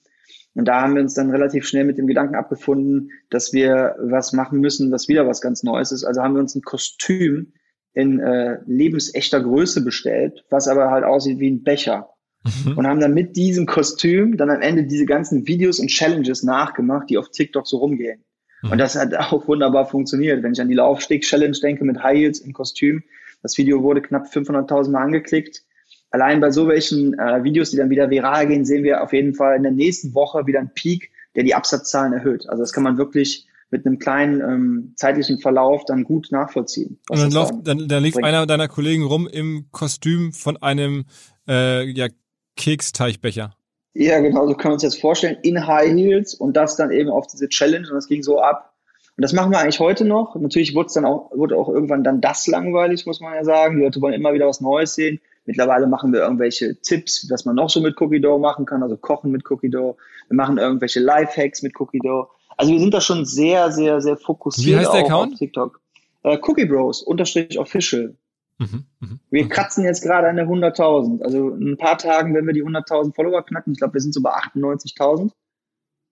[0.53, 4.33] Und da haben wir uns dann relativ schnell mit dem Gedanken abgefunden, dass wir was
[4.33, 6.03] machen müssen, was wieder was ganz Neues ist.
[6.03, 7.53] Also haben wir uns ein Kostüm
[7.93, 12.09] in äh, lebensechter Größe bestellt, was aber halt aussieht wie ein Becher.
[12.43, 12.77] Mhm.
[12.77, 17.09] Und haben dann mit diesem Kostüm dann am Ende diese ganzen Videos und Challenges nachgemacht,
[17.09, 18.23] die auf TikTok so rumgehen.
[18.63, 18.71] Mhm.
[18.71, 20.43] Und das hat auch wunderbar funktioniert.
[20.43, 23.03] Wenn ich an die Laufsteg-Challenge denke mit High Heels im Kostüm,
[23.43, 25.63] das Video wurde knapp 500.000 Mal angeklickt.
[26.09, 29.33] Allein bei so welchen äh, Videos, die dann wieder viral gehen, sehen wir auf jeden
[29.33, 32.47] Fall in der nächsten Woche wieder einen Peak, der die Absatzzahlen erhöht.
[32.47, 36.99] Also das kann man wirklich mit einem kleinen ähm, zeitlichen Verlauf dann gut nachvollziehen.
[37.09, 38.27] Und dann, läuft, dann, dann liegt bringt.
[38.27, 41.05] einer deiner Kollegen rum im Kostüm von einem
[41.47, 42.07] äh, ja,
[42.55, 43.53] Keksteichbecher.
[43.93, 47.09] Ja, genau, so können wir uns jetzt vorstellen, in High Heels und das dann eben
[47.09, 48.73] auf diese Challenge und das ging so ab.
[49.17, 50.35] Und das machen wir eigentlich heute noch.
[50.35, 53.77] Natürlich wurde es dann auch, wurde auch irgendwann dann das langweilig, muss man ja sagen.
[53.77, 55.19] Die Leute wollen immer wieder was Neues sehen.
[55.47, 58.97] Mittlerweile machen wir irgendwelche Tipps, was man noch so mit Cookie Dough machen kann, also
[58.97, 59.95] kochen mit Cookie Dough.
[60.27, 62.27] Wir machen irgendwelche Lifehacks mit Cookie Dough.
[62.57, 65.33] Also wir sind da schon sehr, sehr, sehr fokussiert Wie heißt der Account?
[65.33, 65.79] auf TikTok.
[66.23, 68.15] Äh, Cookie Bros, unterstrich official.
[68.57, 69.49] Mhm, mh, wir mhm.
[69.49, 71.21] kratzen jetzt gerade an der 100.000.
[71.23, 74.13] Also in ein paar Tagen, wenn wir die 100.000 Follower knacken, ich glaube, wir sind
[74.13, 75.31] so bei 98.000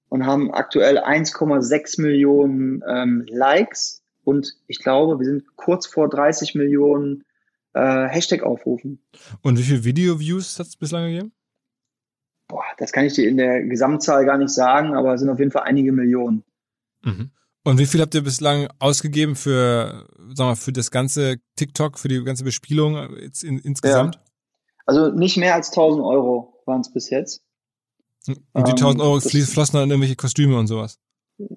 [0.08, 6.56] und haben aktuell 1,6 Millionen ähm, Likes und ich glaube, wir sind kurz vor 30
[6.56, 7.25] Millionen
[7.76, 9.00] äh, Hashtag-Aufrufen.
[9.42, 11.34] Und wie viele Video-Views hat es bislang gegeben?
[12.48, 15.40] Boah, das kann ich dir in der Gesamtzahl gar nicht sagen, aber es sind auf
[15.40, 16.44] jeden Fall einige Millionen.
[17.04, 17.32] Mhm.
[17.64, 22.08] Und wie viel habt ihr bislang ausgegeben für, sagen wir, für das ganze TikTok, für
[22.08, 24.16] die ganze Bespielung jetzt in, insgesamt?
[24.16, 24.22] Ja.
[24.86, 27.44] Also nicht mehr als 1000 Euro waren es bis jetzt.
[28.28, 31.00] Und die 1000 Euro ähm, flossen dann in irgendwelche Kostüme und sowas?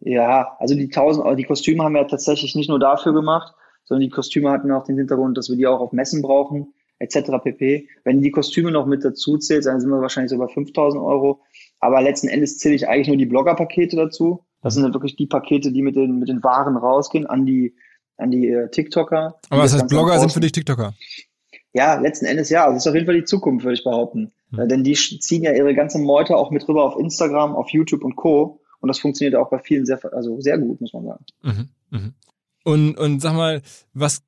[0.00, 3.54] Ja, also die 1000 Euro, die Kostüme haben wir tatsächlich nicht nur dafür gemacht,
[3.88, 7.30] sondern die Kostüme hatten auch den Hintergrund, dass wir die auch auf Messen brauchen, etc.
[7.42, 7.88] pp.
[8.04, 11.40] Wenn die Kostüme noch mit dazu zählt, dann sind wir wahrscheinlich so bei 5000 Euro.
[11.80, 14.44] Aber letzten Endes zähle ich eigentlich nur die Blogger-Pakete dazu.
[14.62, 17.74] Das sind dann wirklich die Pakete, die mit den, mit den Waren rausgehen an die,
[18.18, 19.38] an die äh, TikToker.
[19.48, 20.92] Aber was heißt Blogger sind für dich TikToker?
[21.72, 22.64] Ja, letzten Endes ja.
[22.64, 24.32] Also das ist auf jeden Fall die Zukunft, würde ich behaupten.
[24.50, 24.58] Hm.
[24.58, 28.04] Äh, denn die ziehen ja ihre ganze Meute auch mit rüber auf Instagram, auf YouTube
[28.04, 28.60] und Co.
[28.80, 31.24] Und das funktioniert auch bei vielen sehr, also sehr gut, muss man sagen.
[31.42, 32.12] Mhm, mh.
[32.64, 33.62] Und, und sag mal,
[33.94, 34.22] was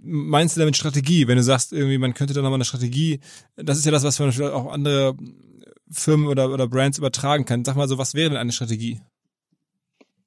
[0.00, 1.28] meinst du damit Strategie?
[1.28, 3.20] Wenn du sagst, irgendwie, man könnte da nochmal eine Strategie,
[3.56, 5.16] das ist ja das, was man auch andere
[5.90, 7.64] Firmen oder, oder Brands übertragen kann.
[7.64, 9.00] Sag mal so, was wäre denn eine Strategie?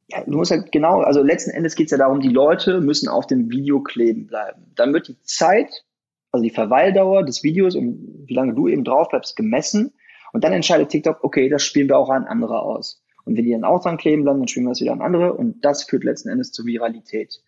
[0.10, 3.10] ja, du musst halt genau, also letzten Endes geht es ja darum, die Leute müssen
[3.10, 4.72] auf dem Video kleben bleiben.
[4.76, 5.84] Dann wird die Zeit,
[6.32, 9.94] also die Verweildauer des Videos und wie lange du eben drauf bleibst, gemessen.
[10.32, 13.04] Und dann entscheidet TikTok, okay, das spielen wir auch an andere aus.
[13.28, 15.34] Und wenn die dann auch dran kleben bleiben, dann wir das wieder an andere.
[15.34, 17.42] Und das führt letzten Endes zur Viralität.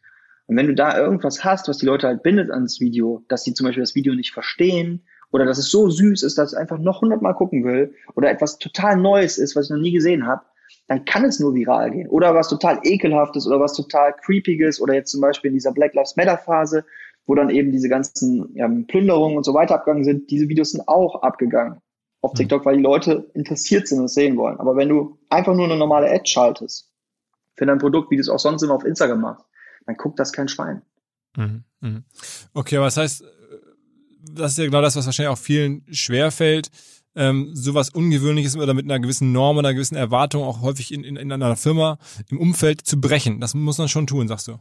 [0.48, 3.54] Und wenn du da irgendwas hast, was die Leute halt bindet ans Video, dass sie
[3.54, 6.80] zum Beispiel das Video nicht verstehen oder dass es so süß ist, dass es einfach
[6.80, 10.42] noch hundertmal gucken will oder etwas total Neues ist, was ich noch nie gesehen habe,
[10.88, 12.10] dann kann es nur viral gehen.
[12.10, 15.94] Oder was total ekelhaftes oder was total creepiges oder jetzt zum Beispiel in dieser Black
[15.94, 16.84] Lives Matter Phase,
[17.26, 20.30] wo dann eben diese ganzen ja, Plünderungen und so weiter abgegangen sind.
[20.30, 21.82] Diese Videos sind auch abgegangen
[22.22, 22.38] auf mhm.
[22.38, 24.60] TikTok, weil die Leute interessiert sind und es sehen wollen.
[24.60, 26.92] Aber wenn du einfach nur eine normale Ad schaltest
[27.56, 29.46] für dein Produkt, wie du es auch sonst immer auf Instagram machst,
[29.86, 30.82] dann guckt das kein Schwein.
[31.36, 31.64] Mhm.
[31.82, 32.04] mhm.
[32.54, 33.24] Okay, aber das heißt,
[34.32, 36.70] das ist ja genau das, was wahrscheinlich auch vielen schwerfällt,
[37.16, 41.04] ähm, sowas Ungewöhnliches oder mit einer gewissen Norm oder einer gewissen Erwartung auch häufig in,
[41.04, 41.98] in, in einer Firma
[42.30, 43.40] im Umfeld zu brechen.
[43.40, 44.60] Das muss man schon tun, sagst du.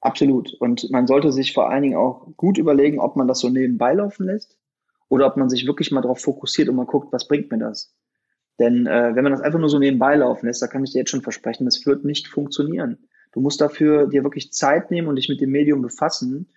[0.00, 0.52] Absolut.
[0.60, 3.94] Und man sollte sich vor allen Dingen auch gut überlegen, ob man das so nebenbei
[3.94, 4.56] laufen lässt
[5.08, 7.94] oder ob man sich wirklich mal darauf fokussiert und mal guckt, was bringt mir das.
[8.58, 11.00] Denn äh, wenn man das einfach nur so nebenbei laufen lässt, da kann ich dir
[11.00, 13.08] jetzt schon versprechen, das wird nicht funktionieren.
[13.32, 16.48] Du musst dafür dir wirklich Zeit nehmen und dich mit dem Medium befassen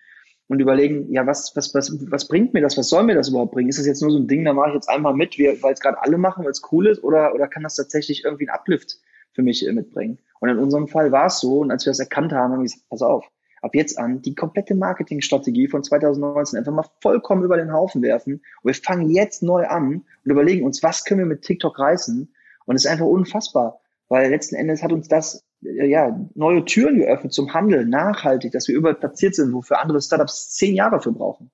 [0.48, 2.76] und überlegen, ja, was, was, was, was bringt mir das?
[2.76, 3.68] Was soll mir das überhaupt bringen?
[3.68, 5.80] Ist das jetzt nur so ein Ding, da mache ich jetzt einmal mit, weil es
[5.80, 8.98] gerade alle machen, weil es cool ist, oder, oder kann das tatsächlich irgendwie einen Uplift
[9.32, 10.18] für mich äh, mitbringen?
[10.40, 12.64] Und in unserem Fall war es so, und als wir das erkannt haben, haben wir
[12.64, 13.30] gesagt, pass auf,
[13.60, 18.34] ab jetzt an die komplette Marketingstrategie von 2019 einfach mal vollkommen über den Haufen werfen.
[18.62, 22.32] Und wir fangen jetzt neu an und überlegen uns, was können wir mit TikTok reißen?
[22.66, 26.98] Und es ist einfach unfassbar, weil letzten Endes hat uns das äh, ja, neue Türen
[26.98, 31.12] geöffnet zum Handel, nachhaltig, dass wir überall platziert sind, wofür andere Startups zehn Jahre für
[31.12, 31.50] brauchen.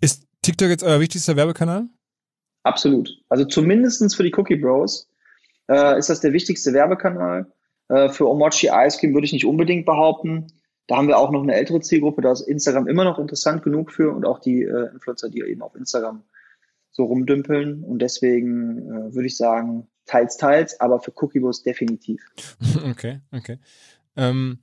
[0.00, 1.88] Ist TikTok jetzt euer wichtigster Werbekanal?
[2.62, 3.10] Absolut.
[3.28, 5.08] Also zumindestens für die Cookie Bros
[5.68, 7.52] äh, ist das der wichtigste Werbekanal.
[7.88, 10.48] Äh, für Omochi Ice Cream würde ich nicht unbedingt behaupten.
[10.86, 13.90] Da haben wir auch noch eine ältere Zielgruppe, da ist Instagram immer noch interessant genug
[13.90, 16.22] für und auch die äh, Influencer, die eben auf Instagram
[16.90, 17.82] so rumdümpeln.
[17.82, 22.22] Und deswegen äh, würde ich sagen, teils, teils, aber für Cookiebus definitiv.
[22.90, 23.58] Okay, okay.
[24.16, 24.58] Ähm,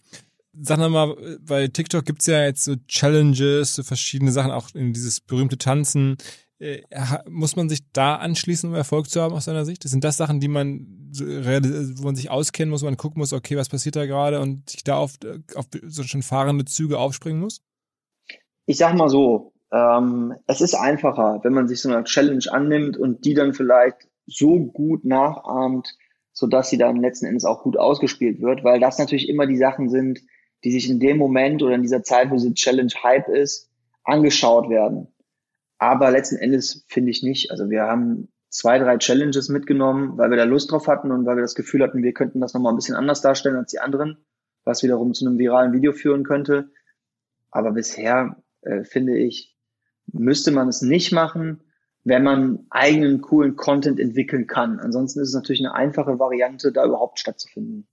[0.60, 5.20] sag nochmal, bei TikTok gibt's ja jetzt so Challenges, so verschiedene Sachen, auch in dieses
[5.20, 6.18] berühmte Tanzen.
[6.60, 6.82] Äh,
[7.30, 9.84] muss man sich da anschließen, um Erfolg zu haben aus deiner Sicht?
[9.84, 13.58] Sind das Sachen, die man, wo man sich auskennen muss, wo man gucken muss, okay,
[13.58, 15.14] was passiert da gerade und sich da auf,
[15.56, 17.62] auf so schon fahrende Züge aufspringen muss?
[18.66, 22.96] Ich sag mal so, ähm, es ist einfacher, wenn man sich so eine Challenge annimmt
[22.96, 25.98] und die dann vielleicht so gut nachahmt,
[26.32, 29.58] so dass sie dann letzten Endes auch gut ausgespielt wird, weil das natürlich immer die
[29.58, 30.22] Sachen sind,
[30.64, 33.70] die sich in dem Moment oder in dieser Zeit, wo diese Challenge Hype ist,
[34.04, 35.13] angeschaut werden.
[35.84, 37.52] Aber letzten Endes finde ich nicht.
[37.52, 41.36] Also wir haben zwei, drei Challenges mitgenommen, weil wir da Lust drauf hatten und weil
[41.36, 44.18] wir das Gefühl hatten, wir könnten das nochmal ein bisschen anders darstellen als die anderen,
[44.64, 46.72] was wiederum zu einem viralen Video führen könnte.
[47.52, 49.58] Aber bisher äh, finde ich,
[50.06, 51.64] müsste man es nicht machen,
[52.06, 54.80] wenn man eigenen coolen Content entwickeln kann.
[54.80, 57.90] Ansonsten ist es natürlich eine einfache Variante, da überhaupt stattzufinden.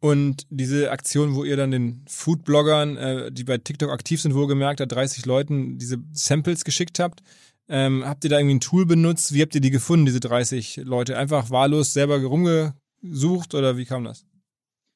[0.00, 4.80] Und diese Aktion, wo ihr dann den Foodbloggern, äh, die bei TikTok aktiv sind, wohlgemerkt,
[4.80, 7.20] da 30 Leuten diese Samples geschickt habt,
[7.68, 9.34] ähm, habt ihr da irgendwie ein Tool benutzt?
[9.34, 11.18] Wie habt ihr die gefunden, diese 30 Leute?
[11.18, 14.24] Einfach wahllos selber rumgesucht oder wie kam das?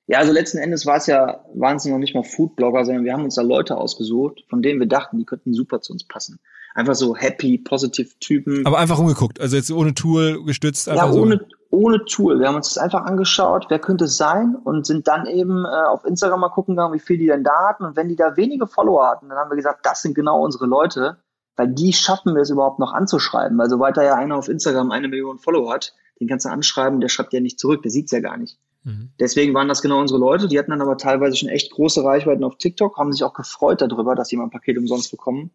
[0.06, 3.12] Ja, also letzten Endes war es ja, waren es noch nicht mal Foodblogger, sondern wir
[3.12, 6.38] haben uns da Leute ausgesucht, von denen wir dachten, die könnten super zu uns passen
[6.74, 8.64] einfach so happy, positive Typen.
[8.66, 10.86] Aber einfach umgeguckt, also jetzt ohne Tool gestützt.
[10.86, 11.56] Ja, ohne, so.
[11.72, 12.38] Ohne Tool.
[12.38, 15.86] Wir haben uns das einfach angeschaut, wer könnte es sein und sind dann eben äh,
[15.88, 17.84] auf Instagram mal gucken gegangen, wie viel die denn da hatten.
[17.84, 20.66] Und wenn die da wenige Follower hatten, dann haben wir gesagt, das sind genau unsere
[20.66, 21.16] Leute,
[21.56, 23.56] weil die schaffen wir es überhaupt noch anzuschreiben.
[23.58, 27.00] Weil sobald da ja einer auf Instagram eine Million Follower hat, den kannst du anschreiben,
[27.00, 28.58] der schreibt ja nicht zurück, der sieht's ja gar nicht.
[28.84, 29.10] Mhm.
[29.18, 30.48] Deswegen waren das genau unsere Leute.
[30.48, 33.80] Die hatten dann aber teilweise schon echt große Reichweiten auf TikTok, haben sich auch gefreut
[33.80, 35.50] darüber, dass sie mal ein Paket umsonst bekommen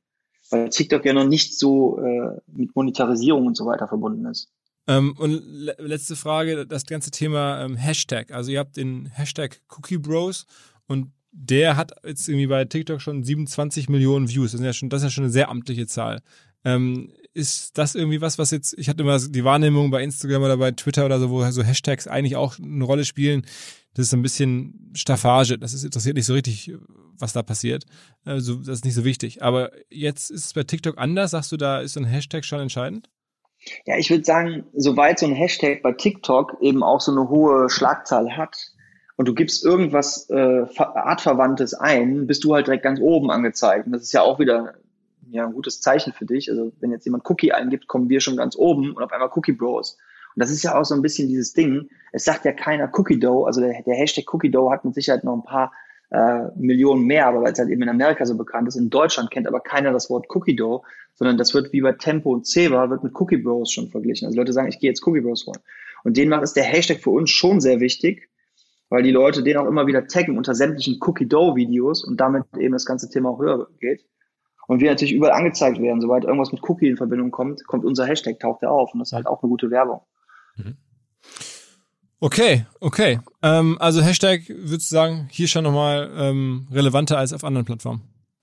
[0.49, 4.49] weil TikTok ja noch nicht so äh, mit Monetarisierung und so weiter verbunden ist.
[4.87, 8.31] Ähm, und le letzte Frage, das ganze Thema ähm, Hashtag.
[8.31, 10.45] Also ihr habt den Hashtag Cookie Bros
[10.87, 14.53] und der hat jetzt irgendwie bei TikTok schon 27 Millionen Views.
[14.53, 16.21] Das ist ja schon, das ist ja schon eine sehr amtliche Zahl.
[16.63, 20.57] Ähm, ist das irgendwie was, was jetzt, ich hatte immer die Wahrnehmung bei Instagram oder
[20.57, 23.45] bei Twitter oder so, wo so Hashtags eigentlich auch eine Rolle spielen.
[23.93, 25.57] Das ist ein bisschen Staffage.
[25.59, 26.73] Das ist, interessiert nicht so richtig,
[27.17, 27.85] was da passiert.
[28.25, 29.43] Also, das ist nicht so wichtig.
[29.43, 31.31] Aber jetzt ist es bei TikTok anders.
[31.31, 33.09] Sagst du, da ist so ein Hashtag schon entscheidend?
[33.85, 37.69] Ja, ich würde sagen, soweit so ein Hashtag bei TikTok eben auch so eine hohe
[37.69, 38.71] Schlagzahl hat
[39.17, 43.87] und du gibst irgendwas äh, Artverwandtes ein, bist du halt direkt ganz oben angezeigt.
[43.87, 44.75] Und das ist ja auch wieder
[45.31, 46.49] ja, ein gutes Zeichen für dich.
[46.49, 49.53] Also wenn jetzt jemand Cookie eingibt, kommen wir schon ganz oben und auf einmal Cookie
[49.53, 49.97] Bros.
[50.35, 51.89] Und das ist ja auch so ein bisschen dieses Ding.
[52.11, 53.47] Es sagt ja keiner Cookie Dough.
[53.47, 55.73] Also der, der Hashtag Cookie Dough hat mit Sicherheit noch ein paar
[56.09, 58.75] äh, Millionen mehr, aber weil es halt eben in Amerika so bekannt ist.
[58.75, 60.83] In Deutschland kennt aber keiner das Wort Cookie Dough,
[61.15, 64.27] sondern das wird wie bei Tempo und Ceva wird mit Cookie Bros schon verglichen.
[64.27, 65.59] Also Leute sagen, ich gehe jetzt Cookie Bros holen.
[66.03, 68.29] Und demnach ist der Hashtag für uns schon sehr wichtig,
[68.89, 72.45] weil die Leute den auch immer wieder taggen unter sämtlichen Cookie Dough Videos und damit
[72.57, 74.05] eben das ganze Thema auch höher geht.
[74.67, 76.01] Und wir natürlich überall angezeigt werden.
[76.01, 78.93] Sobald irgendwas mit Cookie in Verbindung kommt, kommt unser Hashtag, taucht er auf.
[78.93, 80.01] Und das ist halt auch eine gute Werbung.
[80.57, 80.75] Mhm.
[82.19, 83.19] Okay, okay.
[83.43, 88.01] Ähm, also Hashtag, würdest du sagen, hier schon nochmal ähm, relevanter als auf anderen Plattformen?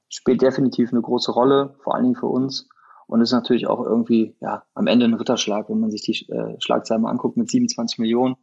[0.08, 2.68] Spielt definitiv eine große Rolle, vor allen Dingen für uns.
[3.06, 6.56] Und ist natürlich auch irgendwie ja, am Ende ein Ritterschlag, wenn man sich die äh,
[6.58, 8.36] Schlagzeilen mal anguckt mit 27 Millionen.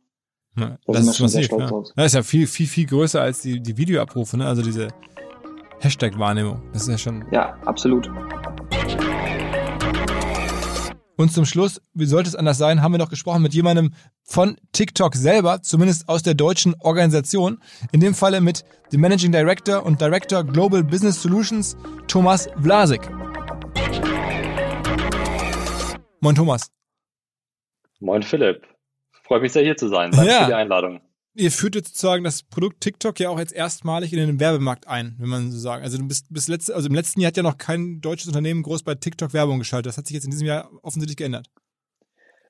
[0.57, 1.84] Ja, da das, ist massiv, ja.
[1.95, 4.45] Das ist ja viel, viel, viel größer als die, die Videoabrufe, ne?
[4.45, 4.89] Also diese
[5.79, 6.61] Hashtag-Wahrnehmung.
[6.73, 7.25] Das ist ja schon.
[7.32, 8.11] Ja, absolut.
[11.22, 13.93] Und zum Schluss, wie sollte es anders sein, haben wir noch gesprochen mit jemandem
[14.24, 17.59] von TikTok selber, zumindest aus der deutschen Organisation.
[17.91, 23.07] In dem Falle mit dem Managing Director und Director Global Business Solutions, Thomas Vlasik.
[26.22, 26.72] Moin Thomas.
[27.99, 28.65] Moin Philipp.
[29.24, 30.09] Freut mich sehr hier zu sein.
[30.09, 30.39] Danke ja.
[30.39, 31.01] für die Einladung.
[31.34, 35.15] Ihr führt jetzt sozusagen das Produkt TikTok ja auch jetzt erstmalig in den Werbemarkt ein,
[35.19, 35.84] wenn man so sagen.
[35.84, 38.63] Also du bist bis letzte, also im letzten Jahr hat ja noch kein deutsches Unternehmen
[38.63, 39.88] groß bei TikTok Werbung geschaltet.
[39.88, 41.47] Das hat sich jetzt in diesem Jahr offensichtlich geändert.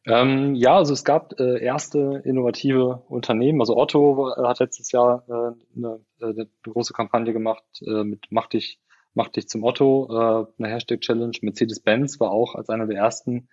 [0.05, 3.59] Ähm, ja, also es gab äh, erste innovative Unternehmen.
[3.61, 8.47] Also Otto hat letztes Jahr äh, eine, äh, eine, große Kampagne gemacht äh, mit Mach
[8.47, 8.79] dich,
[9.13, 11.38] mach dich zum Otto, äh, eine Hashtag Challenge.
[11.41, 13.47] Mercedes-Benz war auch als einer der ersten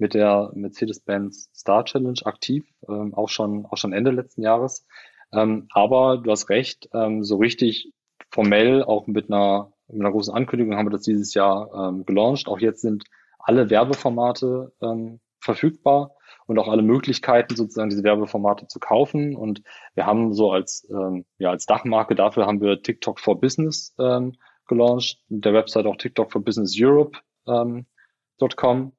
[0.00, 4.86] mit der Mercedes-Benz Star Challenge aktiv, ähm, auch schon auch schon Ende letzten Jahres.
[5.32, 7.92] Ähm, aber du hast recht, ähm, so richtig
[8.30, 12.48] formell auch mit einer, mit einer großen Ankündigung haben wir das dieses Jahr ähm, gelauncht.
[12.48, 13.04] Auch jetzt sind
[13.38, 16.14] alle Werbeformate ähm, verfügbar
[16.46, 19.36] und auch alle Möglichkeiten, sozusagen diese Werbeformate zu kaufen.
[19.36, 19.62] Und
[19.94, 24.36] wir haben so als, ähm, ja, als Dachmarke dafür haben wir TikTok for Business ähm,
[24.66, 27.86] gelauncht, mit der Website auch TikTok for Business Europe.com.
[28.38, 28.92] Ähm,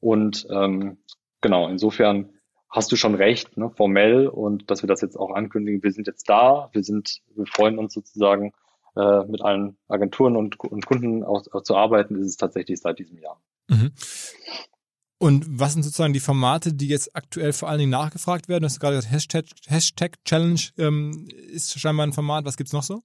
[0.00, 0.98] und ähm,
[1.40, 2.30] genau, insofern
[2.68, 6.06] hast du schon recht, ne, formell und dass wir das jetzt auch ankündigen, wir sind
[6.06, 8.52] jetzt da, wir sind, wir freuen uns sozusagen
[8.96, 12.98] äh, mit allen Agenturen und, und Kunden auch, auch, zu arbeiten, ist es tatsächlich seit
[12.98, 13.40] diesem Jahr.
[13.68, 13.92] Mhm.
[15.18, 18.62] Und was sind sozusagen die Formate, die jetzt aktuell vor allen Dingen nachgefragt werden?
[18.62, 22.44] Du hast gerade gesagt, Hashtag, Hashtag Challenge ähm, ist scheinbar ein Format.
[22.44, 23.00] Was gibt's noch so?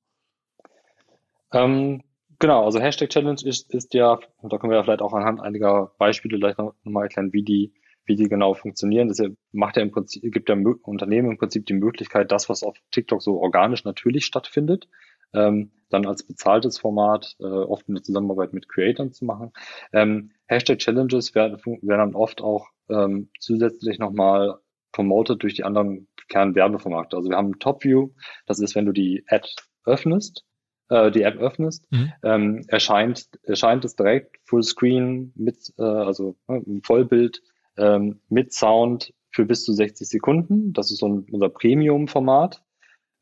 [1.54, 2.02] Ähm,
[2.42, 5.94] genau, also Hashtag Challenge ist, ist ja, da können wir ja vielleicht auch anhand einiger
[5.98, 7.74] Beispiele gleich noch, noch mal erklären, wie die,
[8.04, 9.08] wie die genau funktionieren.
[9.08, 9.22] Das
[9.54, 13.22] macht ja im Prinzip, gibt ja Unternehmen im Prinzip die Möglichkeit, das, was auf TikTok
[13.22, 14.90] so organisch natürlich stattfindet,
[15.34, 19.52] ähm, dann als bezahltes Format, äh, oft in der Zusammenarbeit mit Creators zu machen.
[19.94, 24.58] Ähm, Hashtag Challenges werden, werden dann oft auch ähm, zusätzlich nochmal
[24.92, 27.16] promoted durch die anderen Kernwerbeformate.
[27.16, 28.10] Also wir haben Top View,
[28.46, 29.48] das ist, wenn du die Ad
[29.86, 30.46] öffnest,
[30.92, 32.12] äh, die App öffnest, mhm.
[32.22, 37.42] ähm, erscheint, erscheint es direkt Fullscreen mit, äh, also äh, Vollbild
[37.78, 40.74] ähm, mit Sound für bis zu 60 Sekunden.
[40.74, 42.62] Das ist so ein, unser Premium-Format.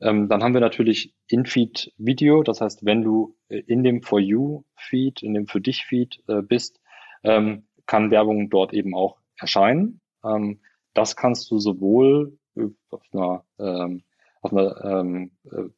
[0.02, 2.42] Ähm, dann haben wir natürlich In-Feed-Video.
[2.42, 6.80] Das heißt, wenn du äh, in dem For You-Feed, in dem Für dich-Feed äh, bist,
[7.24, 10.02] ähm, kann Werbung dort eben auch erscheinen.
[10.24, 10.62] Ähm,
[10.96, 12.38] das kannst du sowohl
[12.90, 14.04] auf einer, ähm,
[14.42, 15.70] auf einer ähm, äh,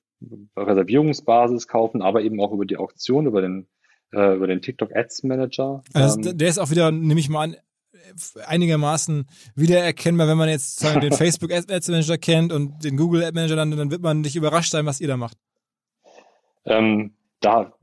[0.55, 3.67] Reservierungsbasis kaufen, aber eben auch über die Auktion, über den,
[4.13, 5.83] äh, über den TikTok Ads Manager.
[5.93, 7.55] Also ähm, der ist auch wieder, nehme ich mal an,
[8.45, 13.33] einigermaßen wiedererkennbar, wenn man jetzt sagen, den Facebook Ads Manager kennt und den Google Ad
[13.33, 15.37] Manager, dann, dann wird man nicht überrascht sein, was ihr da macht.
[16.65, 17.73] Ähm, da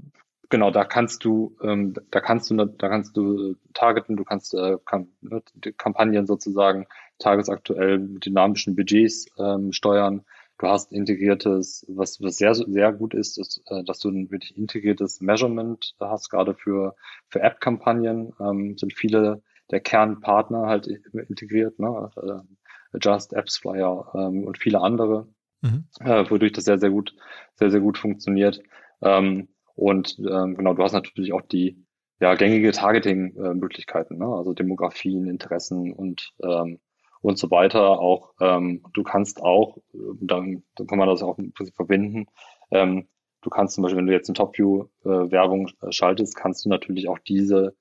[0.49, 4.77] genau, da kannst du, ähm, da kannst du, da kannst du targeten, du kannst äh,
[4.85, 5.43] kann, ne,
[5.77, 6.87] Kampagnen sozusagen
[7.19, 10.25] tagesaktuell mit dynamischen Budgets ähm, steuern.
[10.59, 14.57] Du hast integriertes, was, was sehr, sehr gut ist, ist, äh, dass du ein wirklich
[14.57, 16.97] integriertes Measurement hast, gerade für,
[17.29, 22.11] für App-Kampagnen, ähm, sind viele der Kernpartner halt integriert, ne?
[22.17, 25.29] Äh, Just, Apps Flyer ähm, und viele andere,
[25.61, 25.85] mhm.
[26.01, 27.15] äh, wodurch das sehr, sehr gut,
[27.57, 28.63] sehr, sehr gut funktioniert.
[29.03, 31.85] Ähm, und ähm, genau, du hast natürlich auch die
[32.21, 34.27] ja, gängige Targeting-Möglichkeiten, ne?
[34.27, 36.81] also Demografien, Interessen und ähm,
[37.21, 38.01] und so weiter.
[38.01, 42.27] Auch ähm, du kannst auch, äh, dann, dann kann man das auch im Prinzip verbinden.
[42.71, 43.09] Ähm,
[43.43, 47.19] du kannst zum Beispiel, wenn du jetzt in TopView-Werbung äh, schaltest, kannst du natürlich auch
[47.19, 47.75] diese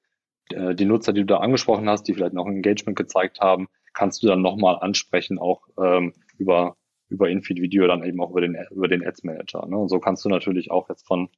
[0.49, 4.23] äh, die Nutzer, die du da angesprochen hast, die vielleicht noch Engagement gezeigt haben, kannst
[4.23, 6.77] du dann nochmal ansprechen, auch ähm, über,
[7.09, 9.65] über Infeed-Video, dann eben auch über den, über den Ads Manager.
[9.67, 9.77] Ne?
[9.77, 11.29] Und so kannst du natürlich auch jetzt von,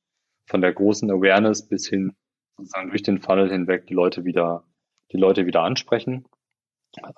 [0.45, 2.15] von der großen Awareness bis hin
[2.57, 4.65] sozusagen durch den Funnel hinweg die Leute wieder,
[5.11, 6.25] die Leute wieder ansprechen.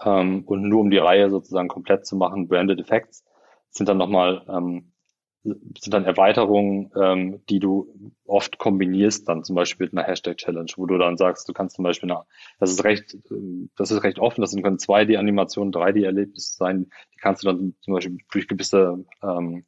[0.03, 3.24] Ähm, und nur um die Reihe sozusagen komplett zu machen, Branded Effects
[3.69, 4.91] sind dann nochmal ähm,
[5.43, 10.86] sind dann Erweiterungen, ähm, die du oft kombinierst, dann zum Beispiel mit einer Hashtag-Challenge, wo
[10.86, 12.22] du dann sagst, du kannst zum Beispiel, eine,
[12.59, 13.17] das ist recht,
[13.76, 18.17] das ist recht offen, das können 2D-Animationen, 3D-Erlebnisse sein, die kannst du dann zum Beispiel
[18.32, 19.65] durch gewisse, ähm,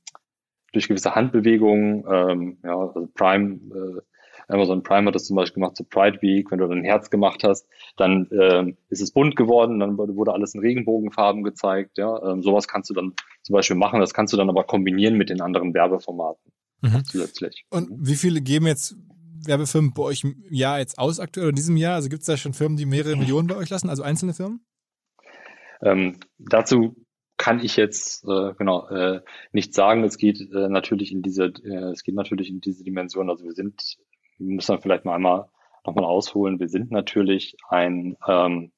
[0.74, 4.01] durch gewisse Handbewegungen, ähm, ja, also Prime, äh,
[4.48, 7.10] Amazon Prime hat das zum Beispiel gemacht zur Pride Week, wenn du dann ein Herz
[7.10, 7.68] gemacht hast,
[7.98, 12.68] dann ähm, ist es bunt geworden, dann wurde alles in Regenbogenfarben gezeigt, ja, ähm, sowas
[12.68, 15.74] kannst du dann zum Beispiel machen, das kannst du dann aber kombinieren mit den anderen
[15.74, 17.04] Werbeformaten mhm.
[17.06, 17.66] zusätzlich.
[17.70, 18.96] Und wie viele geben jetzt
[19.46, 21.96] Werbefirmen bei euch im Jahr jetzt aus aktuell in diesem Jahr?
[21.96, 24.66] Also gibt es da schon Firmen, die mehrere Millionen bei euch lassen, also einzelne Firmen?
[25.82, 26.96] Ähm, dazu
[27.38, 29.22] kann ich jetzt äh, genau äh,
[29.52, 30.04] nicht sagen.
[30.04, 33.30] Es geht äh, natürlich in diese, äh, es geht natürlich in diese Dimension.
[33.30, 33.98] Also wir sind
[34.38, 35.50] müssen wir vielleicht mal einmal
[35.86, 36.60] nochmal ausholen.
[36.60, 38.72] Wir sind natürlich ein, ähm,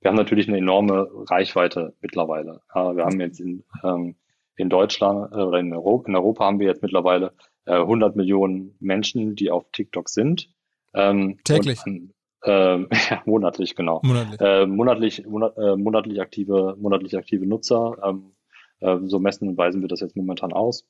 [0.00, 2.60] wir haben natürlich eine enorme Reichweite mittlerweile.
[2.74, 4.16] Ja, wir haben jetzt in, ähm,
[4.56, 7.32] in Deutschland äh, oder in Europa, in Europa haben wir jetzt mittlerweile
[7.64, 10.50] äh, 100 Millionen Menschen, die auf TikTok sind.
[10.94, 11.80] Ähm, Täglich?
[11.86, 12.78] Und, äh,
[13.10, 14.00] ja, monatlich, genau.
[14.04, 14.40] Monatlich.
[14.40, 17.96] Äh, monatlich, monat, äh, monatlich aktive, monatlich aktive Nutzer.
[18.04, 18.32] Ähm,
[18.80, 20.86] Äh, so messen und weisen wir das jetzt momentan aus.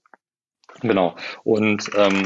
[0.81, 1.17] Genau.
[1.45, 2.25] Und ähm,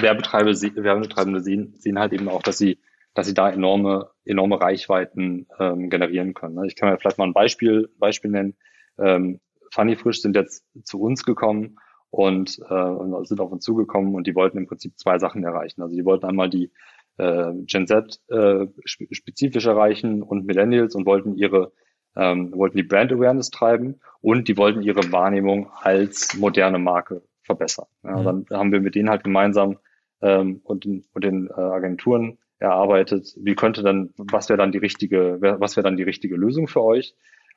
[0.00, 2.78] Werbetreibende, Werbetreibende sehen, sehen halt eben auch, dass sie,
[3.14, 6.54] dass sie da enorme, enorme Reichweiten ähm, generieren können.
[6.54, 6.66] Ne?
[6.66, 8.56] Ich kann mir vielleicht mal ein Beispiel, Beispiel nennen.
[8.98, 9.40] Ähm,
[9.70, 11.78] Funny Frisch sind jetzt zu uns gekommen
[12.10, 15.82] und, äh, sind auf uns zugekommen und die wollten im Prinzip zwei Sachen erreichen.
[15.82, 16.70] Also die wollten einmal die
[17.16, 21.72] äh, Gen Z äh, spezifisch erreichen und Millennials und wollten ihre
[22.14, 27.22] ähm, wollten die Brand Awareness treiben und die wollten ihre Wahrnehmung als moderne Marke
[27.52, 27.86] verbessern.
[28.02, 28.24] Ja, mhm.
[28.48, 29.78] Dann haben wir mit denen halt gemeinsam
[30.20, 34.78] ähm, und, den, und den äh, Agenturen erarbeitet, wie könnte dann, was wäre dann die
[34.78, 37.14] richtige, was wäre dann die richtige Lösung für euch?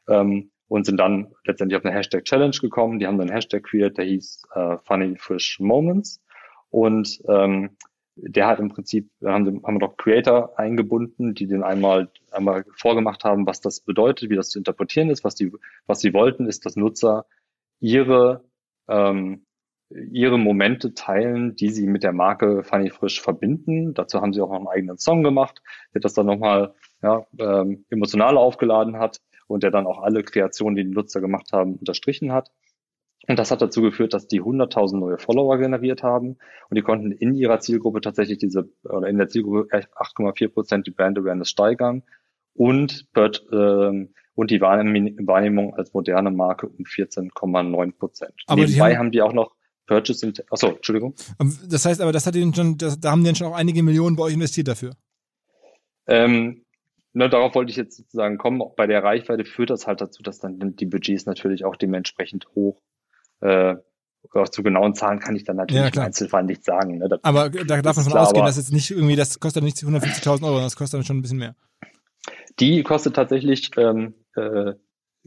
[0.08, 2.98] Ähm, und sind dann letztendlich auf eine Hashtag Challenge gekommen.
[2.98, 6.24] Die haben dann einen Hashtag kreiert, der hieß äh, Funny Fish Moments.
[6.72, 7.78] Und ähm,
[8.16, 13.24] der hat im Prinzip, haben, haben wir noch Creator eingebunden, die den einmal, einmal vorgemacht
[13.24, 15.52] haben, was das bedeutet, wie das zu interpretieren ist, was die,
[15.86, 17.26] was sie wollten, ist, dass Nutzer
[17.80, 18.44] ihre,
[18.88, 19.45] ähm,
[19.90, 23.94] ihre Momente teilen, die sie mit der Marke Funny Frisch verbinden.
[23.94, 25.62] Dazu haben sie auch noch einen eigenen Song gemacht,
[25.94, 30.76] der das dann nochmal ja, ähm, emotional aufgeladen hat und der dann auch alle Kreationen,
[30.76, 32.52] die die Nutzer gemacht haben, unterstrichen hat.
[33.28, 36.38] Und das hat dazu geführt, dass die 100.000 neue Follower generiert haben
[36.70, 40.92] und die konnten in ihrer Zielgruppe tatsächlich diese, oder in der Zielgruppe 8,4 Prozent die
[40.92, 42.04] Brand Awareness steigern
[42.54, 43.08] und,
[43.52, 48.34] ähm, und die Wahrnehmung als moderne Marke um 14,9 Prozent.
[48.50, 49.56] Nebenbei haben, haben die auch noch
[49.86, 51.16] Purchase, achso, Entschuldigung.
[51.68, 54.16] Das heißt aber, das hat ihnen schon, das, da haben die schon auch einige Millionen
[54.16, 54.94] bei euch investiert dafür.
[56.08, 56.64] Ähm,
[57.14, 58.62] ne, darauf wollte ich jetzt sozusagen kommen.
[58.62, 62.48] Auch bei der Reichweite führt das halt dazu, dass dann die Budgets natürlich auch dementsprechend
[62.56, 62.82] hoch
[63.42, 63.76] äh,
[64.34, 66.98] auch zu genauen Zahlen kann ich dann natürlich ja, im Einzelfall nicht sagen.
[66.98, 67.20] Ne?
[67.22, 70.60] aber da darf man von ausgehen, dass jetzt nicht irgendwie, das kostet nicht 150.000 Euro,
[70.60, 71.56] das kostet dann schon ein bisschen mehr.
[72.60, 74.74] Die kostet tatsächlich ähm, äh,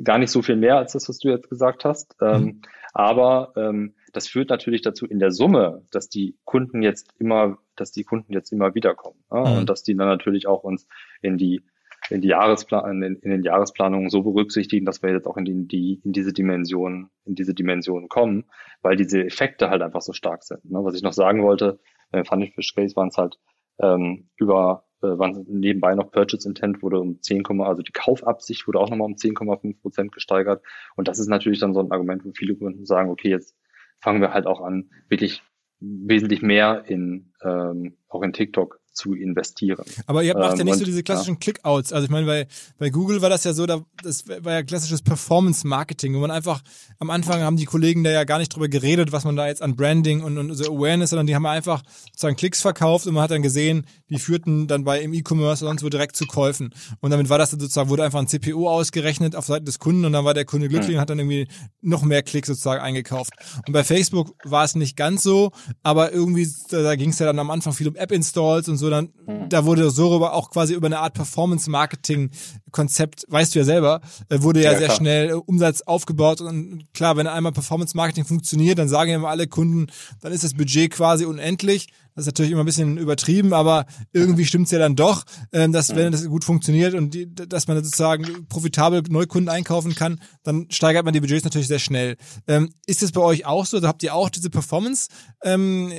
[0.02, 2.16] gar nicht so viel mehr als das, was du jetzt gesagt hast.
[2.20, 2.62] Ähm, mhm.
[2.92, 7.92] Aber ähm, das führt natürlich dazu in der Summe, dass die Kunden jetzt immer, dass
[7.92, 9.44] die Kunden jetzt immer wiederkommen ja?
[9.44, 9.58] mhm.
[9.58, 10.88] und dass die dann natürlich auch uns
[11.22, 11.62] in die
[12.10, 15.68] in die Jahresplan in, in den Jahresplanungen so berücksichtigen, dass wir jetzt auch in die,
[15.68, 18.46] die in diese Dimension in diese Dimension kommen,
[18.82, 20.64] weil diese Effekte halt einfach so stark sind.
[20.64, 20.80] Ne?
[20.82, 21.78] Was ich noch sagen wollte,
[22.10, 23.38] äh, fand ich für Strays waren es halt
[23.78, 28.80] ähm, über äh, waren nebenbei noch Purchase Intent wurde um 10, also die Kaufabsicht wurde
[28.80, 30.64] auch nochmal um 10,5 Prozent gesteigert.
[30.96, 33.54] Und das ist natürlich dann so ein Argument, wo viele Kunden sagen, okay, jetzt
[34.00, 35.42] fangen wir halt auch an, wirklich
[35.80, 39.84] wesentlich mehr in ähm, auch in TikTok zu investieren.
[40.06, 41.40] Aber ihr macht ja nicht ähm, so diese klassischen ja.
[41.40, 41.92] Clickouts.
[41.92, 42.46] Also ich meine, bei,
[42.78, 46.62] bei Google war das ja so, da, das war ja klassisches Performance-Marketing, wo man einfach,
[46.98, 49.62] am Anfang haben die Kollegen da ja gar nicht drüber geredet, was man da jetzt
[49.62, 53.22] an Branding und, und so Awareness, sondern die haben einfach sozusagen Klicks verkauft und man
[53.22, 56.70] hat dann gesehen, die führten dann bei im E-Commerce oder sonst wo direkt zu Käufen.
[57.00, 60.04] Und damit war das dann sozusagen, wurde einfach ein CPO ausgerechnet auf Seite des Kunden
[60.04, 61.46] und dann war der Kunde glücklich und hat dann irgendwie
[61.80, 63.32] noch mehr Klicks sozusagen eingekauft.
[63.64, 65.52] Und bei Facebook war es nicht ganz so,
[65.84, 68.87] aber irgendwie, da, da ging es ja dann am Anfang viel um App-Installs und so
[68.90, 69.48] dann, mhm.
[69.48, 74.42] da wurde so rüber auch quasi über eine Art Performance-Marketing-Konzept, weißt du ja selber, äh,
[74.42, 74.98] wurde ja, ja sehr klar.
[74.98, 79.46] schnell äh, Umsatz aufgebaut und klar, wenn einmal Performance-Marketing funktioniert, dann sagen ja immer alle
[79.46, 79.86] Kunden,
[80.20, 81.88] dann ist das Budget quasi unendlich.
[82.18, 85.22] Das ist natürlich immer ein bisschen übertrieben, aber irgendwie stimmt's ja dann doch,
[85.52, 90.20] ähm, dass wenn das gut funktioniert und die, dass man sozusagen profitabel Neukunden einkaufen kann,
[90.42, 92.16] dann steigert man die Budgets natürlich sehr schnell.
[92.48, 93.76] Ähm, ist das bei euch auch so?
[93.76, 95.08] Also habt ihr auch diese Performance
[95.44, 95.92] ähm,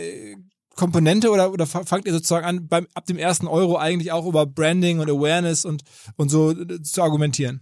[0.80, 4.46] Komponente oder, oder fangt ihr sozusagen an, beim, ab dem ersten Euro eigentlich auch über
[4.46, 5.84] Branding und Awareness und,
[6.16, 7.62] und so äh, zu argumentieren?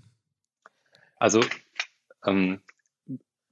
[1.17, 1.41] Also
[2.25, 2.61] ähm,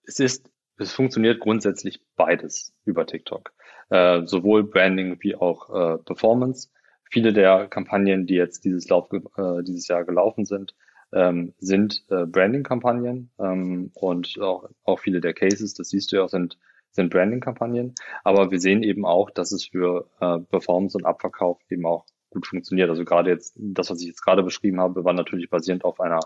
[0.04, 3.52] es ist, es funktioniert grundsätzlich beides über TikTok.
[3.90, 6.70] Äh, sowohl Branding wie auch äh, Performance.
[7.10, 10.76] Viele der Kampagnen, die jetzt dieses, Lauf, äh, dieses Jahr gelaufen sind,
[11.12, 16.28] ähm, sind äh, Branding-Kampagnen ähm, und auch, auch viele der Cases, das siehst du ja,
[16.28, 16.58] sind
[16.96, 17.94] sind Branding-Kampagnen.
[18.24, 22.48] Aber wir sehen eben auch, dass es für äh, Performance und Abverkauf eben auch gut
[22.48, 22.90] funktioniert.
[22.90, 26.20] Also gerade jetzt, das, was ich jetzt gerade beschrieben habe, war natürlich basierend auf einer,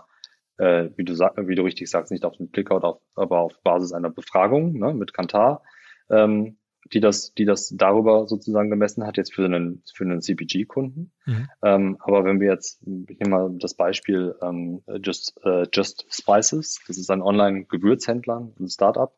[0.58, 3.60] äh, wie du sag, wie du richtig sagst, nicht auf einem Clickout, auf, aber auf
[3.62, 5.62] Basis einer Befragung ne, mit Kantar,
[6.08, 6.56] ähm,
[6.92, 11.12] die das, die das darüber sozusagen gemessen hat, jetzt für einen, für einen CPG-Kunden.
[11.26, 11.48] Mhm.
[11.62, 16.80] Ähm, aber wenn wir jetzt, ich nehme mal das Beispiel ähm, Just, äh, Just Spices,
[16.86, 19.12] das ist ein Online-Gewürzhändler, ein Startup,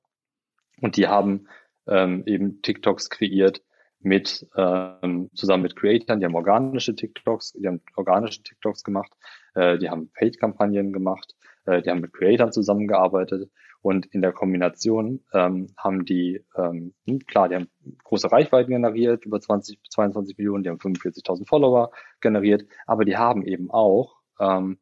[0.83, 1.49] und die haben
[1.87, 3.63] ähm, eben TikToks kreiert
[4.01, 9.13] mit ähm, zusammen mit Creatern, die haben organische TikToks, die haben organische TikToks gemacht,
[9.55, 11.35] äh, die haben Paid-Kampagnen gemacht,
[11.67, 13.51] äh, die haben mit Creatern zusammengearbeitet.
[13.81, 17.69] Und in der Kombination ähm, haben die, ähm, hm, klar, die haben
[18.05, 23.45] große Reichweiten generiert, über 20, 22 Millionen, die haben 45.000 Follower generiert, aber die haben
[23.45, 24.79] eben auch ähm,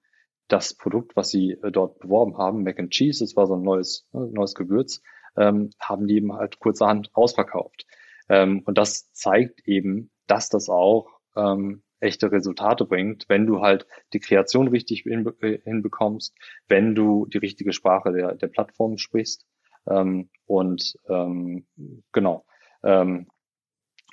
[0.48, 3.62] das Produkt, was sie äh, dort beworben haben, Mac and Cheese, das war so ein
[3.62, 5.00] neues, äh, neues Gewürz,
[5.36, 7.86] ähm, haben die eben halt kurzerhand ausverkauft.
[8.28, 13.86] Ähm, und das zeigt eben, dass das auch ähm, echte Resultate bringt, wenn du halt
[14.12, 16.34] die Kreation richtig äh, hinbekommst,
[16.68, 19.46] wenn du die richtige Sprache der, der Plattform sprichst.
[19.88, 21.66] Ähm, und ähm,
[22.12, 22.46] genau.
[22.82, 23.28] Ähm,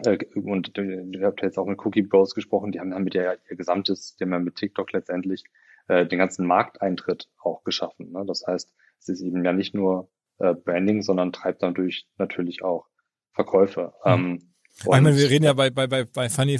[0.06, 3.56] äh, und du habt jetzt auch mit Cookie Bros gesprochen, die haben damit ja ihr
[3.56, 5.44] gesamtes, die mit TikTok letztendlich
[5.88, 8.12] äh, den ganzen Markteintritt auch geschaffen.
[8.12, 8.24] Ne?
[8.28, 10.10] Das heißt, es ist eben ja nicht nur
[10.40, 12.86] äh, Branding, sondern treibt dadurch natürlich auch
[13.34, 13.94] Verkäufe.
[14.06, 14.12] Mhm.
[14.12, 16.60] Ähm, ich meine, wir reden ja bei, bei, bei, bei Funny, äh,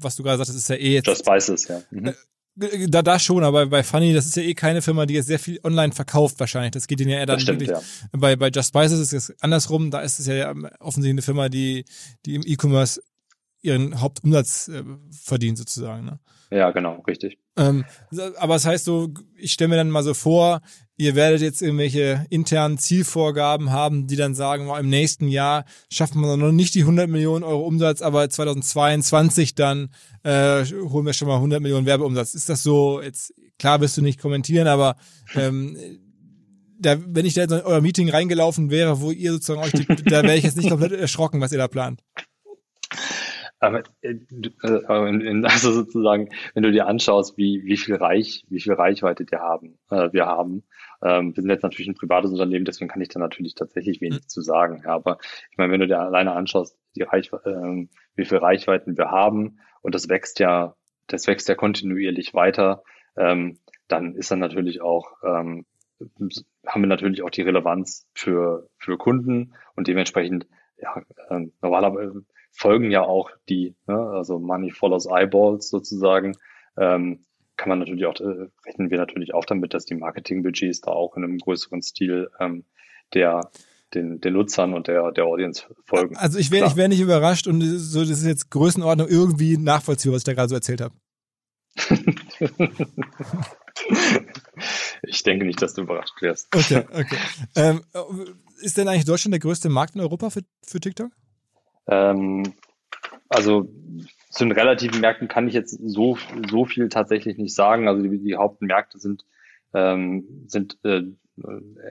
[0.00, 1.06] was du gerade sagst, das ist ja eh jetzt.
[1.06, 1.82] Just Spices, ja.
[1.90, 2.08] Mhm.
[2.60, 5.26] Äh, da, da schon, aber bei Funny, das ist ja eh keine Firma, die jetzt
[5.26, 6.72] sehr viel online verkauft wahrscheinlich.
[6.72, 7.76] Das geht ihnen ja eher dann stimmt, wirklich.
[7.78, 8.08] Ja.
[8.12, 9.90] Bei, bei Just Spices ist es andersrum.
[9.90, 11.84] Da ist es ja offensichtlich eine Firma, die,
[12.24, 13.02] die im E-Commerce
[13.60, 16.04] ihren Hauptumsatz äh, verdient sozusagen.
[16.04, 16.20] Ne?
[16.50, 17.38] Ja, genau, richtig.
[17.56, 17.84] Ähm,
[18.36, 20.60] aber das heißt so, ich stelle mir dann mal so vor,
[20.96, 26.36] ihr werdet jetzt irgendwelche internen Zielvorgaben haben, die dann sagen, im nächsten Jahr schaffen wir
[26.36, 29.90] noch nicht die 100 Millionen Euro Umsatz, aber 2022 dann
[30.22, 32.34] äh, holen wir schon mal 100 Millionen Werbeumsatz.
[32.34, 34.96] Ist das so, jetzt klar wirst du nicht kommentieren, aber
[35.34, 35.76] ähm,
[36.78, 40.22] da, wenn ich da in euer Meeting reingelaufen wäre, wo ihr sozusagen euch, die, da
[40.22, 42.00] wäre ich jetzt nicht komplett erschrocken, was ihr da plant.
[43.64, 48.74] Aber äh, äh also sozusagen, wenn du dir anschaust, wie, wie viel Reich, wie viel
[48.74, 50.64] Reichweite wir haben, äh, wir haben.
[51.02, 54.20] Ähm, wir sind jetzt natürlich ein privates Unternehmen, deswegen kann ich da natürlich tatsächlich wenig
[54.20, 54.28] mhm.
[54.28, 54.82] zu sagen.
[54.84, 55.18] Ja, aber
[55.50, 57.86] ich meine, wenn du dir alleine anschaust, die Reich, äh,
[58.16, 60.74] wie viel Reichweiten wir haben und das wächst ja,
[61.06, 62.82] das wächst ja kontinuierlich weiter,
[63.16, 63.58] ähm,
[63.88, 65.66] dann ist dann natürlich auch ähm,
[66.66, 70.46] haben wir natürlich auch die Relevanz für für Kunden und dementsprechend
[70.76, 72.24] ja, äh, normalerweise
[72.54, 76.36] folgen ja auch die, ne, also Money follows Eyeballs sozusagen.
[76.78, 77.26] Ähm,
[77.56, 81.16] kann man natürlich auch, äh, rechnen wir natürlich auch damit, dass die Marketingbudgets da auch
[81.16, 82.64] in einem größeren Stil ähm,
[83.12, 83.50] der
[83.94, 86.16] den, den Nutzern und der, der Audience folgen.
[86.16, 90.16] Also ich wäre ich wäre nicht überrascht und so, das ist jetzt Größenordnung irgendwie nachvollziehbar,
[90.16, 90.94] was ich da gerade so erzählt habe.
[95.02, 96.48] ich denke nicht, dass du überrascht wärst.
[96.54, 97.18] Okay, okay.
[97.56, 97.84] Ähm,
[98.62, 101.12] ist denn eigentlich Deutschland der größte Markt in Europa für, für TikTok?
[101.86, 102.54] Ähm,
[103.28, 103.68] also
[104.30, 106.18] zu den relativen Märkten kann ich jetzt so,
[106.50, 107.88] so viel tatsächlich nicht sagen.
[107.88, 109.24] Also die, die Hauptmärkte sind,
[109.72, 111.02] ähm, sind äh,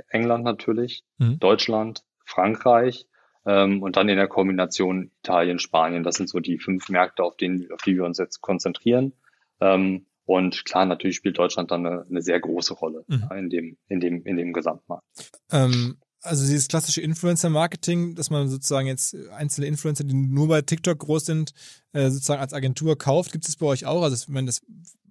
[0.10, 1.40] England natürlich, mhm.
[1.40, 3.08] Deutschland, Frankreich
[3.46, 6.04] ähm, und dann in der Kombination Italien, Spanien.
[6.04, 9.14] Das sind so die fünf Märkte, auf, denen, auf die wir uns jetzt konzentrieren.
[9.60, 13.30] Ähm, und klar, natürlich spielt Deutschland dann eine, eine sehr große Rolle mhm.
[13.38, 15.06] in, dem, in, dem, in dem Gesamtmarkt.
[15.52, 20.98] Ähm, also dieses klassische Influencer-Marketing, dass man sozusagen jetzt einzelne Influencer, die nur bei TikTok
[20.98, 21.54] groß sind,
[21.92, 24.04] äh, sozusagen als Agentur kauft, gibt es bei euch auch?
[24.04, 24.62] Also ich meine, das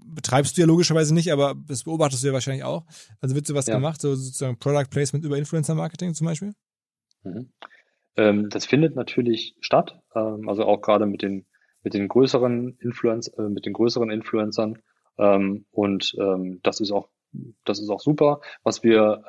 [0.04, 2.84] betreibst du ja logischerweise nicht, aber das beobachtest du ja wahrscheinlich auch.
[3.20, 3.74] Also wird sowas ja.
[3.74, 6.54] gemacht, so sozusagen Product Placement über Influencer-Marketing zum Beispiel?
[7.22, 7.50] Mhm.
[8.16, 11.46] Ähm, das findet natürlich statt, ähm, also auch gerade mit den
[11.84, 14.78] mit den größeren Influencer, äh, mit den größeren Influencern
[15.18, 16.14] ähm, und
[16.62, 17.08] das ist auch
[17.64, 18.40] das ist auch super.
[18.62, 19.24] Was wir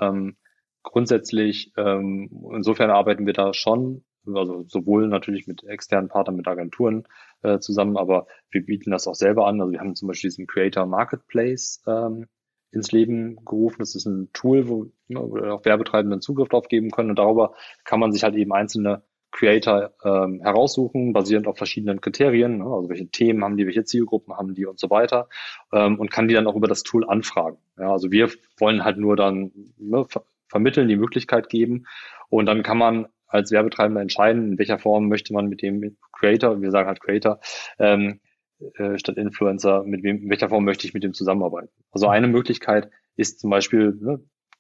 [0.84, 7.08] grundsätzlich, ähm, insofern arbeiten wir da schon, also sowohl natürlich mit externen Partnern, mit Agenturen
[7.42, 9.60] äh, zusammen, aber wir bieten das auch selber an.
[9.60, 12.28] Also wir haben zum Beispiel diesen Creator Marketplace ähm,
[12.72, 13.78] ins Leben gerufen.
[13.80, 17.54] Das ist ein Tool, wo, ne, wo auch Werbetreibenden Zugriff drauf geben können und darüber
[17.84, 19.04] kann man sich halt eben einzelne
[19.34, 22.66] Creator ähm, heraussuchen, basierend auf verschiedenen Kriterien, ne?
[22.66, 25.28] also welche Themen haben die, welche Zielgruppen haben die und so weiter,
[25.74, 27.58] ähm, und kann die dann auch über das Tool anfragen.
[27.78, 28.30] Ja, also wir
[28.60, 30.06] wollen halt nur dann ne,
[30.54, 31.86] vermitteln, die Möglichkeit geben.
[32.30, 36.62] Und dann kann man als Werbetreibender entscheiden, in welcher Form möchte man mit dem Creator,
[36.62, 37.40] wir sagen halt Creator,
[37.80, 38.20] ähm,
[38.76, 41.70] äh, statt Influencer, mit wem, in welcher Form möchte ich mit dem zusammenarbeiten.
[41.92, 44.20] Also eine Möglichkeit ist zum Beispiel ne,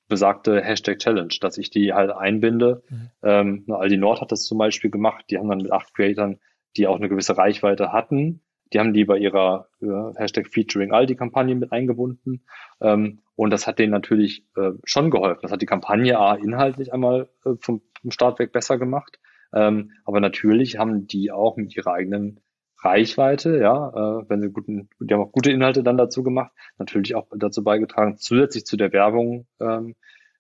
[0.10, 2.84] besagte Hashtag Challenge, dass ich die halt einbinde.
[2.90, 3.10] Mhm.
[3.22, 5.26] Ähm, Aldi Nord hat das zum Beispiel gemacht.
[5.30, 6.40] Die haben dann mit acht Creatoren,
[6.76, 8.42] die auch eine gewisse Reichweite hatten,
[8.72, 12.44] die haben die bei ihrer äh, Hashtag Featuring Aldi Kampagne mit eingebunden.
[12.82, 15.40] Ähm, und das hat denen natürlich äh, schon geholfen.
[15.42, 19.20] Das hat die Kampagne A inhaltlich einmal äh, vom, vom Start weg besser gemacht.
[19.54, 22.40] Ähm, aber natürlich haben die auch mit ihrer eigenen
[22.80, 27.16] Reichweite, ja, äh, wenn sie guten, die haben auch gute Inhalte dann dazu gemacht, natürlich
[27.16, 29.96] auch dazu beigetragen, zusätzlich zu der Werbung ähm,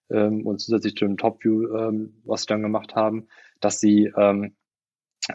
[0.10, 3.28] ähm, und zusätzlich zu dem Top-View, ähm, was sie dann gemacht haben,
[3.62, 4.56] dass sie ähm,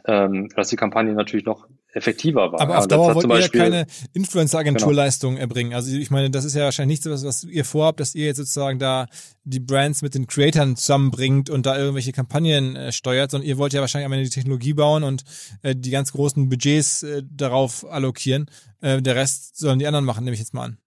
[0.04, 2.60] ähm, dass die Kampagne natürlich noch effektiver war.
[2.60, 5.42] Aber auf Dauer wollt ihr ja keine Influencer-Agenturleistung genau.
[5.42, 5.74] erbringen.
[5.74, 8.36] Also ich meine, das ist ja wahrscheinlich nichts, was, was ihr vorhabt, dass ihr jetzt
[8.36, 9.06] sozusagen da
[9.44, 13.72] die Brands mit den Creatoren zusammenbringt und da irgendwelche Kampagnen äh, steuert, sondern ihr wollt
[13.72, 15.24] ja wahrscheinlich am Ende die Technologie bauen und
[15.62, 18.50] äh, die ganz großen Budgets äh, darauf allokieren.
[18.80, 20.78] Äh, der Rest sollen die anderen machen, nehme ich jetzt mal an.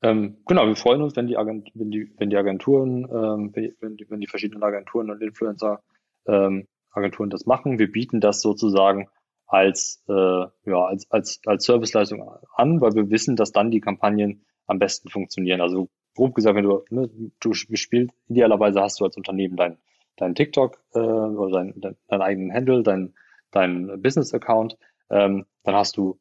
[0.00, 3.96] Ähm, genau, wir freuen uns, wenn die, Agent, wenn die, wenn die Agenturen, ähm, wenn,
[3.96, 5.82] die, wenn die verschiedenen Agenturen und Influencer
[6.26, 7.78] ähm, Agenturen das machen.
[7.78, 9.08] Wir bieten das sozusagen
[9.48, 12.22] als, äh, ja, als, als, als Serviceleistung
[12.54, 15.60] an, weil wir wissen, dass dann die Kampagnen am besten funktionieren.
[15.60, 17.10] Also grob gesagt, wenn du, ne,
[17.40, 19.78] du spielst, idealerweise hast du als Unternehmen dein,
[20.16, 23.14] dein TikTok äh, oder dein, dein, deinen eigenen Handle, dein,
[23.50, 24.76] dein Business-Account,
[25.10, 26.18] ähm, dann hast du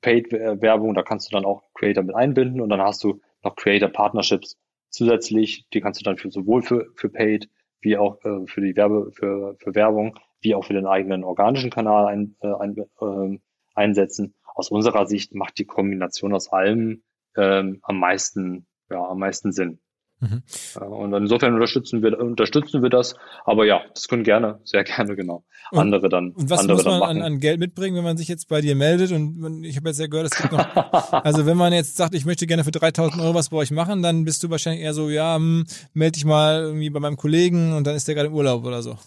[0.00, 4.58] Paid-Werbung, da kannst du dann auch Creator mit einbinden und dann hast du noch Creator-Partnerships
[4.88, 7.48] zusätzlich, die kannst du dann für sowohl für, für Paid
[7.82, 11.70] wie auch äh, für die Werbe, für, für Werbung, wie auch für den eigenen organischen
[11.70, 13.38] Kanal ein, äh, ein, äh,
[13.74, 14.34] einsetzen.
[14.54, 17.02] Aus unserer Sicht macht die Kombination aus allem
[17.36, 19.80] ähm, am meisten, ja, am meisten Sinn.
[20.20, 20.42] Mhm.
[20.82, 23.14] Und insofern unterstützen wir, unterstützen wir das.
[23.44, 25.44] Aber ja, das können gerne, sehr gerne, genau.
[25.72, 26.32] Andere dann.
[26.32, 28.74] Und was andere muss man an, an, Geld mitbringen, wenn man sich jetzt bei dir
[28.74, 29.12] meldet?
[29.12, 30.76] Und ich habe jetzt ja gehört, es gibt noch,
[31.24, 34.02] also wenn man jetzt sagt, ich möchte gerne für 3000 Euro was bei euch machen,
[34.02, 35.64] dann bist du wahrscheinlich eher so, ja, hm,
[35.94, 38.82] melde dich mal irgendwie bei meinem Kollegen und dann ist der gerade im Urlaub oder
[38.82, 38.98] so.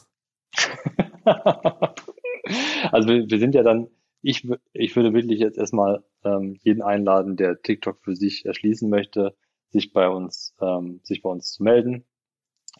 [2.91, 3.87] also wir, wir sind ja dann,
[4.21, 9.35] ich, ich würde wirklich jetzt erstmal ähm, jeden einladen, der TikTok für sich erschließen möchte,
[9.69, 12.05] sich bei uns, ähm, sich bei uns zu melden.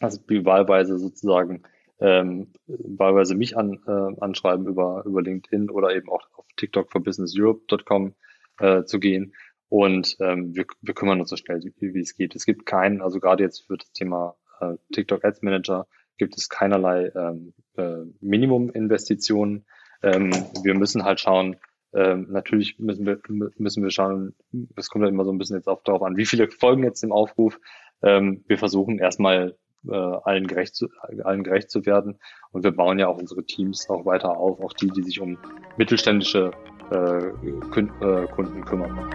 [0.00, 1.62] Also wahlweise sozusagen
[2.00, 7.02] ähm, wahlweise mich an, äh, anschreiben über, über LinkedIn oder eben auch auf TikTok for
[7.02, 8.14] Business Europe.com
[8.58, 9.34] äh, zu gehen.
[9.68, 12.34] Und ähm, wir, wir kümmern uns so schnell, wie, wie es geht.
[12.34, 15.86] Es gibt keinen, also gerade jetzt für das Thema äh, TikTok Ads Manager
[16.18, 19.64] gibt es keinerlei ähm, äh, Minimum-Investitionen.
[20.02, 20.30] Ähm,
[20.62, 21.56] wir müssen halt schauen,
[21.92, 23.20] ähm, natürlich müssen wir,
[23.56, 24.34] müssen wir schauen,
[24.76, 27.02] es kommt ja immer so ein bisschen jetzt auch darauf an, wie viele folgen jetzt
[27.02, 27.58] dem Aufruf.
[28.02, 29.56] Ähm, wir versuchen erstmal
[29.88, 30.88] äh, allen gerecht zu,
[31.22, 32.18] allen gerecht zu werden.
[32.50, 35.38] Und wir bauen ja auch unsere Teams auch weiter auf, auch die, die sich um
[35.76, 36.50] mittelständische
[36.90, 39.10] äh, Kunden kümmern.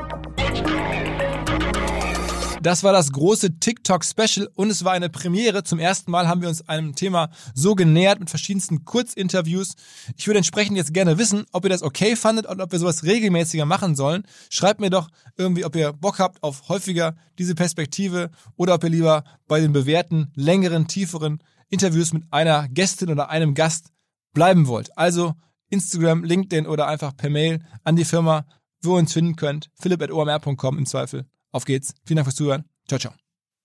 [2.61, 5.63] Das war das große TikTok-Special und es war eine Premiere.
[5.63, 9.75] Zum ersten Mal haben wir uns einem Thema so genähert mit verschiedensten Kurzinterviews.
[10.17, 13.03] Ich würde entsprechend jetzt gerne wissen, ob ihr das okay fandet und ob wir sowas
[13.03, 14.23] regelmäßiger machen sollen.
[14.49, 15.07] Schreibt mir doch
[15.37, 19.71] irgendwie, ob ihr Bock habt auf häufiger diese Perspektive oder ob ihr lieber bei den
[19.71, 23.93] bewährten, längeren, tieferen Interviews mit einer Gästin oder einem Gast
[24.33, 24.97] bleiben wollt.
[24.97, 25.33] Also
[25.69, 28.45] Instagram, LinkedIn oder einfach per Mail an die Firma,
[28.81, 29.69] wo ihr uns finden könnt.
[29.75, 31.25] philipp.omr.com im Zweifel.
[31.51, 31.93] Auf geht's.
[32.05, 32.65] Vielen Dank fürs Zuhören.
[32.87, 33.13] Ciao, ciao.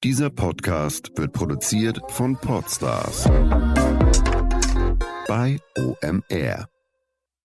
[0.03, 3.25] Dieser Podcast wird produziert von Podstars
[5.27, 6.74] bei OMR.